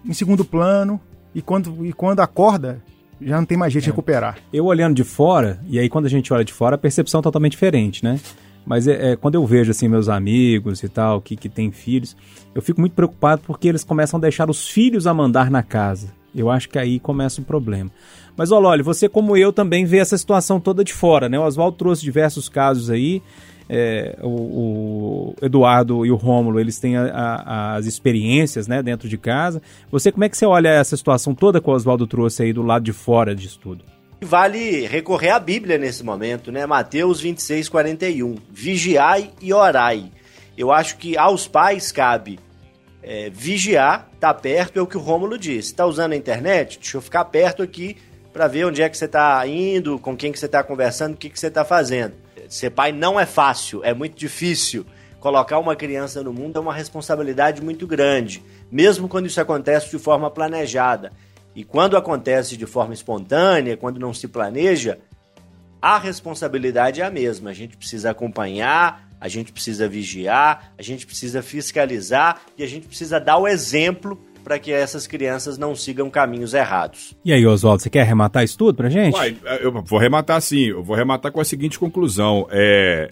em 0.05 0.13
segundo 0.13 0.45
plano. 0.45 1.01
E 1.35 1.43
quando, 1.43 1.85
e 1.85 1.93
quando 1.93 2.21
acorda, 2.21 2.81
já 3.21 3.37
não 3.39 3.45
tem 3.45 3.59
mais 3.59 3.73
jeito 3.73 3.85
é. 3.85 3.87
de 3.87 3.91
recuperar. 3.91 4.39
Eu 4.53 4.67
olhando 4.67 4.95
de 4.95 5.05
fora, 5.05 5.61
e 5.69 5.79
aí 5.79 5.89
quando 5.89 6.07
a 6.07 6.11
gente 6.11 6.33
olha 6.33 6.45
de 6.45 6.53
fora, 6.53 6.77
a 6.77 6.79
percepção 6.79 7.21
é 7.21 7.23
totalmente 7.23 7.53
diferente, 7.53 8.05
né? 8.05 8.21
Mas 8.67 8.89
é, 8.89 9.13
é, 9.13 9.17
quando 9.17 9.35
eu 9.35 9.45
vejo 9.47 9.71
assim 9.71 9.89
meus 9.89 10.09
amigos 10.09 10.83
e 10.83 10.89
tal, 10.89 11.21
que, 11.21 11.37
que 11.37 11.49
têm 11.49 11.71
filhos, 11.71 12.17
eu 12.55 12.63
fico 12.63 12.81
muito 12.81 12.95
preocupado 12.95 13.43
porque 13.47 13.69
eles 13.69 13.85
começam 13.85 14.19
a 14.19 14.21
deixar 14.21 14.49
os 14.49 14.69
filhos 14.69 15.07
a 15.07 15.13
mandar 15.13 15.51
na 15.51 15.63
casa. 15.63 16.09
Eu 16.35 16.51
acho 16.51 16.69
que 16.69 16.79
aí 16.79 16.99
começa 16.99 17.41
o 17.41 17.45
problema. 17.45 17.91
Mas, 18.37 18.51
Olólio, 18.51 18.85
você 18.85 19.09
como 19.09 19.37
eu 19.37 19.53
também 19.53 19.85
vê 19.85 19.99
essa 19.99 20.19
situação 20.19 20.59
toda 20.59 20.83
de 20.83 20.93
fora, 20.93 21.29
né? 21.29 21.39
O 21.39 21.45
Oswaldo 21.45 21.77
trouxe 21.77 22.03
diversos 22.03 22.49
casos 22.49 22.91
aí. 22.91 23.23
É, 23.67 24.19
o, 24.23 24.29
o, 24.29 25.35
Eduardo 25.41 26.05
e 26.05 26.11
o 26.11 26.17
Rômulo, 26.17 26.61
eles 26.61 26.79
têm 26.79 26.99
a, 26.99 27.07
a, 27.07 27.75
as 27.77 27.87
experiências 27.87 28.67
né, 28.67 28.83
dentro 28.83 29.09
de 29.09 29.17
casa. 29.17 29.63
Você, 29.91 30.13
como 30.13 30.25
é 30.25 30.29
que 30.29 30.37
você 30.37 30.45
olha 30.45 30.69
essa 30.69 30.97
situação 30.97 31.35
toda 31.35 31.61
que 31.61 31.71
o 31.71 31.73
Oswaldo 31.73 32.07
trouxe 32.07 32.43
aí 32.43 32.53
do 32.53 32.63
lado 32.63 32.85
de 32.85 32.93
fora 32.93 33.35
disso 33.35 33.59
tudo? 33.63 33.94
Vale 34.25 34.87
recorrer 34.87 35.31
à 35.31 35.39
Bíblia 35.39 35.77
nesse 35.77 36.03
momento, 36.03 36.51
né? 36.51 36.67
Mateus 36.67 37.21
26, 37.21 37.69
41. 37.69 38.37
Vigiai 38.51 39.31
e 39.41 39.53
orai. 39.53 40.11
Eu 40.57 40.73
acho 40.73 40.97
que 40.97 41.17
aos 41.17 41.47
pais 41.47 41.93
cabe 41.93 42.39
é, 43.03 43.29
vigiar, 43.31 44.09
tá 44.19 44.33
perto, 44.33 44.79
é 44.79 44.83
o 44.83 44.87
que 44.87 44.97
o 44.97 45.01
Rômulo 45.01 45.39
disse. 45.39 45.75
Tá 45.75 45.85
usando 45.85 46.13
a 46.13 46.17
internet? 46.17 46.79
Deixa 46.79 46.97
eu 46.97 47.03
ficar 47.03 47.27
perto 47.27 47.63
aqui 47.63 47.99
para 48.33 48.49
ver 48.49 48.65
onde 48.65 48.83
é 48.83 48.89
que 48.89 48.97
você 48.97 49.07
tá 49.07 49.47
indo, 49.47 49.99
com 49.99 50.17
quem 50.17 50.33
que 50.33 50.39
você 50.39 50.49
tá 50.49 50.63
conversando, 50.65 51.15
o 51.15 51.17
que 51.17 51.29
que 51.29 51.39
você 51.39 51.51
tá 51.51 51.65
fazendo. 51.65 52.15
Ser 52.49 52.71
pai 52.71 52.93
não 52.93 53.21
é 53.21 53.27
fácil, 53.27 53.85
é 53.85 53.93
muito 53.93 54.17
difícil. 54.17 54.87
colocar 55.21 55.59
uma 55.59 55.77
criança 55.77 56.23
no 56.23 56.33
mundo 56.33 56.59
é 56.59 56.61
uma 56.61 56.75
responsabilidade 56.75 57.63
muito 57.63 57.87
grande, 57.87 58.43
mesmo 58.71 59.09
quando 59.09 59.27
isso 59.27 59.41
acontece 59.41 59.91
de 59.91 59.99
forma 59.99 60.31
planejada. 60.31 61.13
E 61.55 61.65
quando 61.65 61.97
acontece 61.97 62.57
de 62.57 62.67
forma 62.67 62.95
espontânea, 62.95 63.77
quando 63.77 64.01
não 64.01 64.13
se 64.13 64.27
planeja, 64.27 64.99
a 65.81 65.99
responsabilidade 65.99 67.01
é 67.01 67.05
a 67.05 67.11
mesma. 67.11 67.51
A 67.51 67.53
gente 67.53 67.77
precisa 67.77 68.11
acompanhar, 68.11 69.09
a 69.21 69.29
gente 69.29 69.53
precisa 69.53 69.89
vigiar, 69.89 70.73
a 70.79 70.83
gente 70.83 71.07
precisa 71.07 71.43
fiscalizar 71.43 72.41
e 72.59 72.65
a 72.65 72.67
gente 72.67 72.87
precisa 72.87 73.21
dar 73.21 73.39
o 73.39 73.47
exemplo 73.47 74.19
para 74.43 74.59
que 74.59 74.71
essas 74.71 75.07
crianças 75.07 75.57
não 75.57 75.75
sigam 75.75 76.11
caminhos 76.11 76.53
errados. 76.53 77.17
E 77.25 77.33
aí, 77.33 77.47
Oswaldo, 77.47 77.83
você 77.83 77.89
quer 77.89 78.03
arrematar 78.03 78.45
isso 78.45 78.59
tudo 78.59 78.77
pra 78.77 78.91
gente? 78.91 79.15
Uai, 79.15 79.37
eu 79.61 79.73
vou 79.83 79.99
arrematar 79.99 80.41
sim, 80.43 80.67
eu 80.67 80.83
vou 80.83 80.95
arrematar 80.95 81.33
com 81.33 81.41
a 81.41 81.45
seguinte 81.45 81.79
conclusão. 81.79 82.47
É, 82.51 83.11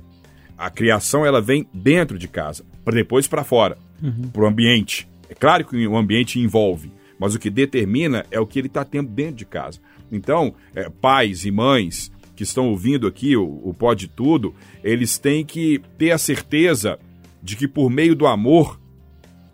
a 0.59 0.71
criação 0.71 1.25
ela 1.25 1.41
vem 1.41 1.67
dentro 1.73 2.19
de 2.19 2.29
casa, 2.29 2.65
para 2.85 2.95
depois 2.95 3.27
para 3.27 3.43
fora, 3.43 3.79
uhum. 4.03 4.29
para 4.31 4.43
o 4.43 4.47
ambiente. 4.47 5.09
É 5.29 5.35
claro 5.35 5.65
que 5.65 5.87
o 5.87 5.97
ambiente 5.97 6.39
envolve, 6.39 6.93
mas 7.23 7.37
o 7.37 7.39
que 7.39 7.49
determina 7.49 8.27
é 8.33 8.41
o 8.41 8.47
que 8.49 8.59
ele 8.59 8.67
está 8.67 8.85
tendo 8.85 9.09
dentro 9.09 9.37
de 9.37 9.47
casa. 9.47 9.79
Então, 10.11 10.57
é, 10.75 10.91
pais 10.91 11.45
e 11.45 11.53
mães 11.53 12.11
que 12.35 12.43
estão 12.43 12.71
ouvindo 12.71 13.07
aqui 13.07 13.37
o, 13.37 13.61
o 13.63 13.73
Pode 13.73 14.09
Tudo, 14.09 14.53
eles 14.83 15.19
têm 15.19 15.45
que 15.45 15.81
ter 15.97 16.11
a 16.11 16.19
certeza 16.19 16.99
de 17.41 17.55
que 17.55 17.69
por 17.69 17.89
meio 17.89 18.17
do 18.17 18.27
amor 18.27 18.81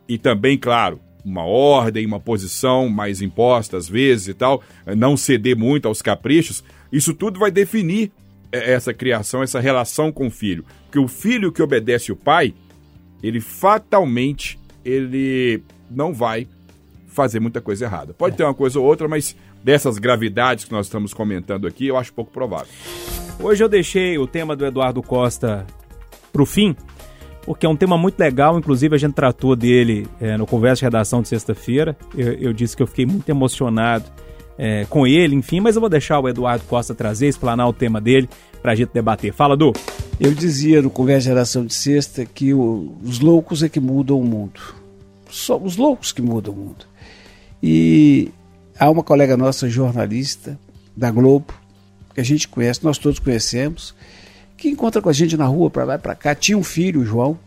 e 0.09 0.17
também, 0.17 0.57
claro, 0.57 0.99
uma 1.23 1.45
ordem, 1.45 2.07
uma 2.07 2.19
posição 2.19 2.89
mais 2.89 3.21
imposta 3.21 3.77
às 3.77 3.87
vezes 3.87 4.29
e 4.29 4.35
tal, 4.35 4.63
não 4.97 5.15
ceder 5.15 5.55
muito 5.55 5.87
aos 5.89 6.01
caprichos, 6.01 6.65
isso 6.91 7.13
tudo 7.13 7.39
vai 7.39 7.51
definir 7.51 8.11
é, 8.51 8.73
essa 8.73 8.95
criação, 8.95 9.43
essa 9.43 9.61
relação 9.61 10.11
com 10.11 10.29
o 10.29 10.31
filho. 10.31 10.65
Porque 10.85 10.99
o 10.99 11.07
filho 11.07 11.53
que 11.53 11.61
obedece 11.61 12.11
o 12.11 12.17
pai, 12.17 12.55
ele 13.23 13.43
fatalmente 13.43 14.59
ele 14.83 15.63
não 15.91 16.15
vai 16.15 16.49
fazer 17.09 17.41
muita 17.41 17.61
coisa 17.61 17.87
errada. 17.87 18.15
Pode 18.15 18.37
ter 18.37 18.45
uma 18.45 18.55
coisa 18.55 18.79
ou 18.79 18.87
outra, 18.87 19.09
mas 19.09 19.35
dessas 19.63 19.99
gravidades 19.99 20.65
que 20.65 20.73
nós 20.73 20.87
estamos 20.87 21.13
comentando 21.13 21.67
aqui, 21.67 21.87
eu 21.87 21.97
acho 21.97 22.13
pouco 22.13 22.31
provável. 22.31 22.69
Hoje 23.41 23.63
eu 23.63 23.69
deixei 23.69 24.19
o 24.19 24.27
tema 24.27 24.55
do 24.55 24.65
Eduardo 24.65 25.03
Costa 25.03 25.67
para 26.33 26.43
o 26.43 26.47
fim, 26.47 26.77
porque 27.43 27.65
é 27.65 27.69
um 27.69 27.77
tema 27.77 27.97
muito 27.97 28.19
legal, 28.19 28.59
inclusive 28.59 28.95
a 28.95 28.99
gente 28.99 29.15
tratou 29.15 29.57
dele 29.57 30.07
é, 30.21 30.37
no 30.37 30.47
Conversa 30.47 30.81
de 30.81 30.85
Redação 30.85 31.23
de 31.23 31.29
sexta-feira. 31.29 31.97
Eu, 32.17 32.33
eu, 32.35 32.53
disse 32.53 32.77
que 32.77 32.83
eu 32.83 32.87
fiquei 32.87 33.07
muito 33.07 33.29
emocionado 33.29 34.05
é, 34.59 34.85
com 34.87 35.07
ele, 35.07 35.35
enfim, 35.35 35.61
mas 35.61 35.77
eu 35.77 35.81
vou 35.81 35.89
deixar 35.89 36.21
o 36.21 36.29
Eduardo 36.29 36.65
Costa 36.67 36.95
trazer, 36.95 37.29
explanar 37.29 37.69
o 37.69 37.73
tema 37.73 38.01
dele 38.01 38.29
para 38.61 38.73
a 38.73 38.75
gente 38.75 38.91
debater. 38.93 39.33
Fala, 39.33 39.57
Du. 39.57 39.73
Eu 40.21 40.35
dizia 40.35 40.83
no 40.83 40.91
Conversa 40.91 41.23
de 41.23 41.29
Redação 41.29 41.65
de 41.65 41.73
sexta 41.73 42.27
que 42.27 42.53
o, 42.53 42.97
os 43.05 43.21
loucos 43.21 43.63
é 43.63 43.69
que 43.69 43.79
mudam 43.79 44.21
o 44.21 44.25
mundo. 44.25 44.61
Só 45.31 45.57
os 45.57 45.77
loucos 45.77 46.11
que 46.11 46.21
mudam 46.21 46.53
o 46.53 46.57
mundo. 46.57 46.88
E 47.63 48.31
há 48.79 48.89
uma 48.91 49.03
colega 49.03 49.37
nossa, 49.37 49.69
jornalista 49.69 50.59
da 50.97 51.11
Globo, 51.11 51.53
que 52.15 52.21
a 52.21 52.25
gente 52.25 52.49
conhece, 52.49 52.85
nós 52.85 52.99
todos 52.99 53.19
conhecemos, 53.19 53.95
que 54.57 54.69
encontra 54.69 55.01
com 55.01 55.09
a 55.09 55.13
gente 55.13 55.37
na 55.37 55.47
rua, 55.47 55.71
para 55.71 55.85
lá 55.85 55.95
e 55.95 55.99
para 55.99 56.15
cá. 56.15 56.35
Tinha 56.35 56.59
um 56.59 56.65
filho, 56.65 57.01
o 57.01 57.05
João, 57.05 57.39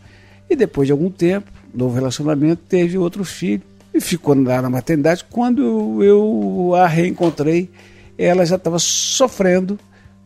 e 0.48 0.56
depois 0.56 0.86
de 0.86 0.92
algum 0.92 1.10
tempo, 1.10 1.50
novo 1.74 1.94
relacionamento, 1.94 2.62
teve 2.68 2.96
outro 2.98 3.24
filho 3.24 3.62
e 3.92 4.00
ficou 4.00 4.34
lá 4.34 4.62
na 4.62 4.70
maternidade. 4.70 5.24
Quando 5.30 6.02
eu 6.02 6.74
a 6.74 6.86
reencontrei, 6.86 7.70
ela 8.16 8.44
já 8.44 8.56
estava 8.56 8.78
sofrendo 8.78 9.78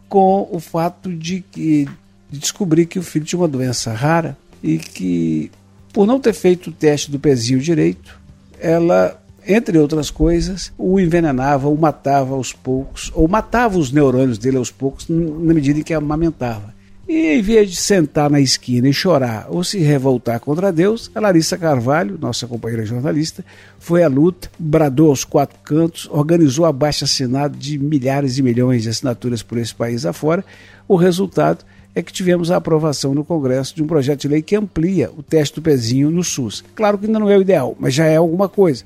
com 0.09 0.49
o 0.51 0.61
fato 0.61 1.12
de, 1.12 1.41
que, 1.41 1.89
de 2.30 2.39
descobrir 2.39 2.87
que 2.87 2.99
o 2.99 3.03
filho 3.03 3.24
tinha 3.24 3.41
uma 3.41 3.49
doença 3.49 3.93
rara 3.93 4.37
e 4.62 4.78
que, 4.78 5.51
por 5.93 6.07
não 6.07 6.20
ter 6.20 6.32
feito 6.32 6.70
o 6.70 6.72
teste 6.72 7.11
do 7.11 7.18
pezinho 7.18 7.59
direito, 7.59 8.18
ela 8.61 9.20
entre 9.47 9.78
outras 9.78 10.11
coisas, 10.11 10.72
o 10.76 10.99
envenenava, 10.99 11.68
o 11.68 11.76
matava 11.76 12.34
aos 12.34 12.53
poucos, 12.53 13.11
ou 13.14 13.28
matava 13.28 13.78
os 13.78 13.92
neurônios 13.92 14.38
dele 14.38 14.57
aos 14.57 14.70
poucos, 14.70 15.07
na 15.09 15.55
medida 15.55 15.80
em 15.80 15.82
que 15.82 15.94
amamentava. 15.94 16.74
E 17.09 17.38
em 17.38 17.40
vez 17.40 17.70
de 17.70 17.76
sentar 17.76 18.28
na 18.28 18.40
esquina 18.40 18.88
e 18.88 18.92
chorar 18.92 19.47
ou 19.49 19.62
se 19.62 19.78
revoltar 19.78 20.40
contra 20.40 20.72
Deus, 20.72 21.09
a 21.14 21.20
Larissa 21.20 21.57
Carvalho, 21.57 22.18
nossa 22.20 22.49
companheira 22.49 22.84
jornalista, 22.84 23.44
foi 23.78 24.03
à 24.03 24.09
luta, 24.09 24.51
bradou 24.59 25.11
aos 25.11 25.24
quatro 25.24 25.57
cantos, 25.62 26.09
organizou 26.11 26.64
abaixo 26.64 27.05
assinado 27.05 27.57
de 27.57 27.78
milhares 27.78 28.38
e 28.38 28.42
milhões 28.42 28.82
de 28.82 28.88
assinaturas 28.88 29.40
por 29.40 29.57
esse 29.57 29.72
país 29.72 30.05
afora. 30.05 30.44
O 30.88 30.97
resultado 30.97 31.64
é 31.94 32.03
que 32.03 32.12
tivemos 32.12 32.51
a 32.51 32.57
aprovação 32.57 33.14
no 33.14 33.24
Congresso 33.24 33.76
de 33.76 33.84
um 33.84 33.86
projeto 33.86 34.22
de 34.22 34.28
lei 34.28 34.42
que 34.42 34.57
amplia 34.57 35.09
o 35.16 35.22
teste 35.22 35.55
do 35.55 35.62
pezinho 35.62 36.11
no 36.11 36.24
SUS. 36.24 36.64
Claro 36.74 36.99
que 36.99 37.07
ainda 37.07 37.20
não 37.20 37.30
é 37.30 37.38
o 37.38 37.40
ideal, 37.40 37.76
mas 37.78 37.94
já 37.94 38.07
é 38.07 38.16
alguma 38.16 38.49
coisa. 38.49 38.84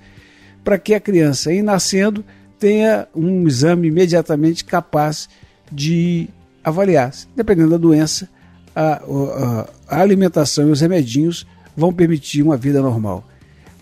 Para 0.64 0.78
que 0.78 0.94
a 0.94 1.00
criança, 1.00 1.52
em 1.52 1.62
nascendo, 1.62 2.24
tenha 2.58 3.08
um 3.14 3.46
exame 3.46 3.88
imediatamente 3.88 4.64
capaz 4.64 5.28
de 5.72 6.28
avaliar. 6.62 7.12
Dependendo 7.34 7.70
da 7.70 7.78
doença, 7.78 8.28
a, 8.74 9.02
a, 9.02 9.68
a 9.88 10.00
alimentação 10.00 10.68
e 10.68 10.70
os 10.70 10.80
remedinhos 10.80 11.46
vão 11.76 11.92
permitir 11.92 12.42
uma 12.42 12.56
vida 12.56 12.80
normal. 12.80 13.24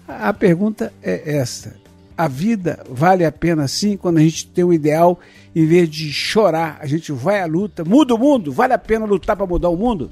A, 0.07 0.33
pergunta 0.33 0.93
é 1.03 1.37
esta: 1.37 1.77
a 2.17 2.29
vida 2.29 2.83
vale 2.89 3.25
a 3.25 3.33
pena 3.33 3.69
sim 3.69 3.97
quando 3.97 4.19
a 4.19 4.21
gente 4.21 4.47
tem 4.47 4.65
um 4.65 4.73
ideal, 4.73 5.19
em 5.55 5.67
vez 5.67 5.89
de 5.89 6.13
chorar, 6.13 6.79
a 6.81 6.87
gente 6.87 7.13
vai 7.13 7.41
à 7.41 7.47
luta, 7.47 7.85
muda 7.85 8.15
o 8.15 8.19
mundo, 8.19 8.53
vale 8.53 8.73
a 8.73 8.79
pena 8.79 9.05
lutar 9.05 9.37
para 9.37 9.47
mudar 9.47 9.69
o 9.69 9.77
mundo? 9.77 10.11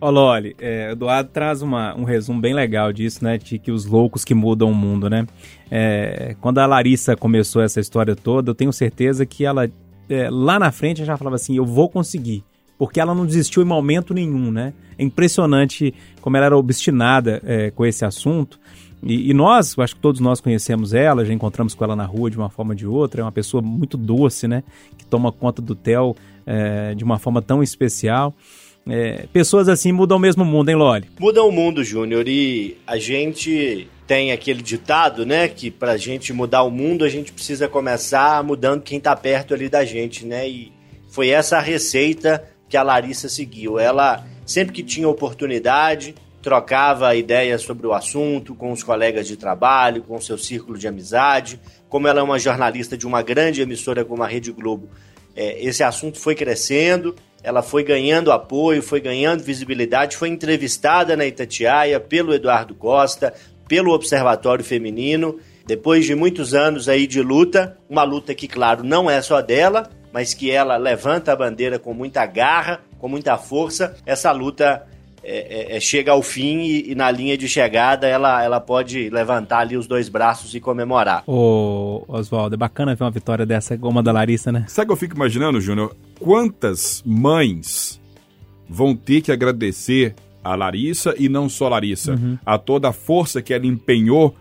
Ô 0.00 0.08
Loli, 0.08 0.56
é, 0.58 0.92
Eduardo 0.92 1.28
traz 1.30 1.60
uma, 1.60 1.94
um 1.94 2.04
resumo 2.04 2.40
bem 2.40 2.54
legal 2.54 2.90
disso, 2.90 3.22
né? 3.22 3.36
De 3.36 3.58
que 3.58 3.70
os 3.70 3.84
loucos 3.84 4.24
que 4.24 4.34
mudam 4.34 4.70
o 4.70 4.74
mundo, 4.74 5.10
né? 5.10 5.26
É, 5.70 6.34
quando 6.40 6.58
a 6.58 6.66
Larissa 6.66 7.14
começou 7.14 7.60
essa 7.60 7.80
história 7.80 8.16
toda, 8.16 8.50
eu 8.50 8.54
tenho 8.54 8.72
certeza 8.72 9.26
que 9.26 9.44
ela 9.44 9.70
é, 10.08 10.28
lá 10.30 10.58
na 10.58 10.72
frente, 10.72 11.04
já 11.04 11.18
falava 11.18 11.36
assim: 11.36 11.54
eu 11.54 11.66
vou 11.66 11.88
conseguir. 11.88 12.42
Porque 12.78 12.98
ela 12.98 13.14
não 13.14 13.26
desistiu 13.26 13.62
em 13.62 13.66
momento 13.66 14.14
nenhum, 14.14 14.50
né? 14.50 14.72
É 14.96 15.04
impressionante 15.04 15.92
como 16.22 16.34
ela 16.38 16.46
era 16.46 16.56
obstinada 16.56 17.42
é, 17.44 17.70
com 17.70 17.84
esse 17.84 18.02
assunto. 18.02 18.58
E, 19.02 19.30
e, 19.30 19.34
nós, 19.34 19.78
acho 19.78 19.94
que 19.94 20.00
todos 20.00 20.18
nós 20.18 20.40
conhecemos 20.40 20.94
ela, 20.94 21.24
já 21.24 21.32
encontramos 21.32 21.74
com 21.74 21.84
ela 21.84 21.94
na 21.94 22.06
rua 22.06 22.30
de 22.30 22.38
uma 22.38 22.48
forma 22.48 22.72
ou 22.72 22.76
de 22.76 22.86
outra. 22.86 23.20
É 23.20 23.24
uma 23.24 23.32
pessoa 23.32 23.62
muito 23.62 23.98
doce, 23.98 24.48
né? 24.48 24.62
Que 24.96 25.04
toma 25.04 25.30
conta 25.30 25.60
do 25.60 25.74
Theo 25.74 26.16
é, 26.46 26.94
de 26.94 27.04
uma 27.04 27.18
forma 27.18 27.42
tão 27.42 27.62
especial. 27.62 28.34
É, 28.88 29.26
pessoas 29.32 29.68
assim 29.68 29.92
mudam 29.92 30.16
o 30.16 30.20
mesmo 30.20 30.44
mundo, 30.44 30.68
hein, 30.68 30.76
Loli? 30.76 31.10
Mudam 31.18 31.48
o 31.48 31.52
mundo, 31.52 31.84
Júnior. 31.84 32.26
E 32.26 32.76
a 32.86 32.98
gente 32.98 33.88
tem 34.06 34.32
aquele 34.32 34.62
ditado, 34.62 35.24
né, 35.24 35.46
que 35.46 35.70
pra 35.70 35.96
gente 35.96 36.32
mudar 36.32 36.64
o 36.64 36.70
mundo, 36.70 37.04
a 37.04 37.08
gente 37.08 37.32
precisa 37.32 37.68
começar 37.68 38.42
mudando 38.42 38.82
quem 38.82 38.98
tá 38.98 39.14
perto 39.14 39.54
ali 39.54 39.68
da 39.68 39.84
gente, 39.84 40.26
né? 40.26 40.48
E 40.48 40.72
foi 41.08 41.28
essa 41.28 41.58
a 41.58 41.60
receita 41.60 42.42
que 42.68 42.76
a 42.76 42.82
Larissa 42.82 43.28
seguiu. 43.28 43.78
Ela 43.78 44.24
sempre 44.44 44.72
que 44.72 44.82
tinha 44.82 45.08
oportunidade, 45.08 46.14
trocava 46.42 47.14
ideias 47.14 47.62
sobre 47.62 47.86
o 47.86 47.92
assunto 47.92 48.54
com 48.54 48.72
os 48.72 48.82
colegas 48.82 49.28
de 49.28 49.36
trabalho, 49.36 50.02
com 50.02 50.20
seu 50.20 50.38
círculo 50.38 50.78
de 50.78 50.88
amizade. 50.88 51.60
Como 51.88 52.08
ela 52.08 52.20
é 52.20 52.22
uma 52.22 52.38
jornalista 52.38 52.96
de 52.96 53.06
uma 53.06 53.22
grande 53.22 53.60
emissora 53.60 54.04
como 54.04 54.22
a 54.22 54.26
Rede 54.26 54.50
Globo, 54.50 54.88
é, 55.36 55.62
esse 55.62 55.82
assunto 55.82 56.18
foi 56.18 56.34
crescendo, 56.34 57.14
ela 57.42 57.62
foi 57.62 57.82
ganhando 57.82 58.32
apoio, 58.32 58.82
foi 58.82 59.00
ganhando 59.00 59.42
visibilidade, 59.42 60.16
foi 60.16 60.28
entrevistada 60.28 61.16
na 61.16 61.26
Itatiaia 61.26 61.98
pelo 61.98 62.34
Eduardo 62.34 62.74
Costa, 62.74 63.32
pelo 63.66 63.92
Observatório 63.92 64.64
Feminino, 64.64 65.38
depois 65.66 66.04
de 66.04 66.14
muitos 66.14 66.54
anos 66.54 66.88
aí 66.88 67.06
de 67.06 67.22
luta, 67.22 67.76
uma 67.88 68.02
luta 68.02 68.34
que, 68.34 68.48
claro, 68.48 68.82
não 68.82 69.08
é 69.08 69.22
só 69.22 69.40
dela, 69.40 69.88
mas 70.12 70.34
que 70.34 70.50
ela 70.50 70.76
levanta 70.76 71.32
a 71.32 71.36
bandeira 71.36 71.78
com 71.78 71.94
muita 71.94 72.26
garra, 72.26 72.80
com 72.98 73.08
muita 73.08 73.36
força. 73.38 73.96
Essa 74.04 74.32
luta 74.32 74.86
é, 75.22 75.72
é, 75.72 75.76
é, 75.76 75.80
chega 75.80 76.12
ao 76.12 76.22
fim 76.22 76.60
e, 76.60 76.92
e, 76.92 76.94
na 76.94 77.10
linha 77.10 77.36
de 77.36 77.48
chegada 77.48 78.06
ela, 78.06 78.42
ela 78.42 78.60
pode 78.60 79.10
levantar 79.10 79.60
ali 79.60 79.76
os 79.76 79.86
dois 79.86 80.08
braços 80.08 80.54
e 80.54 80.60
comemorar. 80.60 81.22
Ô, 81.26 82.04
Oswaldo, 82.08 82.54
é 82.54 82.58
bacana 82.58 82.94
ver 82.94 83.04
uma 83.04 83.10
vitória 83.10 83.44
dessa 83.44 83.76
como 83.76 83.98
a 83.98 84.02
da 84.02 84.12
Larissa, 84.12 84.50
né? 84.50 84.64
Sabe 84.68 84.84
o 84.84 84.86
que 84.88 84.92
eu 84.92 84.96
fico 84.96 85.16
imaginando, 85.16 85.60
Júnior? 85.60 85.94
Quantas 86.18 87.02
mães 87.04 88.00
vão 88.68 88.94
ter 88.94 89.20
que 89.20 89.30
agradecer 89.30 90.14
a 90.42 90.54
Larissa 90.54 91.14
e 91.18 91.28
não 91.28 91.48
só 91.48 91.66
a 91.66 91.70
Larissa, 91.70 92.12
uhum. 92.12 92.38
a 92.44 92.56
toda 92.56 92.88
a 92.88 92.92
força 92.92 93.42
que 93.42 93.52
ela 93.52 93.66
empenhou, 93.66 94.34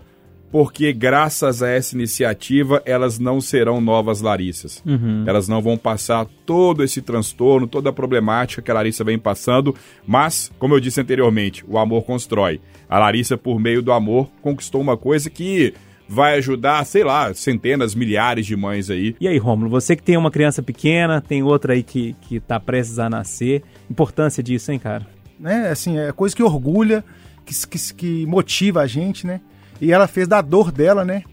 porque 0.52 0.92
graças 0.92 1.62
a 1.62 1.70
essa 1.70 1.96
iniciativa 1.96 2.82
elas 2.86 3.20
não 3.20 3.40
serão 3.40 3.80
novas 3.80 4.22
Larissas. 4.22 4.82
Uhum. 4.86 5.24
Elas 5.28 5.48
não 5.48 5.62
vão 5.62 5.78
passar 5.78 6.26
todo 6.46 6.84
esse 6.84 7.02
transtorno, 7.02 7.68
toda 7.68 7.90
a 7.90 7.94
problemática 7.94 8.62
que 8.62 8.72
a 8.72 8.74
Larissa 8.74 9.04
vem 9.04 9.18
passando, 9.18 9.76
mas, 10.06 10.52
como 10.58 10.74
eu 10.74 10.80
disse 10.80 11.02
anteriormente, 11.02 11.64
o 11.68 11.78
amor 11.78 12.04
constrói. 12.04 12.60
A 12.90 12.98
Larissa, 12.98 13.38
por 13.38 13.60
meio 13.60 13.82
do 13.82 13.92
amor, 13.92 14.30
conquistou 14.42 14.82
uma 14.82 14.98
coisa 14.98 15.30
que 15.30 15.74
vai 16.08 16.38
ajudar, 16.40 16.84
sei 16.86 17.04
lá, 17.04 17.32
centenas, 17.36 17.94
milhares 17.94 18.46
de 18.46 18.56
mães 18.56 18.90
aí. 18.90 19.16
E 19.22 19.28
aí, 19.28 19.38
Rômulo, 19.38 19.70
você 19.70 19.96
que 19.96 20.02
tem 20.02 20.18
uma 20.18 20.32
criança 20.32 20.64
pequena, 20.64 21.22
tem 21.22 21.44
outra 21.44 21.74
aí 21.74 21.84
que, 21.84 22.16
que 22.22 22.40
tá 22.40 22.60
prestes 22.60 22.98
a 22.98 23.08
nascer, 23.08 23.62
importância 23.90 24.42
disso, 24.42 24.72
hein, 24.72 24.80
cara? 24.80 25.06
né? 25.40 25.70
Assim, 25.70 25.98
é 25.98 26.12
coisa 26.12 26.36
que 26.36 26.44
orgulha, 26.44 27.04
que, 27.46 27.68
que, 27.68 27.94
que 27.94 28.26
motiva 28.26 28.82
a 28.82 28.88
gente, 28.88 29.26
né? 29.26 29.40
E 29.82 29.92
ela 29.92 30.08
fez 30.08 30.28
da 30.28 30.42
dor 30.42 30.72
dela, 30.72 31.06
né? 31.06 31.24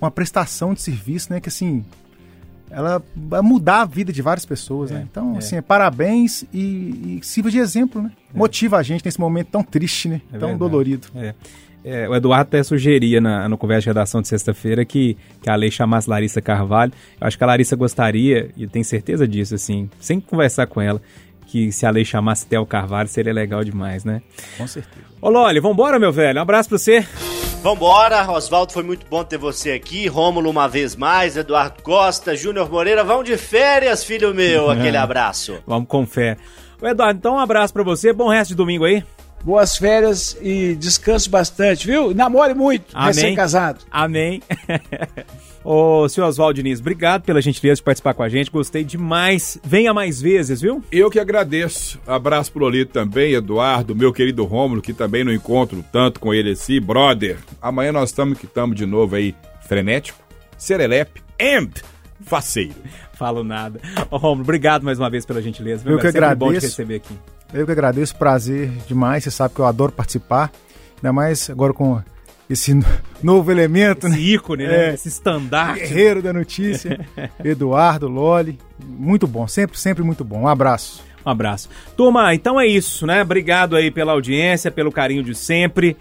Uma 0.00 0.10
prestação 0.10 0.74
de 0.74 0.82
serviço, 0.82 1.32
né? 1.32 1.40
Que 1.40 1.48
assim, 1.48 1.84
ela 2.70 3.02
vai 3.14 3.40
mudar 3.40 3.82
a 3.82 3.84
vida 3.84 4.12
de 4.12 4.20
várias 4.20 4.44
pessoas, 4.44 4.90
né? 4.90 5.06
Então, 5.10 5.34
é. 5.34 5.38
assim, 5.38 5.56
é 5.56 5.62
parabéns 5.62 6.44
e, 6.52 7.18
e 7.18 7.20
sirva 7.22 7.50
de 7.50 7.58
exemplo, 7.58 8.02
né? 8.02 8.10
Motiva 8.34 8.76
a 8.76 8.82
gente 8.82 9.04
nesse 9.04 9.20
momento 9.20 9.48
tão 9.48 9.62
triste, 9.62 10.08
né? 10.08 10.20
É 10.28 10.38
tão 10.38 10.48
verdade. 10.48 10.58
dolorido. 10.58 11.08
É. 11.14 11.34
É, 11.88 12.08
o 12.08 12.16
Eduardo 12.16 12.48
até 12.48 12.64
sugeria 12.64 13.20
na, 13.20 13.48
no 13.48 13.56
conversa 13.56 13.82
de 13.82 13.86
redação 13.90 14.20
de 14.20 14.26
sexta-feira 14.26 14.84
que, 14.84 15.16
que 15.40 15.48
a 15.48 15.54
lei 15.54 15.70
chamasse 15.70 16.10
Larissa 16.10 16.42
Carvalho. 16.42 16.92
Eu 17.20 17.28
acho 17.28 17.38
que 17.38 17.44
a 17.44 17.46
Larissa 17.46 17.76
gostaria, 17.76 18.50
e 18.56 18.66
tenho 18.66 18.84
certeza 18.84 19.26
disso, 19.26 19.54
assim, 19.54 19.88
sem 20.00 20.18
conversar 20.18 20.66
com 20.66 20.80
ela, 20.80 21.00
que 21.46 21.70
se 21.70 21.86
a 21.86 21.90
lei 21.90 22.04
chamasse 22.04 22.44
Theo 22.44 22.66
Carvalho 22.66 23.08
seria 23.08 23.32
legal 23.32 23.62
demais, 23.62 24.04
né? 24.04 24.20
Com 24.58 24.66
certeza. 24.66 25.05
Ô 25.20 25.30
Loli, 25.30 25.60
vambora, 25.60 25.98
meu 25.98 26.12
velho. 26.12 26.38
Um 26.38 26.42
abraço 26.42 26.68
pra 26.68 26.78
você. 26.78 27.06
Vambora, 27.62 28.30
Oswaldo, 28.30 28.72
foi 28.72 28.82
muito 28.82 29.06
bom 29.10 29.24
ter 29.24 29.38
você 29.38 29.72
aqui. 29.72 30.06
Rômulo 30.06 30.48
uma 30.50 30.68
vez 30.68 30.94
mais, 30.94 31.36
Eduardo 31.36 31.82
Costa, 31.82 32.36
Júnior 32.36 32.70
Moreira, 32.70 33.02
vão 33.02 33.24
de 33.24 33.36
férias, 33.36 34.04
filho 34.04 34.34
meu. 34.34 34.70
Aquele 34.70 34.96
abraço. 34.98 35.58
Vamos 35.66 35.88
com 35.88 36.06
fé. 36.06 36.36
Ô 36.80 36.86
Eduardo, 36.86 37.18
então 37.18 37.34
um 37.34 37.38
abraço 37.40 37.72
pra 37.72 37.82
você. 37.82 38.12
Bom 38.12 38.28
resto 38.28 38.50
de 38.50 38.54
domingo 38.56 38.84
aí. 38.84 39.02
Boas 39.44 39.76
férias 39.76 40.36
e 40.42 40.74
descanse 40.74 41.28
bastante, 41.30 41.86
viu? 41.86 42.12
Namore 42.12 42.52
muito, 42.54 42.96
recém-casado. 42.96 43.80
Amém. 43.90 44.42
Ô, 45.62 46.08
senhor 46.08 46.28
Oswaldo 46.28 46.54
Diniz, 46.54 46.78
obrigado 46.78 47.22
pela 47.22 47.40
gentileza 47.40 47.76
de 47.76 47.82
participar 47.82 48.14
com 48.14 48.22
a 48.22 48.28
gente. 48.28 48.50
Gostei 48.52 48.84
demais. 48.84 49.58
Venha 49.64 49.92
mais 49.92 50.20
vezes, 50.20 50.60
viu? 50.60 50.82
Eu 50.92 51.10
que 51.10 51.18
agradeço. 51.18 52.00
Abraço 52.06 52.52
pro 52.52 52.62
Lolito 52.62 52.92
também, 52.92 53.32
Eduardo, 53.34 53.94
meu 53.94 54.12
querido 54.12 54.44
Rômulo, 54.44 54.80
que 54.80 54.92
também 54.92 55.24
não 55.24 55.32
encontro 55.32 55.84
tanto 55.92 56.20
com 56.20 56.32
ele 56.32 56.52
assim, 56.52 56.80
brother. 56.80 57.38
Amanhã 57.60 57.90
nós 57.92 58.10
estamos 58.10 58.38
que 58.38 58.46
estamos 58.46 58.76
de 58.76 58.86
novo 58.86 59.16
aí, 59.16 59.34
frenético, 59.66 60.18
serelepe 60.56 61.20
and 61.40 61.70
faceiro. 62.24 62.74
Falo 63.14 63.42
nada. 63.42 63.80
Ô, 64.10 64.16
Romulo, 64.18 64.42
obrigado 64.42 64.84
mais 64.84 64.98
uma 65.00 65.10
vez 65.10 65.24
pela 65.26 65.42
gentileza. 65.42 65.82
viu, 65.82 65.94
Eu 65.94 65.98
que? 65.98 66.12
Sempre 66.12 66.20
bom 66.36 66.46
te 66.46 66.48
agradeço. 66.48 66.66
receber 66.66 66.96
aqui. 66.96 67.14
Eu 67.52 67.64
que 67.64 67.72
agradeço, 67.72 68.16
prazer 68.16 68.70
demais. 68.88 69.24
Você 69.24 69.30
sabe 69.30 69.54
que 69.54 69.60
eu 69.60 69.66
adoro 69.66 69.92
participar. 69.92 70.50
Ainda 70.96 71.12
mais 71.12 71.48
agora 71.50 71.72
com 71.72 72.00
esse 72.48 72.74
no- 72.74 72.84
novo 73.22 73.50
elemento, 73.50 74.08
né? 74.08 74.16
Esse 74.16 74.34
ícone, 74.34 74.66
né? 74.66 74.90
É. 74.90 74.94
Esse 74.94 75.08
estandarte. 75.08 75.80
Guerreiro 75.80 76.22
da 76.22 76.32
notícia. 76.32 77.00
Eduardo, 77.44 78.08
Loli. 78.08 78.58
Muito 78.84 79.26
bom, 79.26 79.46
sempre, 79.46 79.78
sempre 79.78 80.02
muito 80.02 80.24
bom. 80.24 80.42
Um 80.42 80.48
abraço. 80.48 81.02
Um 81.24 81.30
abraço. 81.30 81.68
Turma, 81.96 82.34
então 82.34 82.60
é 82.60 82.66
isso, 82.66 83.06
né? 83.06 83.22
Obrigado 83.22 83.74
aí 83.74 83.90
pela 83.90 84.12
audiência, 84.12 84.70
pelo 84.70 84.92
carinho 84.92 85.22
de 85.24 85.34
sempre. 85.34 85.96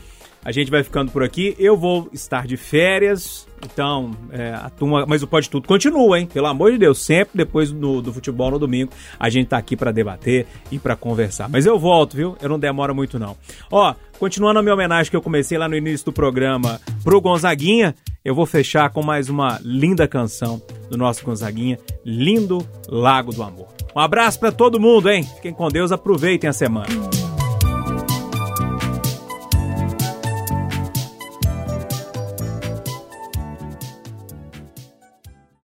A 0.45 0.51
gente 0.51 0.69
vai 0.69 0.83
ficando 0.83 1.11
por 1.11 1.23
aqui. 1.23 1.55
Eu 1.57 1.75
vou 1.75 2.07
estar 2.13 2.45
de 2.45 2.55
férias. 2.55 3.47
Então, 3.65 4.11
é, 4.31 4.53
a 4.53 4.69
turma. 4.69 5.03
Mas 5.07 5.23
o 5.23 5.27
Pode 5.27 5.49
Tudo 5.49 5.67
continua, 5.67 6.19
hein? 6.19 6.29
Pelo 6.31 6.45
amor 6.45 6.71
de 6.71 6.77
Deus, 6.77 7.01
sempre 7.01 7.35
depois 7.35 7.71
do, 7.71 7.99
do 7.99 8.13
futebol 8.13 8.51
no 8.51 8.59
domingo, 8.59 8.91
a 9.19 9.27
gente 9.27 9.47
tá 9.47 9.57
aqui 9.57 9.75
pra 9.75 9.91
debater 9.91 10.45
e 10.71 10.77
pra 10.77 10.95
conversar. 10.95 11.49
Mas 11.49 11.65
eu 11.65 11.79
volto, 11.79 12.15
viu? 12.15 12.37
Eu 12.39 12.47
não 12.47 12.59
demoro 12.59 12.93
muito, 12.93 13.17
não. 13.17 13.35
Ó, 13.71 13.95
continuando 14.19 14.59
a 14.59 14.61
minha 14.61 14.75
homenagem 14.75 15.09
que 15.09 15.17
eu 15.17 15.21
comecei 15.21 15.57
lá 15.57 15.67
no 15.67 15.75
início 15.75 16.05
do 16.05 16.13
programa 16.13 16.79
pro 17.03 17.19
Gonzaguinha, 17.19 17.95
eu 18.23 18.35
vou 18.35 18.45
fechar 18.45 18.91
com 18.91 19.01
mais 19.01 19.29
uma 19.29 19.59
linda 19.63 20.07
canção 20.07 20.61
do 20.91 20.97
nosso 20.97 21.25
Gonzaguinha, 21.25 21.79
Lindo 22.05 22.63
Lago 22.87 23.33
do 23.33 23.41
Amor. 23.41 23.67
Um 23.95 23.99
abraço 23.99 24.39
pra 24.39 24.51
todo 24.51 24.79
mundo, 24.79 25.09
hein? 25.09 25.23
Fiquem 25.23 25.53
com 25.53 25.67
Deus, 25.69 25.91
aproveitem 25.91 26.47
a 26.47 26.53
semana. 26.53 27.24